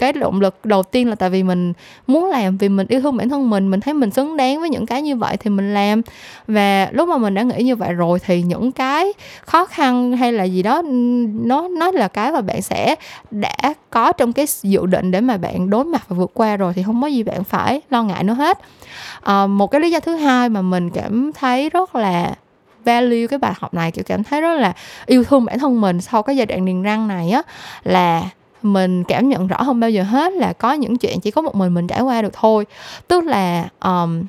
cái 0.00 0.12
động 0.12 0.40
lực 0.40 0.64
đầu 0.64 0.82
tiên 0.82 1.08
là 1.08 1.14
tại 1.14 1.30
vì 1.30 1.42
mình 1.42 1.72
muốn 2.06 2.26
làm 2.26 2.56
vì 2.56 2.68
mình 2.68 2.86
yêu 2.86 3.00
thương 3.00 3.16
bản 3.16 3.28
thân 3.28 3.50
mình 3.50 3.70
mình 3.70 3.80
thấy 3.80 3.94
mình 3.94 4.10
xứng 4.10 4.36
đáng 4.36 4.60
với 4.60 4.70
những 4.70 4.86
cái 4.86 5.02
như 5.02 5.16
vậy 5.16 5.36
thì 5.36 5.50
mình 5.50 5.74
làm. 5.74 6.02
Và 6.46 6.88
lúc 6.92 7.08
mà 7.08 7.18
mình 7.18 7.34
đã 7.34 7.42
nghĩ 7.42 7.62
như 7.62 7.76
vậy 7.76 7.92
rồi 7.92 8.18
thì 8.26 8.42
những 8.42 8.72
cái 8.72 9.12
khó 9.44 9.64
khăn 9.64 10.16
hay 10.16 10.32
là 10.32 10.44
gì 10.44 10.62
đó 10.62 10.82
nó 11.32 11.68
nó 11.68 11.90
là 11.90 12.08
cái 12.08 12.32
mà 12.32 12.40
bạn 12.40 12.62
sẽ 12.62 12.94
đã 13.30 13.74
có 13.90 14.12
trong 14.12 14.32
cái 14.32 14.46
dự 14.62 14.86
định 14.86 15.10
để 15.10 15.20
mà 15.20 15.36
bạn 15.36 15.70
đối 15.70 15.84
mặt 15.84 16.02
và 16.08 16.16
vượt 16.16 16.30
qua 16.34 16.56
rồi 16.56 16.72
thì 16.74 16.82
không 16.82 17.02
có 17.02 17.06
gì 17.06 17.22
bạn 17.22 17.44
phải 17.44 17.80
lo 17.90 18.02
ngại 18.02 18.24
nữa 18.24 18.34
hết. 18.34 18.58
À, 19.20 19.46
một 19.46 19.70
cái 19.70 19.80
lý 19.80 19.90
do 19.90 20.00
thứ 20.00 20.16
hai 20.16 20.48
mà 20.48 20.62
mình 20.62 20.90
cảm 20.90 21.32
thấy 21.32 21.70
rất 21.70 21.94
là 21.94 22.34
value 22.84 23.26
cái 23.26 23.38
bài 23.38 23.52
học 23.58 23.74
này 23.74 23.90
kiểu 23.90 24.04
cảm 24.06 24.24
thấy 24.24 24.40
rất 24.40 24.54
là 24.54 24.72
yêu 25.06 25.24
thương 25.24 25.44
bản 25.44 25.58
thân 25.58 25.80
mình 25.80 26.00
sau 26.00 26.22
cái 26.22 26.36
giai 26.36 26.46
đoạn 26.46 26.64
niềng 26.64 26.82
răng 26.82 27.08
này 27.08 27.30
á 27.30 27.42
là 27.84 28.22
mình 28.62 29.04
cảm 29.04 29.28
nhận 29.28 29.46
rõ 29.46 29.62
hơn 29.62 29.80
bao 29.80 29.90
giờ 29.90 30.02
hết 30.02 30.32
là 30.32 30.52
có 30.52 30.72
những 30.72 30.96
chuyện 30.96 31.20
chỉ 31.20 31.30
có 31.30 31.42
một 31.42 31.54
mình 31.54 31.74
mình 31.74 31.86
trải 31.86 32.00
qua 32.00 32.22
được 32.22 32.32
thôi. 32.32 32.66
Tức 33.08 33.24
là 33.24 33.68
um, 33.84 34.22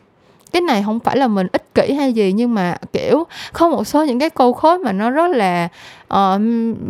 cái 0.51 0.61
này 0.61 0.83
không 0.85 0.99
phải 0.99 1.17
là 1.17 1.27
mình 1.27 1.47
ích 1.51 1.73
kỷ 1.75 1.93
hay 1.93 2.13
gì 2.13 2.31
nhưng 2.31 2.53
mà 2.53 2.75
kiểu 2.93 3.23
có 3.53 3.69
một 3.69 3.87
số 3.87 4.05
những 4.05 4.19
cái 4.19 4.29
câu 4.29 4.53
khối 4.53 4.77
mà 4.77 4.91
nó 4.91 5.09
rất 5.09 5.27
là 5.27 5.67
uh, 6.15 6.41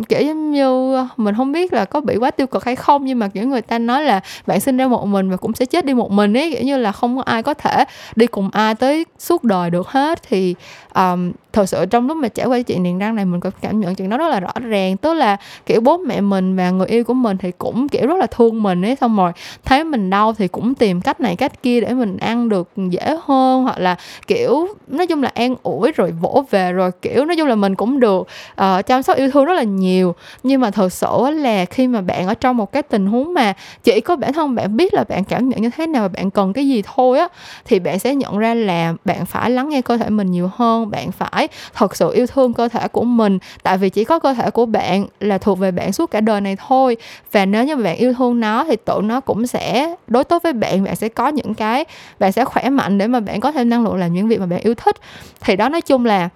kiểu 0.08 0.20
giống 0.20 0.52
như 0.52 0.96
mình 1.16 1.34
không 1.34 1.52
biết 1.52 1.72
là 1.72 1.84
có 1.84 2.00
bị 2.00 2.16
quá 2.16 2.30
tiêu 2.30 2.46
cực 2.46 2.64
hay 2.64 2.76
không 2.76 3.04
nhưng 3.04 3.18
mà 3.18 3.28
kiểu 3.28 3.48
người 3.48 3.62
ta 3.62 3.78
nói 3.78 4.04
là 4.04 4.20
bạn 4.46 4.60
sinh 4.60 4.76
ra 4.76 4.88
một 4.88 5.06
mình 5.06 5.30
và 5.30 5.36
cũng 5.36 5.54
sẽ 5.54 5.64
chết 5.64 5.84
đi 5.84 5.94
một 5.94 6.10
mình 6.10 6.36
ấy 6.36 6.50
kiểu 6.50 6.62
như 6.62 6.76
là 6.76 6.92
không 6.92 7.16
có 7.16 7.22
ai 7.22 7.42
có 7.42 7.54
thể 7.54 7.84
đi 8.16 8.26
cùng 8.26 8.50
ai 8.52 8.74
tới 8.74 9.06
suốt 9.18 9.44
đời 9.44 9.70
được 9.70 9.88
hết. 9.88 10.22
Thì 10.28 10.54
um, 10.94 11.32
thật 11.52 11.66
sự 11.66 11.86
trong 11.86 12.08
lúc 12.08 12.16
mà 12.16 12.28
trải 12.28 12.46
qua 12.46 12.62
chuyện 12.62 12.82
niềng 12.82 12.98
răng 12.98 13.14
này 13.14 13.24
mình 13.24 13.40
có 13.40 13.50
cảm 13.60 13.80
nhận 13.80 13.94
chuyện 13.94 14.10
đó 14.10 14.16
rất 14.18 14.28
là 14.28 14.40
rõ 14.40 14.52
ràng. 14.60 14.96
Tức 14.96 15.14
là 15.14 15.36
kiểu 15.66 15.80
bố 15.80 15.98
mẹ 15.98 16.20
mình 16.20 16.56
và 16.56 16.70
người 16.70 16.86
yêu 16.86 17.04
của 17.04 17.14
mình 17.14 17.36
thì 17.36 17.52
cũng 17.58 17.88
kiểu 17.88 18.06
rất 18.06 18.18
là 18.18 18.26
thương 18.26 18.62
mình 18.62 18.84
ấy. 18.84 18.96
Xong 18.96 19.16
rồi 19.16 19.32
thấy 19.64 19.84
mình 19.84 20.10
đau 20.10 20.32
thì 20.32 20.48
cũng 20.48 20.74
tìm 20.74 21.00
cách 21.00 21.20
này 21.20 21.36
cách 21.36 21.62
kia 21.62 21.80
để 21.80 21.94
mình 21.94 22.16
ăn 22.16 22.48
được 22.48 22.68
dễ 22.76 23.16
hơn 23.24 23.62
hoặc 23.62 23.78
là 23.78 23.96
kiểu 24.26 24.68
nói 24.88 25.06
chung 25.06 25.22
là 25.22 25.30
an 25.34 25.54
ủi 25.62 25.92
rồi 25.92 26.10
vỗ 26.10 26.44
về 26.50 26.72
rồi 26.72 26.90
kiểu 27.02 27.24
nói 27.24 27.36
chung 27.36 27.48
là 27.48 27.54
mình 27.54 27.74
cũng 27.74 28.00
được 28.00 28.20
uh, 28.20 28.86
chăm 28.86 29.02
sóc 29.02 29.11
số 29.12 29.18
yêu 29.18 29.30
thương 29.30 29.44
rất 29.44 29.54
là 29.54 29.62
nhiều. 29.62 30.14
Nhưng 30.42 30.60
mà 30.60 30.70
thật 30.70 30.92
sự 30.92 31.30
là 31.30 31.64
khi 31.64 31.86
mà 31.86 32.00
bạn 32.00 32.26
ở 32.26 32.34
trong 32.34 32.56
một 32.56 32.72
cái 32.72 32.82
tình 32.82 33.06
huống 33.06 33.34
mà 33.34 33.52
chỉ 33.84 34.00
có 34.00 34.16
bản 34.16 34.32
thân 34.32 34.54
bạn 34.54 34.76
biết 34.76 34.94
là 34.94 35.04
bạn 35.04 35.24
cảm 35.24 35.48
nhận 35.48 35.62
như 35.62 35.70
thế 35.76 35.86
nào 35.86 36.02
và 36.02 36.08
bạn 36.08 36.30
cần 36.30 36.52
cái 36.52 36.68
gì 36.68 36.82
thôi 36.94 37.18
á, 37.18 37.28
thì 37.64 37.78
bạn 37.78 37.98
sẽ 37.98 38.14
nhận 38.14 38.38
ra 38.38 38.54
là 38.54 38.94
bạn 39.04 39.26
phải 39.26 39.50
lắng 39.50 39.68
nghe 39.68 39.82
cơ 39.82 39.96
thể 39.96 40.10
mình 40.10 40.30
nhiều 40.30 40.50
hơn, 40.56 40.90
bạn 40.90 41.12
phải 41.12 41.48
thật 41.74 41.96
sự 41.96 42.12
yêu 42.12 42.26
thương 42.26 42.52
cơ 42.52 42.68
thể 42.68 42.88
của 42.88 43.04
mình. 43.04 43.38
Tại 43.62 43.78
vì 43.78 43.90
chỉ 43.90 44.04
có 44.04 44.18
cơ 44.18 44.34
thể 44.34 44.50
của 44.50 44.66
bạn 44.66 45.06
là 45.20 45.38
thuộc 45.38 45.58
về 45.58 45.70
bạn 45.70 45.92
suốt 45.92 46.10
cả 46.10 46.20
đời 46.20 46.40
này 46.40 46.56
thôi. 46.68 46.96
Và 47.32 47.46
nếu 47.46 47.64
như 47.64 47.76
bạn 47.76 47.96
yêu 47.96 48.14
thương 48.14 48.40
nó 48.40 48.64
thì 48.64 48.76
tự 48.84 49.00
nó 49.04 49.20
cũng 49.20 49.46
sẽ, 49.46 49.94
đối 50.06 50.24
tốt 50.24 50.42
với 50.42 50.52
bạn 50.52 50.84
bạn 50.84 50.96
sẽ 50.96 51.08
có 51.08 51.28
những 51.28 51.54
cái, 51.54 51.84
bạn 52.18 52.32
sẽ 52.32 52.44
khỏe 52.44 52.70
mạnh 52.70 52.98
để 52.98 53.06
mà 53.06 53.20
bạn 53.20 53.40
có 53.40 53.52
thêm 53.52 53.68
năng 53.68 53.84
lượng 53.84 53.96
làm 53.96 54.12
những 54.12 54.28
việc 54.28 54.40
mà 54.40 54.46
bạn 54.46 54.60
yêu 54.60 54.74
thích. 54.74 54.96
Thì 55.40 55.56
đó 55.56 55.68
nói 55.68 55.80
chung 55.80 56.04
là 56.04 56.28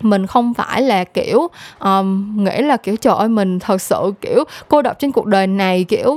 mình 0.00 0.26
không 0.26 0.54
phải 0.54 0.82
là 0.82 1.04
kiểu 1.04 1.48
um, 1.80 2.44
nghĩ 2.44 2.62
là 2.62 2.76
kiểu 2.76 2.96
trời 2.96 3.14
ơi 3.18 3.28
mình 3.28 3.58
thật 3.58 3.82
sự 3.82 4.12
kiểu 4.20 4.44
cô 4.68 4.82
độc 4.82 4.98
trên 4.98 5.12
cuộc 5.12 5.26
đời 5.26 5.46
này 5.46 5.84
kiểu 5.84 6.16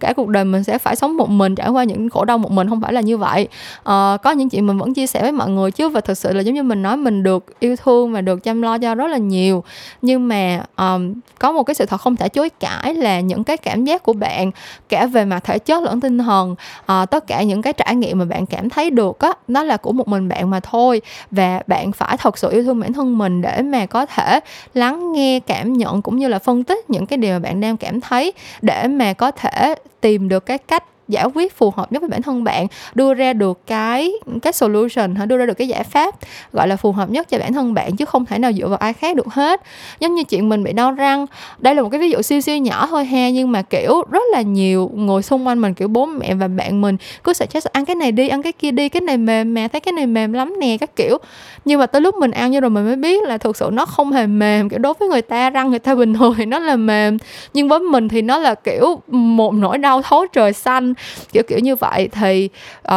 cả 0.00 0.12
cuộc 0.12 0.28
đời 0.28 0.44
mình 0.44 0.64
sẽ 0.64 0.78
phải 0.78 0.96
sống 0.96 1.16
một 1.16 1.28
mình 1.28 1.54
trải 1.54 1.68
qua 1.68 1.84
những 1.84 2.10
khổ 2.10 2.24
đau 2.24 2.38
một 2.38 2.50
mình 2.50 2.68
không 2.68 2.80
phải 2.80 2.92
là 2.92 3.00
như 3.00 3.16
vậy. 3.16 3.48
Uh, 3.78 4.22
có 4.22 4.30
những 4.36 4.48
chuyện 4.48 4.66
mình 4.66 4.78
vẫn 4.78 4.94
chia 4.94 5.06
sẻ 5.06 5.22
với 5.22 5.32
mọi 5.32 5.50
người 5.50 5.70
chứ 5.70 5.88
và 5.88 6.00
thật 6.00 6.14
sự 6.18 6.32
là 6.32 6.40
giống 6.40 6.54
như 6.54 6.62
mình 6.62 6.82
nói 6.82 6.96
mình 6.96 7.22
được 7.22 7.60
yêu 7.60 7.76
thương 7.76 8.12
và 8.12 8.20
được 8.20 8.42
chăm 8.42 8.62
lo 8.62 8.78
cho 8.78 8.94
rất 8.94 9.06
là 9.06 9.18
nhiều. 9.18 9.64
Nhưng 10.02 10.28
mà 10.28 10.64
um, 10.76 11.14
có 11.38 11.52
một 11.52 11.62
cái 11.62 11.74
sự 11.74 11.86
thật 11.86 12.00
không 12.00 12.16
thể 12.16 12.28
chối 12.28 12.48
cãi 12.48 12.94
là 12.94 13.20
những 13.20 13.44
cái 13.44 13.56
cảm 13.56 13.84
giác 13.84 14.02
của 14.02 14.12
bạn 14.12 14.50
cả 14.88 15.06
về 15.06 15.24
mặt 15.24 15.44
thể 15.44 15.58
chất 15.58 15.82
lẫn 15.82 16.00
tinh 16.00 16.18
thần 16.18 16.54
uh, 16.82 17.10
tất 17.10 17.26
cả 17.26 17.42
những 17.42 17.62
cái 17.62 17.72
trải 17.72 17.94
nghiệm 17.94 18.18
mà 18.18 18.24
bạn 18.24 18.46
cảm 18.46 18.70
thấy 18.70 18.90
được 18.90 19.18
á 19.18 19.32
nó 19.48 19.62
là 19.62 19.76
của 19.76 19.92
một 19.92 20.08
mình 20.08 20.28
bạn 20.28 20.50
mà 20.50 20.60
thôi. 20.60 21.00
Và 21.30 21.60
bạn 21.66 21.92
phải 21.92 22.16
thật 22.16 22.38
sự 22.38 22.50
yêu 22.50 22.64
thương 22.64 22.80
bản 22.80 22.92
thân 22.92 23.13
mình 23.18 23.42
để 23.42 23.62
mà 23.62 23.86
có 23.86 24.06
thể 24.06 24.40
lắng 24.74 25.12
nghe 25.12 25.40
cảm 25.40 25.72
nhận 25.72 26.02
cũng 26.02 26.16
như 26.16 26.28
là 26.28 26.38
phân 26.38 26.64
tích 26.64 26.90
những 26.90 27.06
cái 27.06 27.16
điều 27.16 27.32
mà 27.32 27.38
bạn 27.38 27.60
đang 27.60 27.76
cảm 27.76 28.00
thấy 28.00 28.32
để 28.62 28.88
mà 28.88 29.12
có 29.12 29.30
thể 29.30 29.74
tìm 30.00 30.28
được 30.28 30.46
cái 30.46 30.58
cách 30.58 30.84
giải 31.08 31.26
quyết 31.34 31.56
phù 31.56 31.72
hợp 31.76 31.92
nhất 31.92 32.02
với 32.02 32.08
bản 32.08 32.22
thân 32.22 32.44
bạn, 32.44 32.66
đưa 32.94 33.14
ra 33.14 33.32
được 33.32 33.66
cái 33.66 34.12
cái 34.42 34.52
solution 34.52 35.14
hả? 35.14 35.26
Đưa 35.26 35.36
ra 35.36 35.46
được 35.46 35.54
cái 35.54 35.68
giải 35.68 35.84
pháp, 35.84 36.14
gọi 36.52 36.68
là 36.68 36.76
phù 36.76 36.92
hợp 36.92 37.10
nhất 37.10 37.28
cho 37.28 37.38
bản 37.38 37.52
thân 37.52 37.74
bạn 37.74 37.96
chứ 37.96 38.04
không 38.04 38.24
thể 38.24 38.38
nào 38.38 38.52
dựa 38.52 38.68
vào 38.68 38.78
ai 38.78 38.92
khác 38.92 39.16
được 39.16 39.26
hết. 39.26 39.62
Giống 40.00 40.14
như 40.14 40.24
chuyện 40.24 40.48
mình 40.48 40.64
bị 40.64 40.72
đau 40.72 40.92
răng, 40.92 41.26
đây 41.58 41.74
là 41.74 41.82
một 41.82 41.88
cái 41.88 42.00
ví 42.00 42.10
dụ 42.10 42.22
siêu 42.22 42.40
siêu 42.40 42.56
nhỏ 42.56 42.86
thôi 42.86 43.04
ha, 43.04 43.30
nhưng 43.30 43.52
mà, 43.52 43.62
kiểu, 43.62 44.02
rất 44.10 44.22
là 44.32 44.40
nhiều 44.40 44.90
người 44.94 45.22
xung 45.22 45.46
quanh 45.46 45.60
mình, 45.60 45.74
kiểu, 45.74 45.88
bố 45.88 46.06
mẹ 46.06 46.34
và 46.34 46.48
bạn 46.48 46.80
mình 46.80 46.96
cứ 47.24 47.32
sợ 47.32 47.46
chết 47.46 47.64
ăn 47.64 47.84
cái 47.84 47.96
này 47.96 48.12
đi, 48.12 48.28
ăn 48.28 48.42
cái 48.42 48.52
kia 48.52 48.70
đi, 48.70 48.88
cái 48.88 49.00
này 49.00 49.16
mềm 49.16 49.54
mà, 49.54 49.68
thấy 49.68 49.80
cái 49.80 49.92
này 49.92 50.06
mềm 50.06 50.32
lắm 50.32 50.54
nè, 50.60 50.76
các 50.80 50.96
kiểu. 50.96 51.18
Nhưng 51.64 51.80
mà 51.80 51.86
tới 51.86 52.00
lúc 52.00 52.14
mình 52.14 52.30
ăn 52.30 52.50
như 52.50 52.60
rồi 52.60 52.70
mình 52.70 52.84
mới 52.84 52.96
biết 52.96 53.22
là 53.22 53.38
thực 53.38 53.56
sự 53.56 53.70
nó 53.72 53.86
không 53.86 54.12
hề 54.12 54.26
mềm, 54.26 54.68
kiểu, 54.68 54.78
đối 54.78 54.94
với 54.94 55.08
người 55.08 55.22
ta, 55.22 55.50
răng 55.50 55.70
người 55.70 55.78
ta 55.78 55.94
bình 55.94 56.14
thường 56.14 56.34
thì 56.36 56.44
nó 56.46 56.58
là 56.58 56.76
mềm, 56.76 57.18
nhưng 57.54 57.68
với 57.68 57.78
mình 57.78 58.08
thì 58.08 58.22
nó 58.22 58.38
là, 58.38 58.54
kiểu, 58.54 59.00
một 59.08 59.54
nỗi 59.54 59.78
đau 59.78 60.02
thấu 60.02 60.26
trời 60.26 60.52
xanh 60.52 60.93
kiểu 61.32 61.42
kiểu 61.48 61.58
như 61.58 61.76
vậy. 61.76 62.08
Thì 62.12 62.48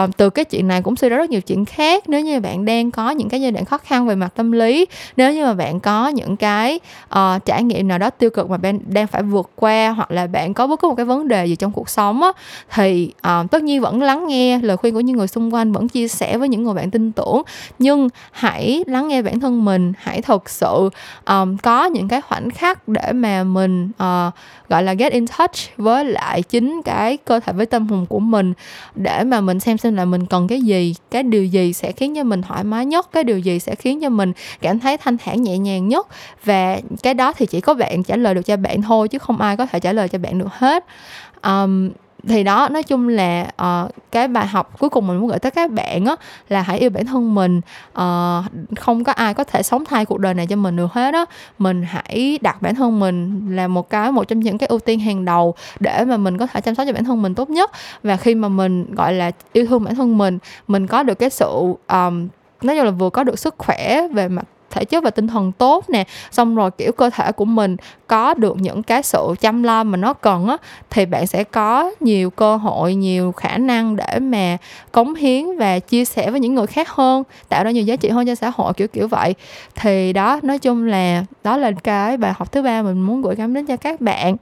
uh, 0.03 0.17
từ 0.17 0.29
cái 0.29 0.45
chuyện 0.45 0.67
này 0.67 0.81
cũng 0.81 0.95
suy 0.95 1.09
ra 1.09 1.17
rất 1.17 1.29
nhiều 1.29 1.41
chuyện 1.41 1.65
khác. 1.65 2.09
Nếu 2.09 2.21
như 2.21 2.39
bạn 2.39 2.65
đang 2.65 2.91
có 2.91 3.09
những 3.09 3.29
cái 3.29 3.41
giai 3.41 3.51
đoạn 3.51 3.65
khó 3.65 3.77
khăn 3.77 4.07
về 4.07 4.15
mặt 4.15 4.29
tâm 4.35 4.51
lý 4.51 4.85
nếu 5.17 5.33
như 5.33 5.45
mà 5.45 5.53
bạn 5.53 5.79
có 5.79 6.07
những 6.07 6.37
cái 6.37 6.79
uh, 7.19 7.45
trải 7.45 7.63
nghiệm 7.63 7.87
nào 7.87 7.97
đó 7.97 8.09
tiêu 8.09 8.29
cực 8.29 8.49
mà 8.49 8.57
bạn 8.57 8.79
đang 8.87 9.07
phải 9.07 9.23
vượt 9.23 9.49
qua 9.55 9.89
hoặc 9.89 10.11
là 10.11 10.27
bạn 10.27 10.53
có 10.53 10.67
bất 10.67 10.79
cứ 10.79 10.87
một 10.87 10.95
cái 10.95 11.05
vấn 11.05 11.27
đề 11.27 11.45
gì 11.45 11.55
trong 11.55 11.71
cuộc 11.71 11.89
sống 11.89 12.21
á, 12.21 12.31
thì 12.73 13.11
uh, 13.27 13.51
tất 13.51 13.63
nhiên 13.63 13.81
vẫn 13.81 14.01
lắng 14.01 14.27
nghe 14.27 14.59
lời 14.59 14.77
khuyên 14.77 14.93
của 14.93 14.99
những 14.99 15.17
người 15.17 15.27
xung 15.27 15.53
quanh 15.53 15.71
vẫn 15.71 15.87
chia 15.87 16.07
sẻ 16.07 16.37
với 16.37 16.49
những 16.49 16.63
người 16.63 16.73
bạn 16.73 16.91
tin 16.91 17.11
tưởng. 17.11 17.41
Nhưng 17.79 18.09
hãy 18.31 18.83
lắng 18.87 19.07
nghe 19.07 19.21
bản 19.21 19.39
thân 19.39 19.65
mình 19.65 19.93
hãy 19.97 20.21
thật 20.21 20.49
sự 20.49 20.89
um, 21.25 21.57
có 21.57 21.85
những 21.85 22.07
cái 22.07 22.21
khoảnh 22.21 22.51
khắc 22.51 22.87
để 22.87 23.11
mà 23.11 23.43
mình 23.43 23.85
uh, 23.89 24.33
gọi 24.69 24.83
là 24.83 24.93
get 24.93 25.13
in 25.13 25.25
touch 25.37 25.77
với 25.77 26.05
lại 26.05 26.41
chính 26.41 26.81
cái 26.85 27.17
cơ 27.17 27.39
thể 27.39 27.53
với 27.53 27.65
tâm 27.65 27.86
hồn 27.87 28.05
của 28.05 28.19
mình 28.19 28.53
để 28.95 29.23
mà 29.23 29.41
mình 29.41 29.59
xem 29.59 29.77
xem 29.77 29.95
là 29.95 30.05
mình 30.05 30.25
cần 30.25 30.47
cái 30.47 30.61
gì. 30.61 30.95
Cái 31.11 31.23
điều 31.23 31.45
gì 31.45 31.73
sẽ 31.73 31.91
khiến 31.91 32.15
cho 32.15 32.23
mình 32.23 32.41
thoải 32.41 32.63
mái 32.63 32.85
nhất? 32.85 33.11
Cái 33.11 33.23
điều 33.23 33.39
gì 33.39 33.59
sẽ 33.59 33.75
khiến 33.75 33.99
cho 34.01 34.09
mình 34.09 34.33
cảm 34.61 34.79
thấy 34.79 34.97
thanh 34.97 35.17
thản 35.17 35.43
nhẹ 35.43 35.57
nhàng 35.57 35.87
nhất? 35.87 36.07
Và 36.45 36.79
cái 37.03 37.13
đó 37.13 37.33
thì 37.33 37.45
chỉ 37.45 37.61
có 37.61 37.73
bạn 37.73 38.03
trả 38.03 38.15
lời 38.15 38.33
được 38.33 38.45
cho 38.45 38.57
bạn 38.57 38.81
thôi 38.81 39.07
chứ 39.07 39.17
không 39.17 39.41
ai 39.41 39.57
có 39.57 39.65
thể 39.65 39.79
trả 39.79 39.93
lời 39.93 40.09
cho 40.09 40.19
bạn 40.19 40.39
được 40.39 40.53
hết. 40.53 40.85
Um, 41.43 41.89
thì 42.27 42.43
đó 42.43 42.69
nói 42.71 42.83
chung 42.83 43.07
là 43.07 43.47
uh, 43.63 43.91
cái 44.11 44.27
bài 44.27 44.47
học 44.47 44.79
cuối 44.79 44.89
cùng 44.89 45.07
mình 45.07 45.17
muốn 45.17 45.27
gửi 45.27 45.39
tới 45.39 45.51
các 45.51 45.71
bạn 45.71 46.05
á 46.05 46.15
là 46.49 46.61
hãy 46.61 46.79
yêu 46.79 46.89
bản 46.89 47.05
thân 47.05 47.35
mình. 47.35 47.61
Uh, 47.91 48.45
không 48.79 49.03
có 49.03 49.11
ai 49.11 49.33
có 49.33 49.43
thể 49.43 49.63
sống 49.63 49.85
thay 49.85 50.05
cuộc 50.05 50.19
đời 50.19 50.33
này 50.33 50.47
cho 50.47 50.55
mình 50.55 50.75
được 50.75 50.93
hết 50.93 51.13
á. 51.13 51.25
Mình 51.59 51.83
hãy 51.87 52.39
đặt 52.41 52.61
bản 52.61 52.75
thân 52.75 52.99
mình 52.99 53.47
là 53.55 53.67
một 53.67 53.89
cái 53.89 54.11
một 54.11 54.23
trong 54.23 54.39
những 54.39 54.57
cái 54.57 54.67
ưu 54.67 54.79
tiên 54.79 54.99
hàng 54.99 55.25
đầu 55.25 55.55
để 55.79 56.05
mà 56.05 56.17
mình 56.17 56.37
có 56.37 56.47
thể 56.47 56.61
chăm 56.61 56.75
sóc 56.75 56.87
cho 56.87 56.93
bản 56.93 57.03
thân 57.03 57.21
mình 57.21 57.35
tốt 57.35 57.49
nhất. 57.49 57.71
Và 58.03 58.17
khi 58.17 58.35
mà 58.35 58.47
mình 58.47 58.95
gọi 58.95 59.13
là 59.13 59.31
yêu 59.53 59.65
thương 59.65 59.83
bản 59.83 59.95
thân 59.95 60.17
mình 60.17 60.39
mình 60.67 60.87
có 60.87 61.03
được 61.03 61.19
cái 61.19 61.29
sự 61.29 61.73
um, 61.87 62.27
nói 62.61 62.75
chung 62.75 62.85
là 62.85 62.91
vừa 62.91 63.09
có 63.09 63.23
được 63.23 63.39
sức 63.39 63.55
khỏe 63.57 64.07
về 64.13 64.27
mặt 64.27 64.43
thể 64.71 64.85
chất 64.85 65.03
và 65.03 65.09
tinh 65.09 65.27
thần 65.27 65.51
tốt 65.51 65.89
nè. 65.89 66.03
Xong 66.31 66.55
rồi, 66.55 66.71
kiểu, 66.71 66.91
cơ 66.91 67.09
thể 67.09 67.31
của 67.31 67.45
mình 67.45 67.77
có 68.07 68.33
được 68.33 68.57
những 68.59 68.83
cái 68.83 69.03
sự 69.03 69.35
chăm 69.39 69.63
lo 69.63 69.83
mà 69.83 69.97
nó 69.97 70.13
cần 70.13 70.47
á, 70.47 70.57
thì 70.89 71.05
bạn 71.05 71.27
sẽ 71.27 71.43
có 71.43 71.91
nhiều 71.99 72.29
cơ 72.29 72.55
hội, 72.55 72.95
nhiều 72.95 73.31
khả 73.31 73.57
năng 73.57 73.95
để 73.95 74.19
mà 74.19 74.57
cống 74.91 75.15
hiến 75.15 75.57
và 75.57 75.79
chia 75.79 76.05
sẻ 76.05 76.31
với 76.31 76.39
những 76.39 76.55
người 76.55 76.67
khác 76.67 76.89
hơn, 76.89 77.23
tạo 77.49 77.63
ra 77.63 77.71
nhiều 77.71 77.83
giá 77.83 77.95
trị 77.95 78.09
hơn 78.09 78.25
cho 78.25 78.35
xã 78.35 78.51
hội, 78.55 78.73
kiểu 78.73 78.87
kiểu 78.87 79.07
vậy. 79.07 79.35
Thì 79.75 80.13
đó, 80.13 80.39
nói 80.43 80.59
chung 80.59 80.85
là, 80.85 81.23
đó 81.43 81.57
là 81.57 81.71
cái 81.83 82.17
bài 82.17 82.33
học 82.37 82.51
thứ 82.51 82.61
ba 82.61 82.81
mình 82.81 83.01
muốn 83.01 83.21
gửi 83.21 83.35
gắm 83.35 83.53
đến 83.53 83.65
cho 83.65 83.77
các 83.77 84.01
bạn 84.01 84.35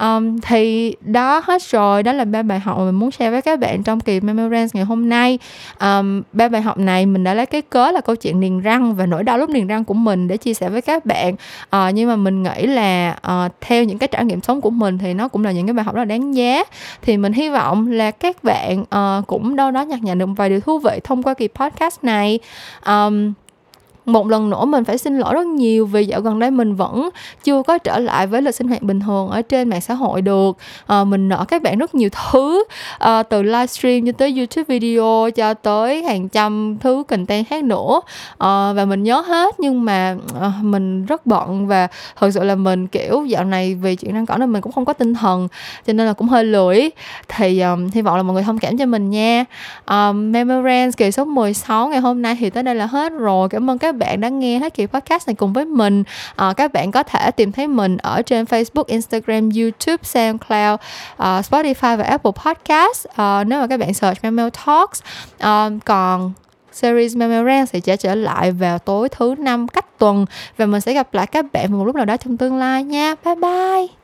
um, 0.00 0.38
thì 0.40 0.94
đó 1.00 1.42
hết 1.44 1.62
rồi. 1.62 2.02
Đó 2.02 2.12
là 2.12 2.24
ba 2.24 2.42
bài 2.42 2.60
học 2.60 2.78
mà 2.78 2.84
mình 2.84 2.94
muốn 2.94 3.10
share 3.10 3.30
với 3.30 3.42
các 3.42 3.60
bạn 3.60 3.82
trong 3.82 4.00
kỳ 4.00 4.20
Memorance 4.20 4.70
ngày 4.72 4.84
hôm 4.84 5.08
nay. 5.08 5.38
Um, 5.80 6.22
ba 6.32 6.48
bài 6.48 6.62
học 6.62 6.78
này 6.78 7.06
mình 7.06 7.24
đã 7.24 7.34
lấy 7.34 7.46
cái 7.46 7.62
cớ 7.62 7.90
là 7.90 8.00
câu 8.00 8.16
chuyện 8.16 8.40
niềng 8.40 8.60
răng 8.60 8.94
và 8.94 9.06
nỗi 9.06 9.24
đau 9.24 9.38
lúc 9.38 9.50
niềng 9.50 9.66
răng 9.66 9.84
của 9.84 9.94
mình 9.94 10.28
để 10.28 10.36
chia 10.36 10.54
sẻ 10.54 10.68
với 10.68 10.82
các 10.82 11.06
bạn. 11.06 11.34
Uh, 11.76 11.94
nhưng 11.94 12.08
mà 12.08 12.16
mình 12.16 12.42
nghĩ 12.42 12.66
là 12.66 13.16
uh, 13.26 13.52
theo 13.60 13.84
những 13.84 13.98
cái 13.98 14.08
trải 14.08 14.24
nghiệm 14.24 14.40
sống 14.40 14.60
của 14.60 14.70
mình 14.70 14.98
thì 14.98 15.14
nó 15.14 15.28
cũng 15.28 15.44
là 15.44 15.52
những 15.52 15.66
cái 15.66 15.74
bài 15.74 15.84
học 15.84 15.94
rất 15.94 16.00
là 16.00 16.04
đáng 16.04 16.36
giá. 16.36 16.64
Thì 17.02 17.16
mình 17.16 17.32
hy 17.32 17.48
vọng 17.48 17.90
là 17.90 18.10
các 18.10 18.44
bạn 18.44 18.80
uh, 18.80 19.26
cũng 19.26 19.56
đâu 19.56 19.70
đó 19.70 19.82
nhặt 19.82 20.02
nhạnh 20.02 20.18
được 20.18 20.28
vài 20.36 20.48
điều 20.48 20.60
thú 20.60 20.78
vị 20.78 21.00
thông 21.04 21.22
qua 21.22 21.34
kỳ 21.34 21.48
podcast 21.48 22.04
này. 22.04 22.38
Um, 22.86 23.32
một 24.06 24.26
lần 24.26 24.50
nữa 24.50 24.64
mình 24.64 24.84
phải 24.84 24.98
xin 24.98 25.18
lỗi 25.18 25.34
rất 25.34 25.46
nhiều 25.46 25.86
vì 25.86 26.04
dạo 26.04 26.20
gần 26.20 26.38
đây 26.38 26.50
mình 26.50 26.74
vẫn 26.74 27.08
chưa 27.44 27.62
có 27.62 27.78
trở 27.78 27.98
lại 27.98 28.26
với 28.26 28.42
lịch 28.42 28.54
sinh 28.54 28.68
hoạt 28.68 28.82
bình 28.82 29.00
thường 29.00 29.28
ở 29.28 29.42
trên 29.42 29.68
mạng 29.68 29.80
xã 29.80 29.94
hội 29.94 30.22
được. 30.22 30.56
À, 30.86 31.04
mình 31.04 31.28
nợ 31.28 31.44
các 31.48 31.62
bạn 31.62 31.78
rất 31.78 31.94
nhiều 31.94 32.08
thứ 32.30 32.64
à, 32.98 33.22
từ 33.22 33.42
livestream 33.42 34.06
cho 34.06 34.12
tới 34.12 34.34
youtube 34.36 34.64
video 34.68 35.30
cho 35.34 35.54
tới 35.54 36.02
hàng 36.02 36.28
trăm 36.28 36.76
thứ 36.80 37.02
content 37.08 37.46
khác 37.46 37.64
nữa. 37.64 38.00
À, 38.38 38.72
và 38.72 38.84
mình 38.84 39.02
nhớ 39.02 39.20
hết 39.20 39.60
nhưng 39.60 39.84
mà 39.84 40.16
à, 40.40 40.52
mình 40.62 41.06
rất 41.06 41.26
bận 41.26 41.66
và 41.66 41.88
thật 42.16 42.30
sự 42.34 42.44
là 42.44 42.54
mình 42.54 42.86
kiểu 42.86 43.24
dạo 43.24 43.44
này 43.44 43.74
vì 43.74 43.96
chuyện 43.96 44.14
đang 44.14 44.26
cỏ 44.26 44.36
nên 44.36 44.52
mình 44.52 44.62
cũng 44.62 44.72
không 44.72 44.84
có 44.84 44.92
tinh 44.92 45.14
thần 45.14 45.48
cho 45.86 45.92
nên 45.92 46.06
là 46.06 46.12
cũng 46.12 46.28
hơi 46.28 46.44
lười. 46.44 46.90
Thì 47.28 47.60
um, 47.60 47.88
hy 47.94 48.02
vọng 48.02 48.16
là 48.16 48.22
mọi 48.22 48.34
người 48.34 48.42
thông 48.42 48.58
cảm 48.58 48.78
cho 48.78 48.86
mình 48.86 49.10
nha. 49.10 49.44
Um, 49.86 50.32
Memorance 50.32 50.96
kỳ 50.96 51.10
số 51.10 51.24
16 51.24 51.88
ngày 51.88 52.00
hôm 52.00 52.22
nay 52.22 52.36
thì 52.40 52.50
tới 52.50 52.62
đây 52.62 52.74
là 52.74 52.86
hết 52.86 53.12
rồi. 53.12 53.48
Cảm 53.48 53.70
ơn 53.70 53.78
các 53.78 53.89
các 53.90 53.96
bạn 53.96 54.20
đã 54.20 54.28
nghe 54.28 54.58
hết 54.58 54.74
kỳ 54.74 54.86
podcast 54.86 55.28
này 55.28 55.34
cùng 55.34 55.52
với 55.52 55.64
mình. 55.64 56.04
À, 56.36 56.52
các 56.56 56.72
bạn 56.72 56.90
có 56.90 57.02
thể 57.02 57.30
tìm 57.30 57.52
thấy 57.52 57.68
mình 57.68 57.96
ở 57.96 58.22
trên 58.22 58.44
Facebook, 58.44 58.84
Instagram, 58.86 59.50
YouTube, 59.50 60.02
SoundCloud, 60.02 60.74
uh, 60.74 61.44
Spotify 61.44 61.96
và 61.96 62.04
Apple 62.04 62.32
Podcast. 62.44 63.06
Uh, 63.08 63.46
nếu 63.46 63.60
mà 63.60 63.66
các 63.66 63.80
bạn 63.80 63.94
search 63.94 64.24
Memo 64.24 64.48
Talks. 64.66 65.02
Uh, 65.36 65.84
còn 65.84 66.32
series 66.72 67.16
Memorand 67.16 67.70
sẽ 67.70 67.80
sẽ 67.80 67.96
trở 67.96 68.14
lại 68.14 68.52
vào 68.52 68.78
tối 68.78 69.08
thứ 69.08 69.34
năm 69.38 69.68
cách 69.68 69.98
tuần 69.98 70.26
và 70.56 70.66
mình 70.66 70.80
sẽ 70.80 70.92
gặp 70.92 71.14
lại 71.14 71.26
các 71.26 71.52
bạn 71.52 71.70
vào 71.70 71.78
một 71.78 71.84
lúc 71.84 71.96
nào 71.96 72.04
đó 72.04 72.16
trong 72.16 72.36
tương 72.36 72.56
lai 72.56 72.84
nha. 72.84 73.14
Bye 73.24 73.34
bye! 73.34 73.99